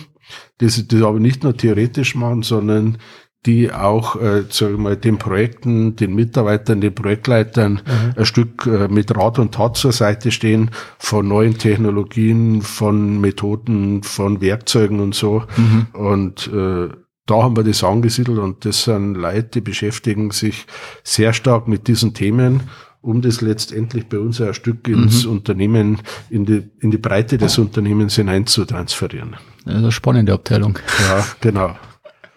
[0.60, 2.98] Das, das aber nicht nur theoretisch machen, sondern
[3.46, 8.14] die auch, äh, sag ich mal, den Projekten, den Mitarbeitern, den Projektleitern mhm.
[8.18, 14.04] ein Stück äh, mit Rat und Tat zur Seite stehen, von neuen Technologien, von Methoden,
[14.04, 15.44] von Werkzeugen und so.
[15.56, 15.88] Mhm.
[15.94, 16.90] Und äh,
[17.26, 20.66] da haben wir das angesiedelt und das sind Leute, die beschäftigen sich
[21.04, 22.64] sehr stark mit diesen Themen
[23.02, 25.32] um das letztendlich bei uns ein Stück ins mhm.
[25.32, 29.38] Unternehmen, in die, in die Breite des Unternehmens hinein zu transferieren.
[29.64, 30.78] Das ist eine spannende Abteilung.
[31.08, 31.78] Ja, genau.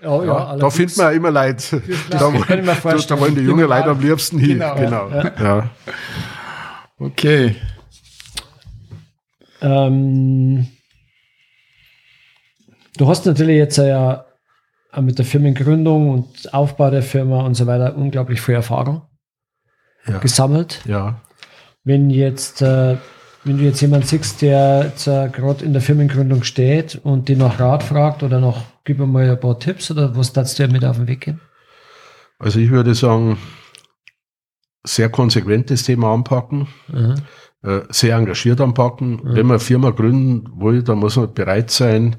[0.05, 1.73] Oh, ja, ja da findet man immer Leid.
[2.11, 4.59] Da, da, da, wollen die jungen Leute am liebsten hin.
[4.59, 5.09] Genau.
[5.09, 5.11] genau.
[5.11, 5.71] Ja.
[6.99, 7.57] Okay.
[9.61, 10.67] Ähm,
[12.97, 14.25] du hast natürlich jetzt ja
[15.01, 19.03] mit der Firmengründung und Aufbau der Firma und so weiter unglaublich viel Erfahrung
[20.21, 20.81] gesammelt.
[20.85, 21.21] Ja.
[21.85, 22.97] Wenn jetzt, äh,
[23.45, 27.59] wenn du jetzt jemanden siehst, der äh, gerade in der Firmengründung steht und die nach
[27.59, 30.85] Rat fragt oder noch Gib mir mal ein paar Tipps oder was darfst du mit
[30.85, 31.41] auf den Weg gehen?
[32.39, 33.39] Also ich würde sagen,
[34.85, 37.15] sehr konsequentes Thema anpacken, mhm.
[37.63, 39.13] äh, sehr engagiert anpacken.
[39.13, 39.21] Mhm.
[39.25, 42.17] Wenn man eine Firma gründen will, dann muss man bereit sein,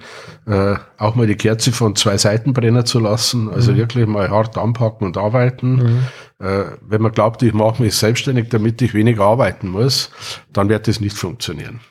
[0.48, 3.50] äh, auch mal die Kerze von zwei Seiten brennen zu lassen.
[3.50, 3.78] Also mhm.
[3.78, 5.76] wirklich mal hart anpacken und arbeiten.
[5.76, 6.00] Mhm.
[6.40, 10.10] Äh, wenn man glaubt, ich mache mich selbstständig, damit ich weniger arbeiten muss,
[10.54, 11.82] dann wird das nicht funktionieren.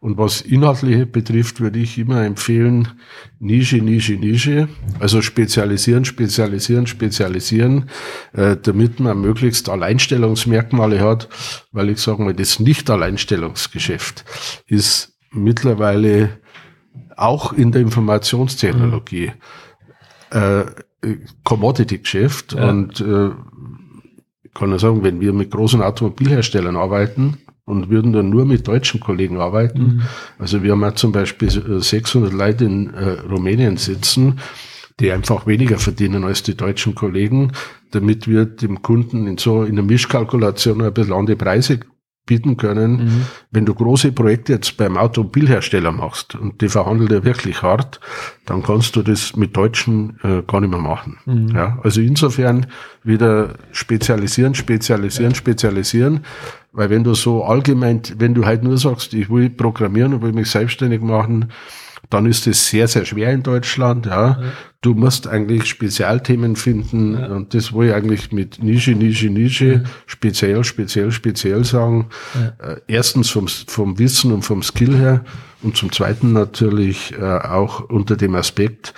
[0.00, 2.88] Und was Inhaltliche betrifft, würde ich immer empfehlen,
[3.38, 4.68] Nische, Nische, Nische.
[4.98, 7.90] Also spezialisieren, spezialisieren, spezialisieren,
[8.32, 11.28] äh, damit man möglichst Alleinstellungsmerkmale hat.
[11.72, 14.24] Weil ich sage mal, das Nicht-Alleinstellungsgeschäft
[14.66, 16.40] ist mittlerweile
[17.16, 19.32] auch in der Informationstechnologie
[20.30, 20.64] äh,
[21.44, 22.52] Commodity-Geschäft.
[22.54, 22.68] Ja.
[22.68, 23.30] Und äh,
[24.54, 29.00] kann ja sagen, wenn wir mit großen Automobilherstellern arbeiten, und würden dann nur mit deutschen
[29.00, 29.82] Kollegen arbeiten.
[29.82, 30.02] Mhm.
[30.38, 34.38] Also wir haben ja zum Beispiel 600 Leute in äh, Rumänien sitzen,
[35.00, 37.52] die einfach weniger verdienen als die deutschen Kollegen,
[37.90, 41.80] damit wir dem Kunden in so in der Mischkalkulation ein bisschen andere Preise
[42.26, 42.92] bieten können.
[42.92, 43.26] Mhm.
[43.52, 48.00] Wenn du große Projekte jetzt beim Automobilhersteller machst und die verhandelt ja wirklich hart,
[48.44, 51.18] dann kannst du das mit Deutschen äh, gar nicht mehr machen.
[51.24, 51.48] Mhm.
[51.54, 52.66] Ja, also insofern
[53.04, 55.36] wieder spezialisieren, spezialisieren, ja.
[55.36, 56.20] spezialisieren.
[56.76, 60.34] Weil wenn du so allgemein, wenn du halt nur sagst, ich will programmieren und will
[60.34, 61.50] mich selbstständig machen,
[62.10, 64.04] dann ist es sehr, sehr schwer in Deutschland.
[64.04, 64.12] Ja.
[64.12, 64.52] ja.
[64.82, 67.28] Du musst eigentlich Spezialthemen finden ja.
[67.28, 69.80] und das will ich eigentlich mit Nische, Nische, Nische, ja.
[70.04, 72.10] speziell, speziell, speziell sagen.
[72.58, 75.24] Äh, erstens vom, vom Wissen und vom Skill her
[75.62, 78.92] und zum Zweiten natürlich äh, auch unter dem Aspekt,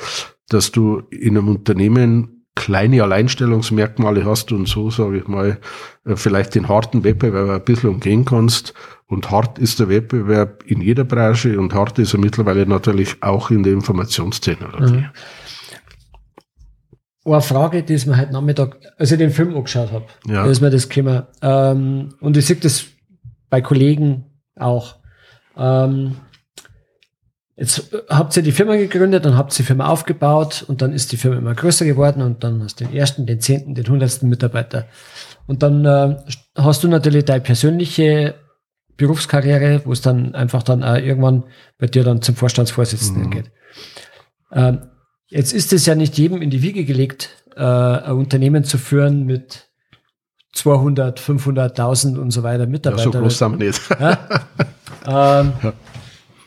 [0.48, 5.58] dass du in einem Unternehmen kleine Alleinstellungsmerkmale hast und so, sage ich mal,
[6.04, 8.74] äh, vielleicht den harten Wettbewerb ein bisschen umgehen kannst
[9.06, 13.50] und hart ist der Wettbewerb in jeder Branche und hart ist er mittlerweile natürlich auch
[13.50, 15.04] in der Informationstechnologie.
[15.04, 15.10] Mhm.
[17.24, 20.44] eine Frage, die ich mir heute Nachmittag, als ich den Film angeschaut habe, Ja.
[20.44, 21.24] da ist mir das gekommen.
[21.42, 22.86] Ähm, und ich sehe das
[23.50, 24.24] bei Kollegen
[24.56, 24.96] auch.
[25.56, 26.16] Ähm,
[27.58, 31.16] jetzt habt ihr die Firma gegründet und habt die Firma aufgebaut und dann ist die
[31.16, 34.86] Firma immer größer geworden und dann hast du den ersten, den zehnten, den hundertsten Mitarbeiter.
[35.46, 36.16] Und dann äh,
[36.56, 38.34] hast du natürlich deine persönliche
[38.96, 41.44] Berufskarriere, wo es dann einfach dann auch irgendwann
[41.78, 43.30] bei dir dann zum Vorstandsvorsitzenden Mhm.
[43.30, 43.50] geht.
[44.52, 44.78] Ähm,
[45.28, 49.24] jetzt ist es ja nicht jedem in die Wiege gelegt, äh, ein Unternehmen zu führen
[49.24, 49.68] mit
[50.54, 53.22] 200, 500.000 und so weiter Ja, so Mitarbeitern.
[53.22, 53.80] groß sind wir nicht.
[55.06, 55.52] ähm,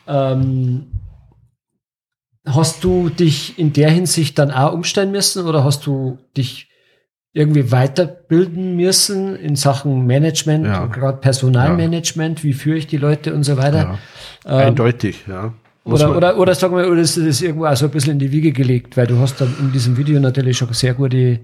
[0.07, 0.90] ähm,
[2.55, 6.67] hast du dich in der Hinsicht dann auch umstellen müssen oder hast du dich
[7.33, 10.85] irgendwie weiterbilden müssen in Sachen Management, Ja.
[10.87, 13.97] gerade Personalmanagement, wie führe ich die Leute und so weiter?
[14.45, 14.59] Ja.
[14.61, 15.53] Ähm, Eindeutig, ja.
[15.83, 18.19] Muss oder, oder, oder sagen wir, oder ist das irgendwo auch so ein bisschen in
[18.19, 21.39] die Wiege gelegt, weil du hast dann in diesem Video natürlich schon sehr gute,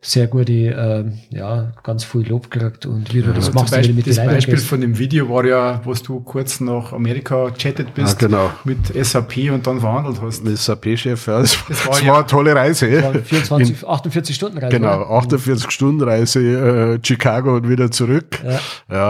[0.00, 3.94] sehr gute, ähm, ja, ganz viel Lob gekriegt und wie du das Zum machst, Beispiel,
[3.96, 4.66] mit den das Leuten Beispiel gehst.
[4.68, 8.50] von dem Video war ja, wo du kurz nach Amerika chattet bist Ja, genau.
[8.62, 10.44] mit SAP und dann verhandelt hast.
[10.44, 11.40] Mit SAP-Chef, ja.
[11.40, 12.88] Das, Das das war war, ja- eine tolle Reise.
[12.88, 14.76] Das waren 24, 48 Stunden Reise.
[14.78, 15.10] Genau, oder?
[15.10, 18.38] 48 Stunden Reise, äh, Chicago und wieder zurück.
[18.44, 18.60] Ja.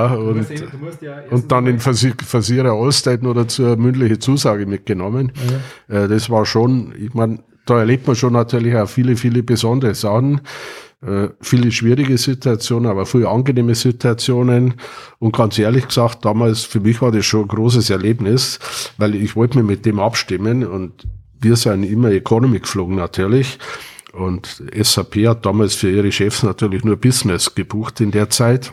[0.09, 0.47] Ja, und,
[1.31, 5.33] und dann in Versi- Versierer Allstate noch dazu eine mündliche Zusage mitgenommen.
[5.89, 9.95] Äh, das war schon, ich meine, da erlebt man schon natürlich auch viele, viele besondere
[9.95, 10.41] Sachen.
[11.01, 14.75] Äh, viele schwierige Situationen, aber viele angenehme Situationen.
[15.19, 18.59] Und ganz ehrlich gesagt, damals, für mich war das schon ein großes Erlebnis,
[18.97, 21.07] weil ich wollte mich mit dem abstimmen und
[21.41, 23.59] wir sind immer Economy geflogen natürlich.
[24.13, 28.73] Und SAP hat damals für ihre Chefs natürlich nur Business gebucht in der Zeit.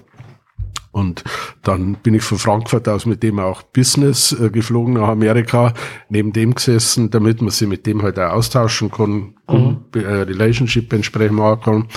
[0.95, 1.25] Und
[1.61, 5.73] dann bin ich von Frankfurt aus mit dem auch Business äh, geflogen nach Amerika,
[6.07, 10.93] neben dem gesessen, damit man sich mit dem halt auch austauschen kann, kann äh, Relationship
[10.93, 11.87] entsprechend machen kann.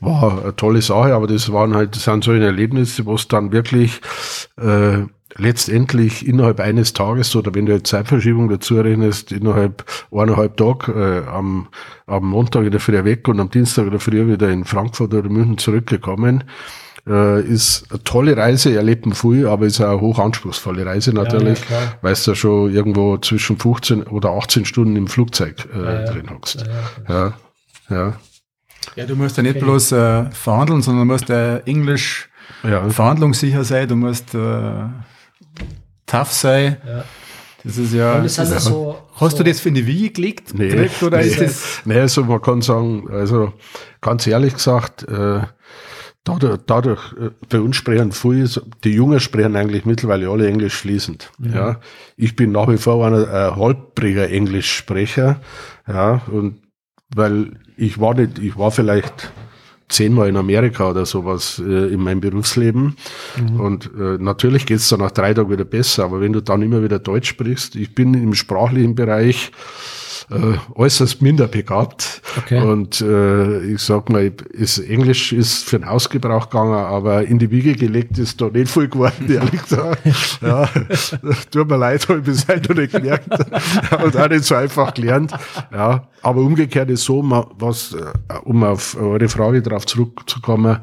[0.00, 3.52] War eine tolle Sache, aber das waren halt, das sind so Erlebnisse, wo es dann
[3.52, 4.00] wirklich
[4.56, 5.02] äh,
[5.36, 10.92] letztendlich innerhalb eines Tages oder wenn du jetzt Zeitverschiebung dazu rechnest, innerhalb eineinhalb Tage
[11.26, 11.68] äh, am,
[12.06, 15.12] am Montag in der Früh weg und am Dienstag in der Früh wieder in Frankfurt
[15.12, 16.44] oder München zurückgekommen.
[17.08, 21.12] Äh, ist eine tolle Reise, erlebt man viel, aber ist auch eine hoch anspruchsvolle Reise
[21.12, 21.98] natürlich, ja, klar.
[22.02, 26.10] weil du schon irgendwo zwischen 15 oder 18 Stunden im Flugzeug äh, Ja, ja.
[26.10, 26.66] drin hockst.
[26.66, 26.66] Ja,
[27.08, 27.34] ja.
[27.88, 28.20] Ja, ja,
[28.96, 32.28] Ja, du musst ja nicht bloß äh, verhandeln, sondern du musst äh, Englisch
[32.64, 32.88] ja.
[32.90, 34.86] verhandlungssicher sein, du musst äh,
[36.06, 36.78] tough sein.
[36.84, 37.04] Ja.
[37.62, 38.14] Das ist ja.
[38.14, 40.54] Und es sind das, so, hast so, du das für in die Wiege gelegt?
[40.54, 41.26] Nee, direkt, oder nee.
[41.26, 41.80] ist das.
[41.84, 43.52] Nee, also man kann sagen, also
[44.00, 45.40] ganz ehrlich gesagt, äh,
[46.26, 50.74] dadurch, dadurch äh, bei uns sprechen viele, so- die Jungen sprechen eigentlich mittlerweile alle Englisch
[50.74, 51.30] fließend.
[51.40, 51.80] Ja,
[52.16, 55.40] ich bin nach wie vor einer äh, halbriger Englischsprecher.
[55.88, 56.56] Ja, und
[57.14, 59.32] weil ich war nicht, ich war vielleicht
[59.88, 62.96] zehnmal in Amerika oder sowas äh, in meinem Berufsleben.
[63.58, 66.82] Und äh, natürlich geht's dann nach drei Tagen wieder besser, aber wenn du dann immer
[66.82, 69.52] wieder Deutsch sprichst, ich bin im sprachlichen Bereich
[70.30, 72.20] äh, äußerst minder begabt.
[72.36, 72.60] Okay.
[72.60, 77.50] Und äh, ich sag mal, ist, Englisch ist für den Hausgebrauch gegangen, aber in die
[77.50, 80.06] Wiege gelegt ist da nicht viel geworden, ehrlich gesagt.
[80.42, 80.68] Ja,
[81.50, 83.28] tut mir leid, habe ich bis heute noch nicht gelernt
[84.04, 85.32] und auch nicht so einfach gelernt.
[85.72, 87.22] Ja, aber umgekehrt ist so,
[87.58, 90.78] was, äh, um auf eure Frage darauf zurückzukommen,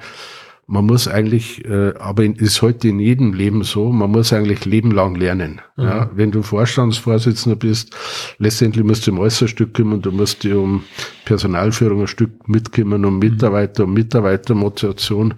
[0.66, 4.66] man muss eigentlich, äh, aber in, ist heute in jedem Leben so, man muss eigentlich
[4.66, 5.62] lebenlang lernen.
[5.78, 7.96] Ja, wenn du Vorstandsvorsitzender bist,
[8.38, 10.84] letztendlich musst du um alles ein Stück kümmern, du musst dir um
[11.26, 15.34] Personalführung ein Stück mitkümmern, um Mitarbeiter, um Mitarbeitermotivation,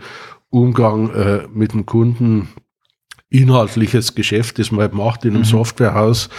[0.50, 2.50] Umgang äh, mit dem Kunden,
[3.30, 6.30] inhaltliches Geschäft, das man halt macht in einem Softwarehaus,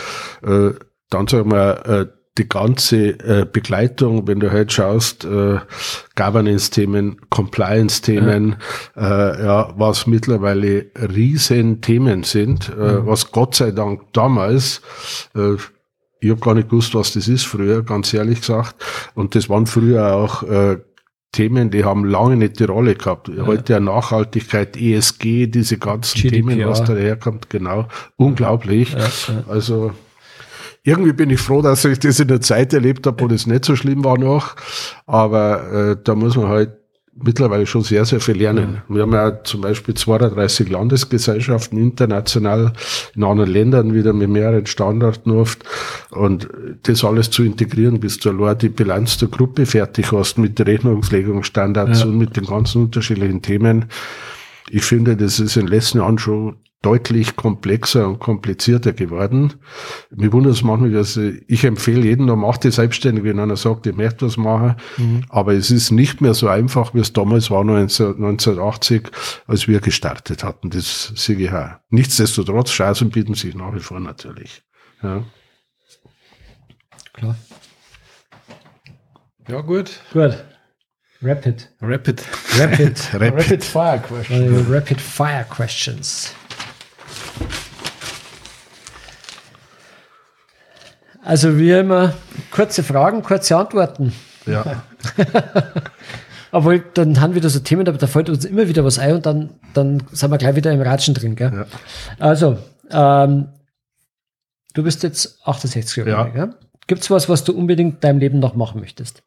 [0.43, 0.71] äh,
[1.11, 5.59] dann sagen wir, äh, die ganze äh, Begleitung, wenn du halt schaust, äh,
[6.15, 8.57] Governance-Themen, Compliance-Themen,
[8.97, 9.01] äh,
[9.45, 14.83] ja, was mittlerweile riesen Themen sind, äh, was Gott sei Dank damals,
[15.35, 15.55] äh,
[16.21, 18.75] ich habe gar nicht gewusst, was das ist früher, ganz ehrlich gesagt.
[19.15, 20.79] Und das waren früher auch äh,
[21.33, 23.31] Themen, die haben lange nicht die Rolle gehabt.
[23.45, 26.49] Heute ja Nachhaltigkeit, ESG, diese ganzen GDPR.
[26.49, 28.93] Themen, was da herkommt, genau, unglaublich.
[28.93, 29.45] Ja, ja.
[29.47, 29.93] Also
[30.87, 33.65] irgendwie bin ich froh, dass ich das in der Zeit erlebt habe, wo das nicht
[33.65, 34.55] so schlimm war noch.
[35.07, 36.71] Aber äh, da muss man halt
[37.19, 38.83] mittlerweile schon sehr, sehr viel lernen.
[38.89, 42.73] Wir haben ja zum Beispiel 32 Landesgesellschaften international
[43.15, 45.65] in anderen Ländern wieder mit mehreren Standorten oft.
[46.11, 46.47] Und
[46.85, 52.01] das alles zu integrieren, bis du allein die Bilanz der Gruppe fertig hast mit Rechnungslegungsstandards
[52.01, 52.07] Ja.
[52.07, 53.87] und mit den ganzen unterschiedlichen Themen.
[54.69, 59.55] Ich finde, das ist in den letzten Jahren schon deutlich komplexer und komplizierter geworden.
[60.15, 63.87] Mir wundert es manchmal, dass ich empfehle jedem, der macht die selbstständig, wenn einer sagt,
[63.87, 64.77] ich möchte was machen.
[64.97, 65.25] Mhm.
[65.29, 69.09] Aber es ist nicht mehr so einfach, wie es damals war, 1980,
[69.47, 70.71] als wir gestartet hatten.
[70.71, 71.71] Das sehe ich auch.
[71.91, 74.63] Nichtsdestotrotz, Chancen bieten sich nach wie vor natürlich.
[75.03, 75.25] Ja.
[77.13, 77.37] Klar.
[79.49, 80.01] Ja, gut.
[80.13, 80.45] Gut.
[81.23, 81.71] Rapid.
[81.81, 82.25] Rapid.
[82.53, 83.15] Rapid.
[83.15, 83.39] Rapid.
[83.39, 84.69] Rapid Fire Questions.
[84.69, 86.35] Rapid Fire Questions.
[91.27, 92.15] Also wie immer,
[92.53, 94.13] kurze Fragen, kurze Antworten.
[94.47, 94.85] Ja.
[96.53, 99.27] Aber dann haben wir da so Themen, da fällt uns immer wieder was ein und
[99.27, 101.35] dann, dann sind wir gleich wieder im Ratschen drin.
[101.35, 101.53] Gell?
[101.53, 101.67] Ja.
[102.21, 102.59] Also,
[102.93, 103.49] ähm,
[104.75, 106.51] du bist jetzt 68 Jahre ja.
[106.87, 109.25] Gibt es was, was du unbedingt deinem Leben noch machen möchtest?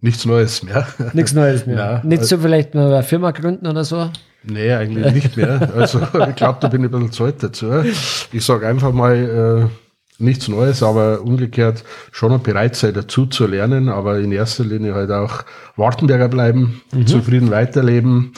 [0.00, 0.88] Nichts Neues mehr.
[1.12, 1.76] Nichts Neues mehr.
[1.76, 4.10] Ja, nicht so vielleicht mal eine Firma gründen oder so?
[4.42, 5.70] Nee, eigentlich nicht mehr.
[5.76, 7.84] Also ich glaube, da bin ich ein bisschen zu alt dazu.
[8.32, 9.89] Ich sage einfach mal, äh,
[10.20, 14.94] nichts Neues, aber umgekehrt schon noch bereit sein, dazu zu lernen, aber in erster Linie
[14.94, 15.44] halt auch
[15.76, 17.06] Wartenberger bleiben, mhm.
[17.06, 18.32] zufrieden weiterleben,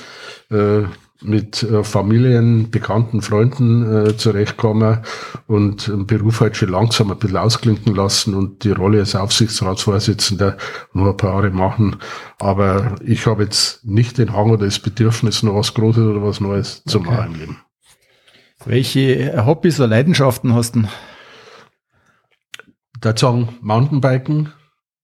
[0.50, 0.82] äh,
[1.24, 4.98] mit äh, Familien, Bekannten, Freunden äh, zurechtkommen
[5.46, 10.56] und den Beruf halt schon langsam ein bisschen ausklinken lassen und die Rolle als Aufsichtsratsvorsitzender
[10.92, 11.96] nur ein paar Jahre machen.
[12.38, 16.40] Aber ich habe jetzt nicht den Hang oder das Bedürfnis, noch was Großes oder was
[16.40, 17.10] Neues zu okay.
[17.10, 17.58] machen im Leben.
[18.64, 20.82] Welche Hobbys oder Leidenschaften hast du?
[23.02, 24.48] Da sagen Mountainbiken.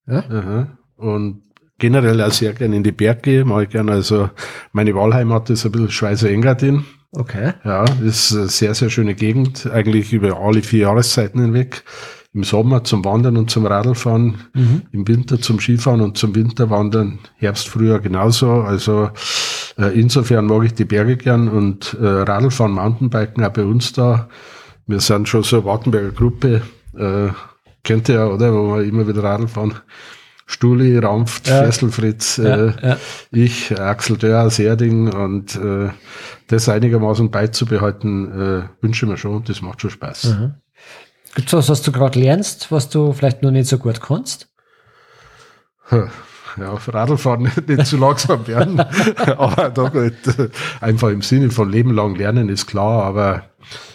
[0.07, 0.23] Ja?
[0.29, 0.77] Aha.
[0.97, 1.43] Und
[1.77, 3.91] generell auch sehr gerne in die Berge, mache ich gerne.
[3.91, 4.29] Also
[4.71, 6.85] meine Wahlheimat ist ein bisschen Schweizer Engadin.
[7.11, 7.53] Okay.
[7.63, 11.83] Ja, ist eine sehr, sehr schöne Gegend, eigentlich über alle vier Jahreszeiten hinweg.
[12.31, 14.83] Im Sommer zum Wandern und zum Radlfahren, mhm.
[14.91, 18.51] im Winter zum Skifahren und zum Winterwandern, Herbst, Frühjahr genauso.
[18.51, 19.09] Also
[19.79, 24.29] äh, insofern mag ich die Berge gern und äh, Radlfahren, Mountainbiken auch bei uns da.
[24.85, 26.61] Wir sind schon so eine Wartenberger Gruppe,
[26.95, 27.29] äh,
[27.83, 28.53] Kennt ihr ja, oder?
[28.53, 29.75] Wo wir immer wieder Radl fahren.
[30.51, 31.63] Stuli, Rampft, ja.
[31.63, 32.97] Fesselfritz, ja, äh, ja.
[33.31, 35.89] ich, Axel Dörr aus Erding und äh,
[36.47, 40.23] das einigermaßen beizubehalten, äh, wünsche ich mir schon und das macht schon Spaß.
[40.23, 40.55] Mhm.
[41.35, 44.49] Gibt es was, was du gerade lernst, was du vielleicht noch nicht so gut kannst?
[45.91, 48.79] Ja, auf Radlfahren nicht, nicht zu langsam werden,
[49.37, 50.13] aber da gut,
[50.81, 53.43] einfach im Sinne von Leben lang lernen ist klar, aber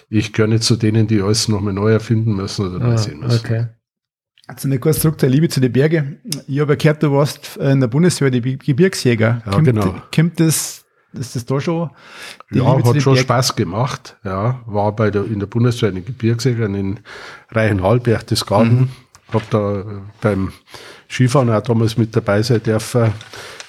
[0.09, 3.19] ich gehöre nicht zu denen, die alles nochmal neu erfinden müssen oder neu ah, sehen
[3.19, 3.45] müssen.
[3.45, 3.67] Okay.
[4.47, 6.19] Also eine kurze zurück zur Liebe zu den Bergen.
[6.47, 9.43] Ich habe gehört, du warst in der Bundeswehr die Gebirgsjäger.
[9.45, 9.95] Ja, kommt, genau.
[10.15, 10.85] Kommt das,
[11.15, 11.91] ist das da schon?
[12.51, 14.17] ja, Liebe hat schon Berg Spaß gemacht.
[14.23, 17.01] Ja, war bei der, in der Bundeswehr in den Gebirgsjägern in
[17.51, 18.81] Reichenhall, Berchtesgaden.
[18.81, 18.89] Mhm.
[19.33, 20.53] Hab da beim
[21.09, 23.13] Skifahren auch damals mit dabei sein dürfen.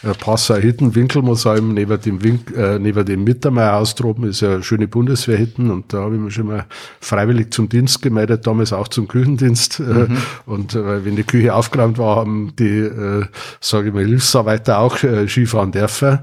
[0.05, 4.63] Äh, Passau Hitten, Winkelmuseum, neben dem, Wink, äh, neben dem Mittermeier austroben ist ja eine
[4.63, 6.65] schöne Bundeswehr Hitten und da habe ich mich schon mal
[6.99, 9.79] freiwillig zum Dienst gemeldet, damals auch zum Küchendienst.
[9.79, 10.17] Äh, mhm.
[10.45, 13.25] Und äh, wenn die Küche aufgeräumt war, haben die, äh,
[13.59, 16.19] sage ich mal, Hilfsarbeiter auch äh, Skifahren dürfen.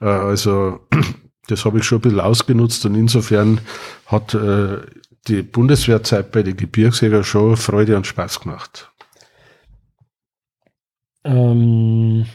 [0.00, 0.80] Äh, also
[1.48, 3.60] das habe ich schon ein bisschen ausgenutzt und insofern
[4.06, 4.78] hat äh,
[5.28, 8.90] die Bundeswehrzeit bei den Gebirgsjägern schon Freude und Spaß gemacht.
[11.24, 12.26] Ähm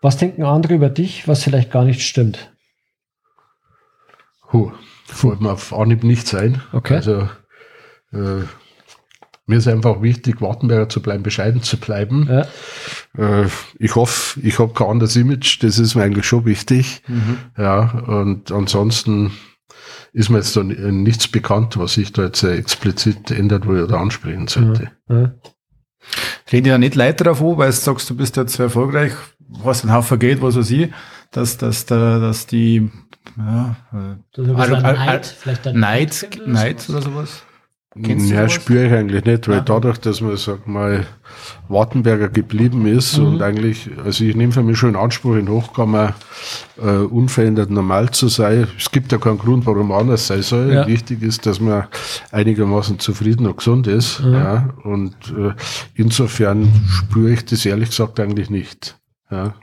[0.00, 2.52] Was denken andere über dich, was vielleicht gar nicht stimmt?
[4.52, 4.72] Huh,
[5.04, 6.62] fällt mir auf Anhieb nicht sein.
[6.72, 6.96] Okay.
[6.96, 7.28] Also,
[8.12, 8.44] äh,
[9.46, 12.28] mir ist einfach wichtig, Wartenberger zu bleiben, bescheiden zu bleiben.
[12.30, 13.42] Ja.
[13.42, 13.48] Äh,
[13.78, 17.02] ich hoffe, ich habe kein anderes Image, das ist mir eigentlich schon wichtig.
[17.08, 17.38] Mhm.
[17.58, 19.32] Ja, und ansonsten
[20.12, 24.00] ist mir jetzt da nichts bekannt, was sich da jetzt explizit ändert, wo ich da
[24.00, 24.90] ansprechen sollte.
[25.08, 25.16] Mhm.
[25.16, 25.32] Mhm.
[26.50, 29.12] Rede ja nicht Leid darauf an, weil du sagst, du bist jetzt sehr erfolgreich,
[29.64, 30.90] hast einen Haufen Geld, was weiß ich,
[31.30, 32.90] dass, dass, dass die
[33.36, 37.42] ja, äh, also, Neid, vielleicht Neid, Neid oder sowas?
[38.00, 39.64] Kennst ja, spüre ich eigentlich nicht, weil Aha.
[39.64, 41.06] dadurch, dass man, sag mal,
[41.68, 43.26] Wartenberger geblieben ist mhm.
[43.26, 46.14] und eigentlich, also ich nehme für mich schon in Anspruch, in Hochkammer
[46.80, 48.68] äh, unverändert normal zu sein.
[48.78, 50.72] Es gibt ja keinen Grund, warum man anders sein soll.
[50.72, 50.86] Ja.
[50.86, 51.88] Wichtig ist, dass man
[52.30, 54.20] einigermaßen zufrieden und gesund ist.
[54.20, 54.34] Mhm.
[54.34, 55.52] Ja, und äh,
[55.94, 58.99] insofern spüre ich das ehrlich gesagt eigentlich nicht.
[59.30, 59.54] Ja.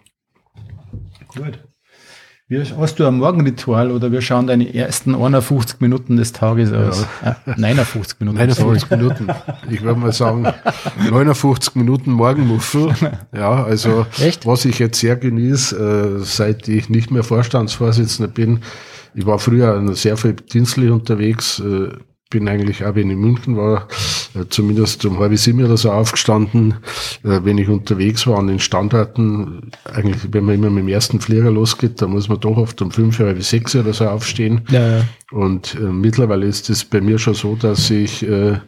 [1.35, 1.59] Gut.
[2.49, 7.05] Wie hast du ein Morgenritual oder wir schauen deine ersten 51 Minuten des Tages aus?
[7.21, 7.35] Ja.
[7.45, 8.37] Ah, 59 Minuten.
[8.37, 9.27] 59 Minuten.
[9.69, 10.47] Ich würde mal sagen,
[11.09, 12.93] 59 Minuten Morgenmuffel.
[13.35, 14.45] Ja, also Echt?
[14.45, 18.61] was ich jetzt sehr genieße, äh, seit ich nicht mehr Vorstandsvorsitzender bin.
[19.13, 21.89] Ich war früher sehr viel dienstlich unterwegs, äh,
[22.29, 23.87] bin eigentlich auch, wenn ich in München war,
[24.35, 26.75] äh, zumindest um halb sieben oder so aufgestanden,
[27.23, 31.21] äh, wenn ich unterwegs war an den Standorten, eigentlich, wenn man immer mit dem ersten
[31.21, 34.61] Flieger losgeht, da muss man doch oft um fünf, halb sechs oder so aufstehen.
[34.69, 35.03] Ja, ja.
[35.31, 38.59] Und äh, mittlerweile ist es bei mir schon so, dass ich äh,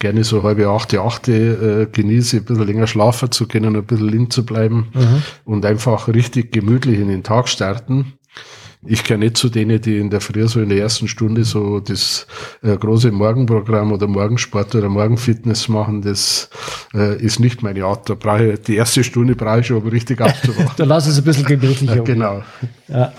[0.00, 4.08] gerne so halbe achte, achte äh, genieße, ein bisschen länger schlafen zu können, ein bisschen
[4.08, 5.22] liegen zu bleiben mhm.
[5.44, 8.14] und einfach richtig gemütlich in den Tag starten.
[8.86, 11.80] Ich gehöre nicht zu denen, die in der Früh so in der ersten Stunde so
[11.80, 12.26] das
[12.62, 16.02] äh, große Morgenprogramm oder Morgensport oder Morgenfitness machen.
[16.02, 16.48] Das
[16.94, 18.08] äh, ist nicht meine Art.
[18.08, 20.70] Da brauche ich, die erste Stunde brauche ich schon, um richtig abzuwachen.
[20.76, 22.02] da lass es ein bisschen gemütlicher.
[22.02, 22.42] Genau.
[22.86, 23.12] Ja.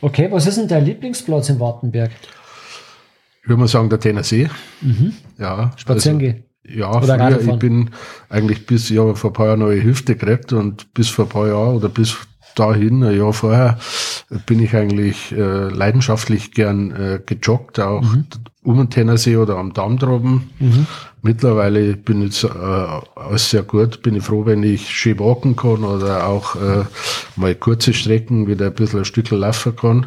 [0.00, 2.10] Okay, was ist denn dein Lieblingsplatz in Wartenberg?
[3.42, 4.48] Ich würde mal sagen, der Tennessee.
[4.80, 5.12] Mhm.
[5.38, 5.72] Ja.
[5.76, 6.44] Spazieren also, gehen.
[6.64, 7.90] Ja, oder früher, ich bin
[8.28, 11.28] eigentlich bis, ich habe vor ein paar Jahren neue Hüfte gekriegt und bis vor ein
[11.28, 12.16] paar Jahren oder bis
[12.54, 13.78] dahin, ein Jahr vorher,
[14.46, 18.26] bin ich eigentlich äh, leidenschaftlich gern äh, gejoggt, auch mhm.
[18.62, 20.50] um den Tennersee oder am Damm droben.
[20.58, 20.86] Mhm.
[21.22, 25.84] Mittlerweile bin ich äh, alles sehr gut, bin ich froh, wenn ich schön walken kann
[25.84, 26.84] oder auch äh,
[27.36, 30.06] mal kurze Strecken wieder ein bisschen ein Stück laufen kann.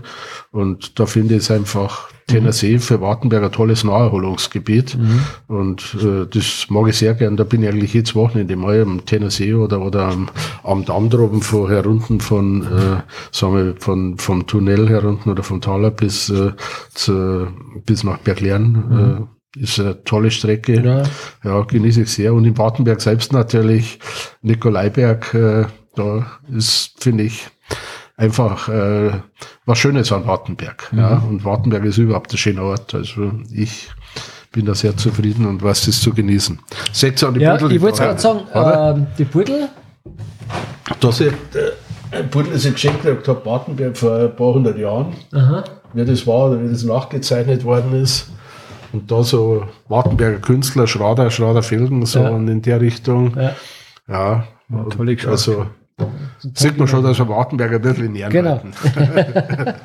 [0.51, 4.97] Und da finde ich es einfach Tennessee für Wartenberg ein tolles Naherholungsgebiet.
[4.97, 5.19] Mhm.
[5.47, 7.38] Und äh, das mag ich sehr gern.
[7.38, 10.30] Da bin ich eigentlich jedes Wochenende mal am Tennessee oder, oder am,
[10.64, 15.61] am Damm droben von herunten von, äh, sagen wir, von, vom Tunnel herunten oder vom
[15.61, 16.53] Taler bis, äh,
[16.93, 17.47] zu,
[17.85, 18.72] bis nach Berglern.
[18.89, 19.27] Mhm.
[19.57, 20.81] Äh, ist eine tolle Strecke.
[20.81, 21.03] Ja.
[21.43, 22.34] ja, genieße ich sehr.
[22.34, 23.99] Und in Wartenberg selbst natürlich
[24.41, 25.65] Nikolaiberg, äh,
[25.95, 27.47] da ist, finde ich,
[28.17, 29.11] einfach äh,
[29.65, 30.91] was Schönes an Wartenberg.
[30.91, 30.99] Mhm.
[30.99, 32.93] Ja, und Wartenberg ist überhaupt ein schöner Ort.
[32.93, 33.89] Also ich
[34.51, 36.59] bin da sehr zufrieden und weiß es zu genießen.
[36.93, 37.75] Seht an die ja, Pudel.
[37.75, 39.69] Ich wollte gerade sagen, äh, die Pudel.
[40.99, 41.71] Das ist, äh,
[42.11, 45.63] ein Pudel ist ein Geschenk, der habe Wartenberg vor ein paar hundert Jahren, Aha.
[45.93, 48.29] wie das war oder wie das nachgezeichnet worden ist.
[48.93, 52.29] Und da so Wartenberger Künstler, Schrader, Schrader Felgen, so ja.
[52.29, 53.35] in der Richtung.
[53.35, 53.55] Ja,
[54.07, 55.31] ja, ja tolle Geschichte.
[55.31, 55.65] Also
[56.53, 58.61] Sieht man schon, dass wir Wartenberger ein bisschen in Ehren Genau.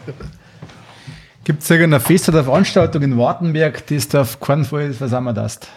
[1.44, 5.68] Gibt es irgendeine Fest oder Veranstaltung in Wartenberg, die du auf keinen Fall versammeln darfst?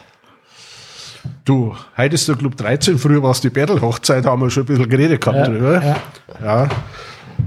[1.45, 4.68] Du, heute ist der Club 13, früher war es die Battle-Hochzeit, haben wir schon ein
[4.68, 5.81] bisschen geredet gehabt ja, drüber.
[5.81, 5.95] Ja.
[6.43, 6.69] ja.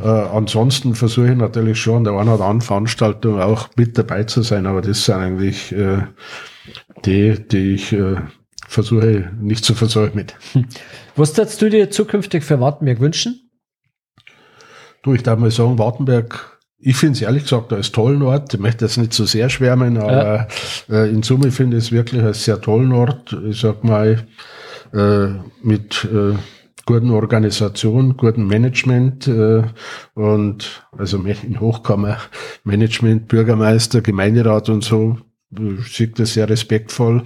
[0.02, 4.24] Äh, ansonsten versuche ich natürlich schon an der einen oder anderen Veranstaltung auch mit dabei
[4.24, 5.98] zu sein, aber das sind eigentlich äh,
[7.04, 8.16] die, die ich äh,
[8.68, 10.26] versuche nicht zu versäumen.
[11.16, 13.51] Was würdest du dir zukünftig für Wartenberg wünschen?
[15.02, 18.55] Du, ich darf mal sagen, Wartenberg, ich finde es ehrlich gesagt als tollen Ort.
[18.55, 20.48] Ich möchte jetzt nicht so sehr schwärmen, aber
[20.88, 21.05] ja.
[21.05, 23.36] äh, in Summe finde ich es wirklich als sehr tollen Ort.
[23.48, 24.26] Ich sag mal,
[24.93, 25.28] äh,
[25.62, 26.36] mit äh,
[26.86, 29.64] guten Organisation, guten Management äh,
[30.14, 32.18] und also in Hochkammer
[32.64, 35.18] Management, Bürgermeister, Gemeinderat und so
[35.51, 37.23] sehe das sehr respektvoll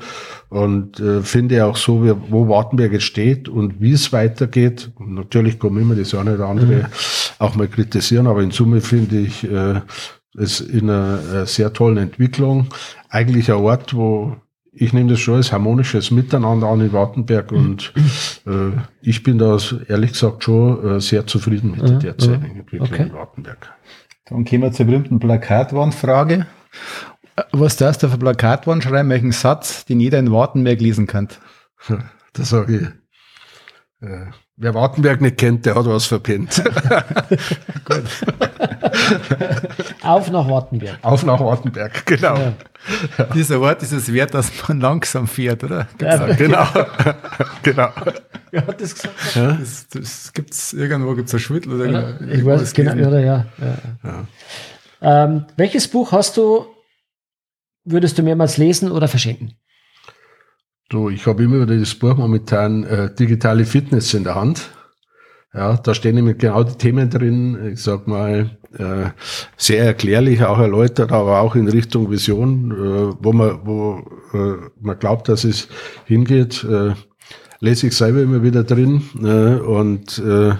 [0.48, 4.90] und äh, finde auch so, wie, wo Wartenberg jetzt steht und wie es weitergeht.
[4.98, 6.86] Natürlich kommen immer das eine oder andere mhm.
[7.38, 9.80] auch mal kritisieren, aber in Summe finde ich äh,
[10.38, 12.68] es in einer, einer sehr tollen Entwicklung.
[13.08, 14.36] Eigentlich ein Ort, wo
[14.72, 17.92] ich nehme das schon als harmonisches Miteinander an in Wartenberg und
[18.46, 18.70] äh,
[19.02, 22.00] ich bin da ehrlich gesagt schon äh, sehr zufrieden mit der mhm.
[22.00, 23.02] derzeitigen Entwicklung okay.
[23.02, 23.72] in Wartenberg.
[24.26, 26.46] Dann kommen wir zur berühmten Plakatwandfrage.
[27.52, 31.28] Was darfst du auf ein Plakatwand schreiben, welchen Satz, den jeder in Wartenberg lesen kann?
[32.32, 34.26] Da sage ich, äh,
[34.56, 36.62] wer Wartenberg nicht kennt, der hat was verpennt.
[37.84, 38.04] Gut.
[40.02, 40.98] Auf nach Wartenberg.
[41.02, 42.36] Auf nach Wartenberg, genau.
[42.36, 42.52] Ja.
[43.18, 43.24] Ja.
[43.34, 45.88] Dieser Ort ist es wert, dass man langsam fährt, oder?
[46.00, 46.66] Ja, genau.
[47.62, 47.90] genau.
[48.50, 49.14] Wer hat das gesagt?
[49.34, 49.52] Ja?
[49.52, 53.46] Das, das gibt's, irgendwo gibt es ein Schwittel oder ja, Ich weiß, genau, oder ja.
[54.04, 54.26] ja.
[55.02, 56.66] Ähm, welches Buch hast du
[57.90, 59.54] würdest du mehrmals lesen oder verschenken?
[60.88, 64.70] Du, ich habe immer wieder das Buch momentan äh, Digitale Fitness in der Hand.
[65.54, 69.10] Ja, da stehen nämlich genau die Themen drin, ich sag mal, äh,
[69.56, 73.98] sehr erklärlich, auch erläutert, aber auch in Richtung Vision, äh, wo man, wo
[74.32, 75.68] äh, man glaubt, dass es
[76.06, 76.94] hingeht, äh,
[77.60, 80.54] lese ich selber immer wieder drin äh, und äh,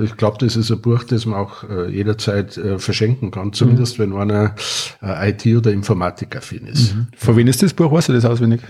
[0.00, 3.98] ich glaube, das ist ein Buch, das man auch äh, jederzeit äh, verschenken kann, zumindest
[3.98, 4.12] mhm.
[4.12, 4.54] wenn einer
[5.02, 6.94] äh, IT- oder Informatik-affin ist.
[6.94, 7.08] Mhm.
[7.16, 7.90] Von wem ist das Buch?
[7.90, 8.62] Weißt du das auswendig?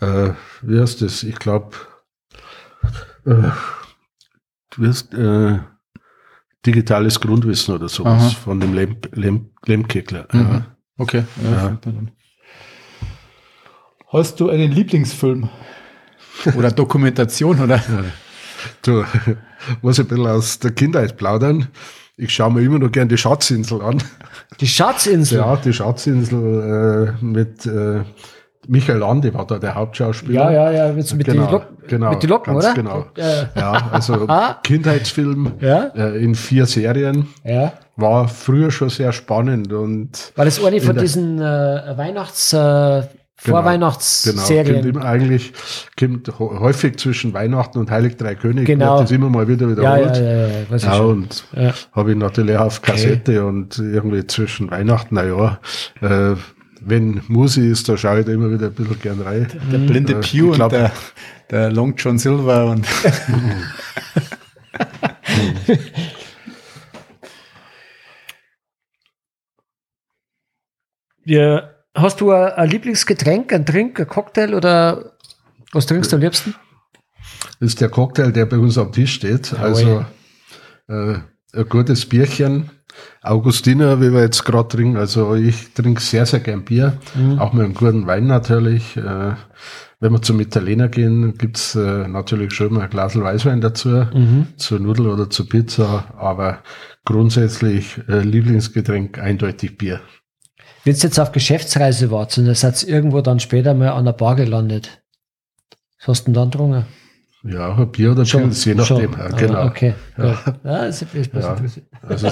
[0.00, 0.30] Äh,
[0.62, 1.22] wie heißt das?
[1.22, 1.76] Ich glaube,
[3.24, 3.50] äh,
[4.70, 5.60] du wirst äh,
[6.66, 8.30] digitales Grundwissen oder sowas Aha.
[8.30, 10.26] von dem Lem, Lem, Lemkeckler.
[10.32, 10.40] Mhm.
[10.40, 10.76] Ja.
[10.98, 11.24] Okay.
[11.42, 11.50] Ja.
[11.52, 11.78] Ja.
[14.08, 15.48] Hast du einen Lieblingsfilm?
[16.56, 17.82] Oder Dokumentation oder?
[18.82, 19.04] Du,
[19.82, 21.68] muss ein bisschen aus der Kindheit plaudern.
[22.16, 24.02] Ich schaue mir immer noch gern die Schatzinsel an.
[24.60, 25.38] Die Schatzinsel?
[25.38, 28.00] Ja, die Schatzinsel äh, mit, äh,
[28.68, 30.50] Michael Lande war da der Ja, Hauptschauspieler.
[30.50, 32.74] ja, ja, mit, mit genau, den Locken, genau, mit den Locken oder?
[32.74, 33.06] Genau.
[33.16, 33.48] Ja.
[33.54, 34.26] Ja, also
[34.62, 35.84] Kindheitsfilm Ja.
[35.94, 37.72] äh, in vier Serien Ja.
[37.96, 41.42] war früher schon sehr spannend und War das eine von diesen äh,
[41.96, 43.02] Weihnachts, äh,
[43.44, 44.74] Genau, Vorweihnachtsserien?
[44.82, 45.52] kommt immer eigentlich
[45.98, 48.94] kommt häufig zwischen Weihnachten und Heilig Drei Könige Genau.
[48.94, 50.16] wird das immer mal wieder ja, wiederholt.
[50.16, 51.10] ja, ja, ja, Ja, schon.
[51.24, 51.74] und Ja.
[51.92, 55.60] habe ich natürlich auf Kassette und irgendwie zwischen Weihnachten, naja,
[56.00, 56.34] äh,
[56.80, 59.48] wenn Musi ist, da schaue ich da immer wieder ein bisschen gern rein.
[59.70, 60.92] Der blinde Äh, Pew glaub- und der,
[61.50, 62.86] der Long John Silver und
[71.24, 71.75] Ja.
[71.96, 75.12] Hast du ein, ein Lieblingsgetränk, ein Trink, ein Cocktail oder
[75.72, 76.54] was trinkst du am liebsten?
[77.58, 79.54] Das ist der Cocktail, der bei uns am Tisch steht.
[79.58, 80.04] Also
[80.88, 81.14] äh,
[81.54, 82.70] ein gutes Bierchen.
[83.22, 84.96] Augustiner, wie wir jetzt gerade trinken.
[84.96, 86.98] Also ich trinke sehr, sehr gern Bier.
[87.38, 88.96] Auch mit einem guten Wein natürlich.
[88.96, 89.34] Äh,
[89.98, 94.06] wenn wir zum Italiener gehen, gibt's äh, natürlich schon mal ein Glas Weißwein dazu.
[94.56, 96.14] Zur Nudel oder zur Pizza.
[96.18, 96.58] Aber
[97.04, 100.00] grundsätzlich äh, Lieblingsgetränk eindeutig Bier.
[100.86, 104.36] Wenn jetzt auf Geschäftsreise wart und ihr seid irgendwo dann später mal an der Bar
[104.36, 105.02] gelandet,
[105.98, 106.86] was hast du denn dann getrunken?
[107.42, 109.12] Ja, ein Bier oder Pilz, je nachdem.
[109.12, 109.12] schon.
[109.18, 109.64] Ja, Ah, genau.
[109.66, 110.24] Okay, gut.
[110.64, 111.56] Ja, das ist, ist, Ja.
[112.08, 112.28] Also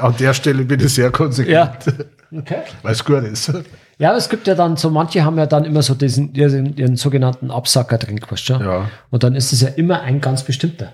[0.00, 1.92] an der Stelle bin ich sehr konsequent, ja.
[2.38, 2.58] Okay.
[2.82, 3.52] weil es gut ist.
[3.98, 6.76] Ja, aber es gibt ja dann, so manche haben ja dann immer so diesen, ihren,
[6.76, 8.52] ihren sogenannten Absackertrink, weißt du?
[8.54, 10.92] Ja, Und dann ist es ja immer ein ganz bestimmter.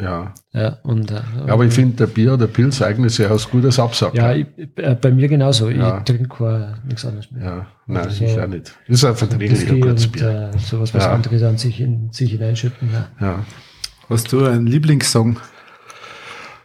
[0.00, 0.34] Ja.
[0.52, 3.78] Ja, und, äh, Ja, aber ich finde, der Bier oder Pilz eignet sich als gutes
[3.78, 4.16] Absacker.
[4.16, 4.46] ja, ich,
[4.76, 5.68] äh, bei mir genauso.
[5.70, 5.98] Ja.
[5.98, 7.44] Ich trinke nichts anderes mehr.
[7.44, 8.74] Ja, nein, Also ich auch nicht.
[8.88, 10.50] Ist ein verträglicher Whisky gutes und Bier.
[10.54, 11.12] äh, sowas, was Ja.
[11.12, 12.88] andere dann sich, in, sich hineinschütten.
[12.92, 13.08] Ja.
[13.26, 13.44] Ja.
[14.08, 15.38] hast du einen Lieblingssong?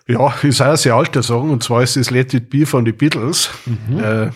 [0.08, 2.86] ja, ist auch ein sehr alter Song, und zwar ist das Let It Be von
[2.86, 3.50] den Beatles.
[3.66, 4.00] Mhm.
[4.00, 4.30] Äh,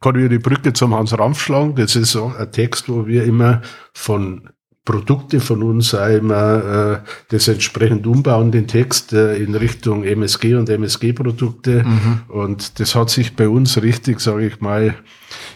[0.00, 1.76] kann ich die Brücke zum Hans Rampf schlagen.
[1.76, 3.62] Das ist so ein Text, wo wir immer
[3.94, 4.48] von
[4.84, 10.54] Produkte von uns auch immer äh, das entsprechend umbauen, den Text äh, in Richtung MSG
[10.54, 11.84] und MSG-Produkte.
[12.28, 14.96] Und das hat sich bei uns richtig, sage ich mal,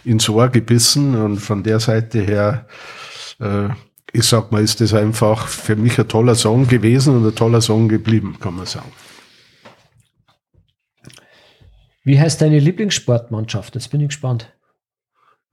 [0.04, 1.16] ins Ohr gebissen.
[1.16, 2.66] Und von der Seite her,
[3.40, 3.68] äh,
[4.12, 7.60] ich sag mal, ist das einfach für mich ein toller Song gewesen und ein toller
[7.60, 8.92] Song geblieben, kann man sagen.
[12.04, 13.74] Wie heißt deine Lieblingssportmannschaft?
[13.74, 14.55] Jetzt bin ich gespannt.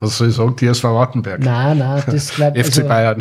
[0.00, 0.56] Was soll ich sagen?
[0.56, 1.40] TSV Wartenberg.
[1.40, 3.20] Nein, nein, das bleibt FC Bayern.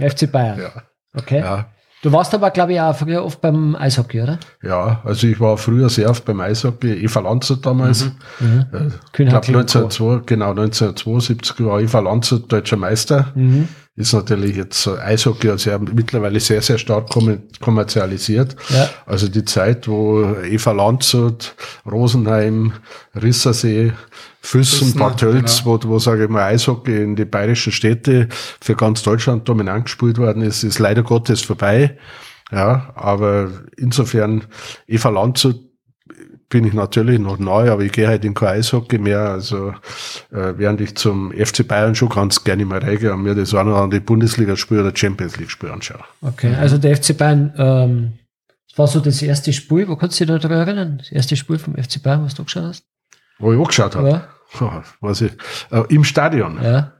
[0.00, 0.60] FC Bayern.
[0.60, 0.70] ja.
[1.14, 1.40] Okay.
[1.40, 1.66] Ja.
[2.02, 4.38] Du warst aber, glaube ich, auch früher oft beim Eishockey, oder?
[4.62, 8.10] ja, also ich war früher sehr oft beim Eishockey, Eva Landshut damals.
[8.38, 8.64] Mhm.
[8.72, 8.78] Äh,
[9.12, 9.78] Kühn ich glaube Hackl und Co.
[9.80, 13.32] 1902, genau, 1972 war Eva Landshut deutscher Meister.
[13.34, 13.68] Mhm.
[13.96, 18.56] Ist natürlich jetzt so Eishockey also ja mittlerweile sehr, sehr stark kommer- kommerzialisiert.
[18.70, 18.88] Ja.
[19.04, 21.54] Also die Zeit, wo Eva Landshut,
[21.90, 22.72] Rosenheim,
[23.20, 23.92] Rissersee,
[24.40, 25.82] Füssen, Füssen, Bad Tölz, genau.
[25.84, 28.28] wo, wo sage ich mal Eishockey in die bayerischen Städte
[28.60, 31.98] für ganz Deutschland dominant gespielt worden ist, ist leider Gottes vorbei.
[32.52, 34.44] Ja, aber insofern
[34.86, 35.69] Eva Landshut
[36.50, 39.20] bin ich natürlich noch neu, aber ich gehe halt in kein Eishockey mehr.
[39.20, 39.70] Also
[40.30, 43.64] äh, während ich zum FC Bayern schon ganz gerne mal reingehe und mir das auch
[43.64, 46.04] noch an die Bundesliga-Spiele oder Champions League-Spiele anschaue.
[46.20, 48.12] Okay, also der FC Bayern, ähm,
[48.68, 50.98] das war so das erste Spiel, wo kannst du dich daran erinnern?
[50.98, 52.84] Das erste Spiel vom FC Bayern, was du geschaut hast?
[53.38, 54.10] Wo ich angeschaut habe.
[54.10, 54.28] Ja.
[54.60, 55.32] Ja, weiß ich.
[55.70, 56.58] Äh, Im Stadion.
[56.62, 56.92] Ja.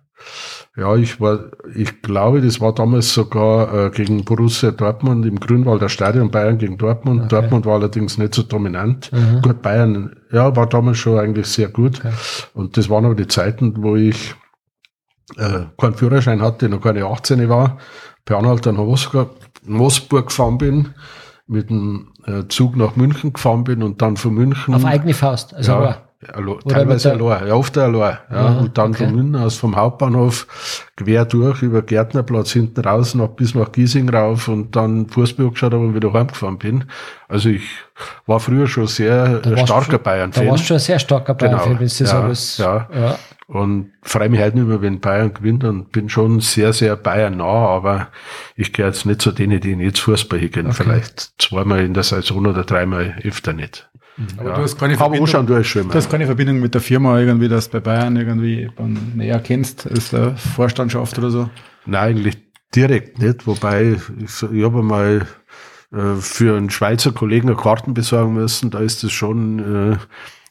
[0.77, 5.89] Ja, ich war, ich glaube, das war damals sogar äh, gegen Borussia Dortmund im Grünwalder
[5.89, 7.23] Stadion, Bayern gegen Dortmund.
[7.23, 7.29] Okay.
[7.29, 9.11] Dortmund war allerdings nicht so dominant.
[9.13, 9.43] Mhm.
[9.43, 11.99] Gut, Bayern, ja, war damals schon eigentlich sehr gut.
[11.99, 12.13] Okay.
[12.55, 14.35] Und das waren aber die Zeiten, wo ich
[15.37, 17.79] äh, keinen Führerschein hatte, noch keine 18 war,
[18.25, 19.31] per Anhalter nach Wolfsburg,
[19.65, 20.95] Wolfsburg gefahren bin,
[21.49, 25.53] mit dem äh, Zug nach München gefahren bin und dann von München Auf eigene Faust.
[25.53, 28.19] Also ja, Oder teilweise allein, ja, oft allein.
[28.31, 29.05] Ja, Ah, und dann okay.
[29.07, 30.47] von München aus vom Hauptbahnhof
[30.97, 35.73] quer durch über Gärtnerplatz hinten raus noch bis nach Giesing rauf und dann Fußball geschaut
[35.73, 36.85] habe und wieder heimgefahren bin.
[37.27, 37.63] Also ich
[38.27, 41.53] war früher schon sehr starker du- Da Bayern-Fan warst du schon ein sehr starker Genau,
[41.53, 42.59] Bayern-Fan, wenn du ja, alles.
[42.59, 42.89] ja.
[42.95, 43.19] ja.
[43.47, 47.39] und freue mich halt nicht mehr, wenn Bayern gewinnt und bin schon sehr, sehr Bayern
[47.39, 48.09] nah, aber
[48.57, 50.67] ich gehöre jetzt nicht zu denen, die jetzt Fußball hingehen.
[50.67, 50.83] Okay.
[50.83, 53.87] Vielleicht zweimal in der Saison oder dreimal öfter nicht.
[54.37, 54.57] Aber Ja.
[54.57, 55.95] du hast keine Verbindung, schon du immer.
[55.95, 60.11] hast keine Verbindung mit der Firma irgendwie, dass bei Bayern irgendwie man näher kennst als
[60.11, 61.51] der Vorstandschaft oder so.
[61.87, 62.39] Nein, eigentlich
[62.75, 65.27] direkt nicht, wobei ich, ich habe mal
[65.93, 69.97] äh, für einen Schweizer Kollegen eine Karten besorgen müssen, da ist es schon äh,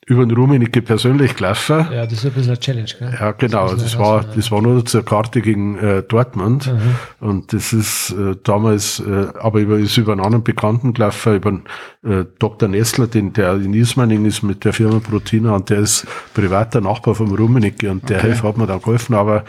[0.10, 1.88] über den Rummenigge persönlich gelaufen.
[1.94, 3.18] ja, das ist ein bisschen eine Challenge, gell?
[3.20, 3.70] Ja, genau.
[3.70, 6.66] Das Das war, das war nur zur Karte gegen äh, Dortmund.
[6.68, 7.28] Mhm.
[7.28, 11.50] Und das ist äh, damals, äh, aber über, ist über einen anderen Bekannten gelaufen, über
[11.50, 11.64] einen,
[12.04, 12.68] äh, Dr.
[12.68, 17.14] Nessler, den, der in Ismaning ist mit der Firma Protina und der ist privater Nachbar
[17.14, 18.34] vom Rummenigge und der Okay.
[18.36, 19.14] hat mir dann geholfen.
[19.14, 19.46] Aber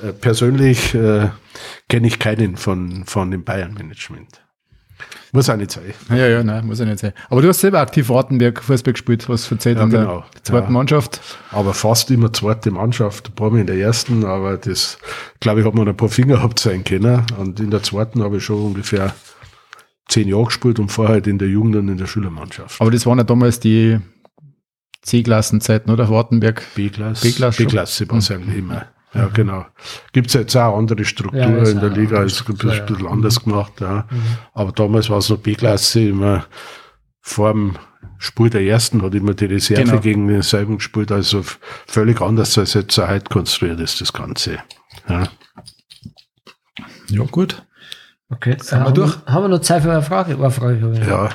[0.00, 1.28] äh, persönlich äh,
[1.88, 4.43] kenne ich keinen von, von dem Bayern-Management.
[5.32, 5.94] Muss auch nicht sein.
[6.10, 7.12] Ja, ja, nein, muss auch nicht sein.
[7.28, 10.24] Aber du hast selber aktiv Wartenberg Fußball gespielt, was verzählt ja, in genau.
[10.34, 10.70] der zweiten ja.
[10.72, 11.20] Mannschaft.
[11.50, 14.98] Aber fast immer zweite Mannschaft, ein paar Mal in der ersten, aber das,
[15.40, 17.22] glaube ich, hat man ein paar Finger gehabt sein können.
[17.38, 19.14] Und in der zweiten habe ich schon ungefähr
[20.08, 22.80] zehn Jahre gespielt und vorher halt in der Jugend und in der Schülermannschaft.
[22.80, 23.98] Aber das waren ja damals die
[25.02, 26.08] C-Klassenzeiten, oder?
[26.08, 26.62] Wartenberg?
[26.74, 27.26] B-Klasse.
[27.26, 28.36] B-Klasse, B-Klasse war es mhm.
[28.36, 28.86] eigentlich immer.
[29.14, 29.66] Ja, genau.
[30.12, 33.42] Gibt es jetzt auch andere Strukturen ja, in der Liga, ist ein bisschen, bisschen anders
[33.42, 33.80] gemacht.
[33.80, 34.06] Ja.
[34.10, 34.22] Mhm.
[34.52, 36.46] Aber damals war es noch B-Klasse, immer
[37.20, 37.78] vor dem
[38.18, 40.00] Spiel der ersten hat immer die Reserve genau.
[40.00, 41.42] gegen denselben gespielt, also
[41.86, 44.58] völlig anders als jetzt heute konstruiert ist, das Ganze.
[45.08, 45.28] Ja,
[47.08, 47.64] ja gut.
[48.30, 49.16] Okay, sind äh, wir durch?
[49.26, 50.34] Haben wir noch Zeit für eine Frage?
[50.34, 51.30] Eine Frage ja.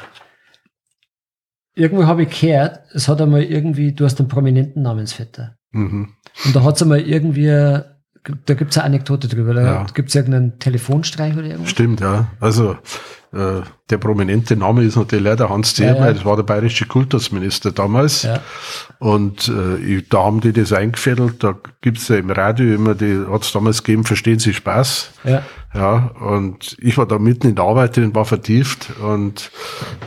[1.76, 5.59] Irgendwo habe ich gehört, es hat einmal irgendwie, du hast einen prominenten Namensvetter.
[5.72, 6.10] Mhm.
[6.46, 9.86] Und da hat es einmal irgendwie, da gibt es eine Anekdote drüber, da ja.
[9.94, 11.70] gibt es irgendeinen Telefonstreich oder irgendwas?
[11.70, 12.28] Stimmt, ja.
[12.40, 12.78] Also
[13.32, 16.14] äh, der prominente Name ist natürlich leider Hans Ziermeier, ja, ja.
[16.14, 18.24] das war der bayerische Kultusminister damals.
[18.24, 18.42] Ja.
[18.98, 23.26] Und äh, da haben die das eingefädelt, da gibt es ja im Radio immer, die
[23.30, 25.12] hat es damals gegeben, verstehen Sie Spaß.
[25.26, 25.44] Ja.
[25.76, 26.12] ja.
[26.20, 29.52] Und ich war da mitten in der Arbeit drin, war vertieft und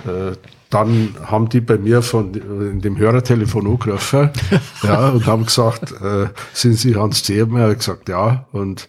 [0.06, 0.32] äh,
[0.73, 4.31] dann haben die bei mir von in dem Hörertelefon angerufen
[4.82, 7.70] ja, und haben gesagt, äh, sind Sie Hans Zehmer?
[7.70, 8.47] Ich gesagt, ja.
[8.53, 8.89] Und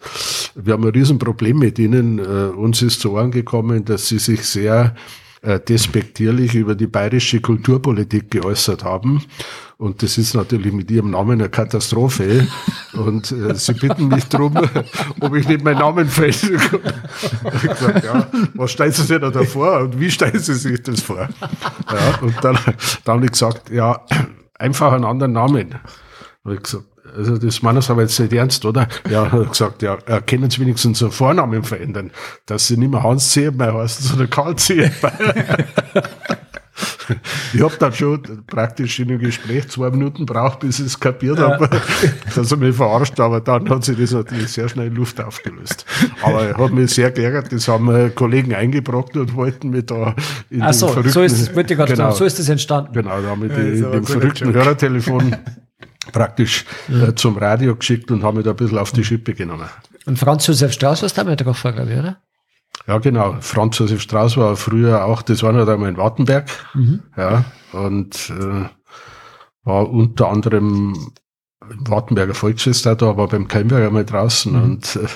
[0.55, 2.19] wir haben ein Riesenproblem mit Ihnen.
[2.19, 4.95] Äh, uns ist zu Ohren gekommen, dass Sie sich sehr
[5.43, 9.21] äh, despektierlich über die bayerische Kulturpolitik geäußert haben.
[9.77, 12.47] Und das ist natürlich mit ihrem Namen eine Katastrophe.
[12.93, 14.55] Und äh, sie bitten mich darum,
[15.19, 16.25] ob ich nicht meinen Namen kann.
[16.29, 16.43] ich
[18.03, 21.27] ja, was stellen Sie sich da vor und wie stellen Sie sich das vor?
[21.91, 22.57] Ja, und dann,
[23.03, 24.01] dann habe ich gesagt, ja,
[24.57, 25.75] einfach einen anderen Namen.
[26.45, 28.87] Habe ich gesagt, also das meinen Sie aber jetzt nicht ernst, oder?
[29.09, 32.11] Ja, hat gesagt, ja, können Sie wenigstens einen Vornamen verändern,
[32.45, 34.91] dass Sie nicht mehr Hans Zehmer heißen, sondern Karl Zehmer.
[37.53, 41.37] ich habe dann schon praktisch in einem Gespräch zwei Minuten braucht, bis ich es kapiert
[41.37, 41.51] ja.
[41.51, 41.69] habe,
[42.35, 45.85] dass er mich verarscht, aber dann hat sich das natürlich sehr schnell in Luft aufgelöst.
[46.21, 50.15] Aber er hat mich sehr geärgert, das haben Kollegen eingebrockt und wollten mich da
[50.49, 52.93] in Ach so, verrückten, so ist, wollte ich genau, so ist das entstanden.
[52.93, 55.35] Genau, da haben wir ja, in dem verrückten Hörertelefon
[56.11, 59.69] praktisch äh, zum Radio geschickt und haben mich da ein bisschen auf die Schippe genommen.
[60.05, 62.17] Und Franz Josef Strauß hast du damit drauf glaube ich, oder?
[62.87, 63.37] Ja, genau.
[63.39, 66.49] Franz Josef Strauß war früher auch, das war noch einmal in Wartenberg.
[66.73, 67.03] Mhm.
[67.15, 68.65] Ja, und äh,
[69.63, 70.93] war unter anderem
[71.69, 74.63] im Wartenberger Volksfest da, aber beim Keimberger mal draußen mhm.
[74.63, 75.07] und äh,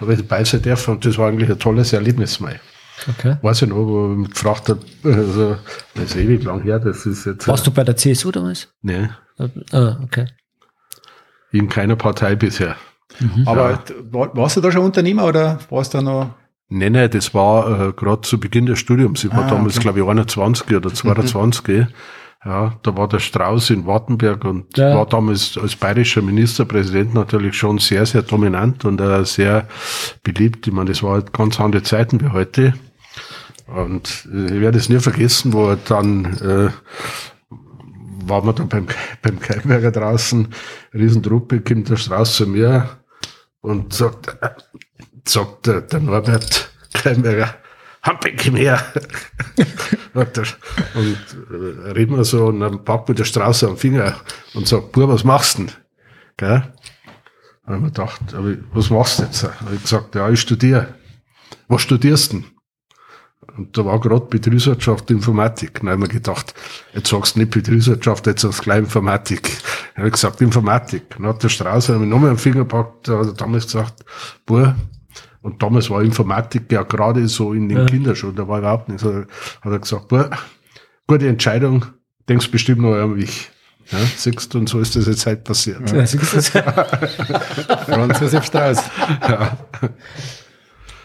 [0.00, 2.60] habe ich dabei sein dürfen und das war eigentlich ein tolles Erlebnis mal.
[3.08, 3.36] Okay.
[3.42, 5.56] Weiß ich noch, wo ich mich gefragt habe, also,
[5.94, 7.46] das ist ewig lang her, das ist jetzt.
[7.46, 8.68] Warst äh, du bei der CSU damals?
[8.82, 9.08] Nee.
[9.72, 10.26] Ah, okay.
[11.52, 12.76] In keiner Partei bisher.
[13.20, 13.46] Mhm.
[13.46, 14.34] Aber ja.
[14.34, 16.34] warst du da schon Unternehmer oder warst du da noch?
[16.68, 19.22] Nee, nee, das war äh, gerade zu Beginn des Studiums.
[19.22, 19.84] Ich war ah, damals, okay.
[19.84, 21.68] glaube ich, 21 oder 22.
[21.68, 21.86] Mhm.
[22.46, 24.94] Ja, da war der Strauß in Wartenberg und ja.
[24.94, 29.66] war damals als bayerischer Ministerpräsident natürlich schon sehr, sehr dominant und äh, sehr
[30.22, 30.64] beliebt.
[30.68, 32.74] Ich meine, das war halt ganz andere Zeiten wie heute.
[33.66, 36.70] Und äh, ich werde es nie vergessen, wo er dann äh,
[38.28, 38.86] waren wir dann beim,
[39.22, 40.46] beim Keimberger draußen,
[40.94, 42.88] Riesentruppe, kommt der Strauß zu mir
[43.60, 44.50] und sagt, äh,
[45.24, 47.56] sagt der, der Norbert Keimberger,
[48.06, 48.84] Komm her.
[50.14, 54.16] und äh, reden wir so und dann packt mir der Strauß am Finger
[54.54, 55.70] und sagt, Bub, was machst denn?
[56.36, 56.72] Gell?
[57.64, 58.20] Dann haben wir gedacht,
[58.72, 59.42] was machst du jetzt?
[59.42, 60.94] Hab ich gesagt, ja, ich studiere.
[61.68, 62.44] Was studierst denn?
[63.56, 65.80] Und da war gerade Betriebswirtschaft Informatik.
[65.80, 66.54] Dann haben wir gedacht,
[66.94, 69.42] jetzt sagst du nicht Betriebswirtschaft, jetzt sagst du gleich Informatik.
[69.94, 71.16] Dann habe ich gesagt, Informatik.
[71.16, 74.04] Dann hat der Strauß mich nochmal am Finger gepackt, hat er damals gesagt,
[74.44, 74.76] boah,
[75.46, 77.86] und damals war Informatik ja gerade so in den ja.
[77.86, 79.04] Kinderschuhen, da war überhaupt nichts.
[79.04, 79.28] Hat
[79.62, 80.28] er gesagt, boah,
[81.06, 81.86] gute Entscheidung,
[82.28, 83.48] denkst bestimmt noch an mich.
[83.92, 85.88] Ja, siehst du, und so ist das jetzt halt passiert.
[85.92, 86.62] Ja, siehst du
[87.86, 88.82] Franz Josef Strauß.
[89.28, 89.56] Ja.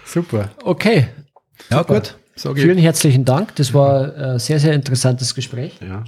[0.05, 0.49] Super.
[0.63, 1.09] Okay.
[1.69, 1.93] Ja, Super.
[1.93, 2.15] gut.
[2.57, 3.55] Vielen herzlichen Dank.
[3.57, 5.77] Das war ein sehr, sehr interessantes Gespräch.
[5.81, 6.03] Ja.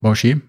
[0.00, 0.42] War schön.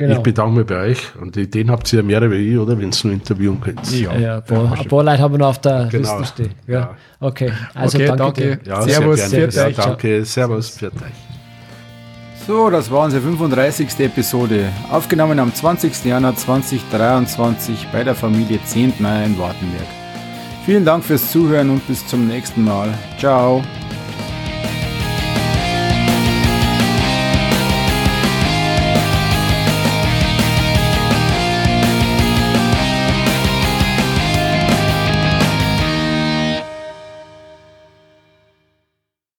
[0.00, 0.16] Genau.
[0.16, 2.78] Ich bedanke mich bei euch und den habt ihr ja mehr wie ich, oder?
[2.78, 3.92] Wenn ihr nur interviewen könnt.
[3.92, 6.18] Ja, ja ein, paar, ein paar Leute haben wir noch auf der genau.
[6.20, 6.54] Liste stehen.
[6.66, 6.74] Ja.
[6.74, 6.96] ja.
[7.20, 8.56] Okay, also okay, danke, danke.
[8.56, 8.70] Dir.
[8.70, 9.54] Ja, Servus, Servus.
[9.54, 10.92] Ja, danke, Servus, für euch.
[12.46, 14.00] So, das war unsere 35.
[14.00, 16.02] Episode, aufgenommen am 20.
[16.06, 19.86] Januar 2023 bei der Familie Zehntmeier in Wartenberg.
[20.64, 22.88] Vielen Dank fürs Zuhören und bis zum nächsten Mal.
[23.18, 23.62] Ciao.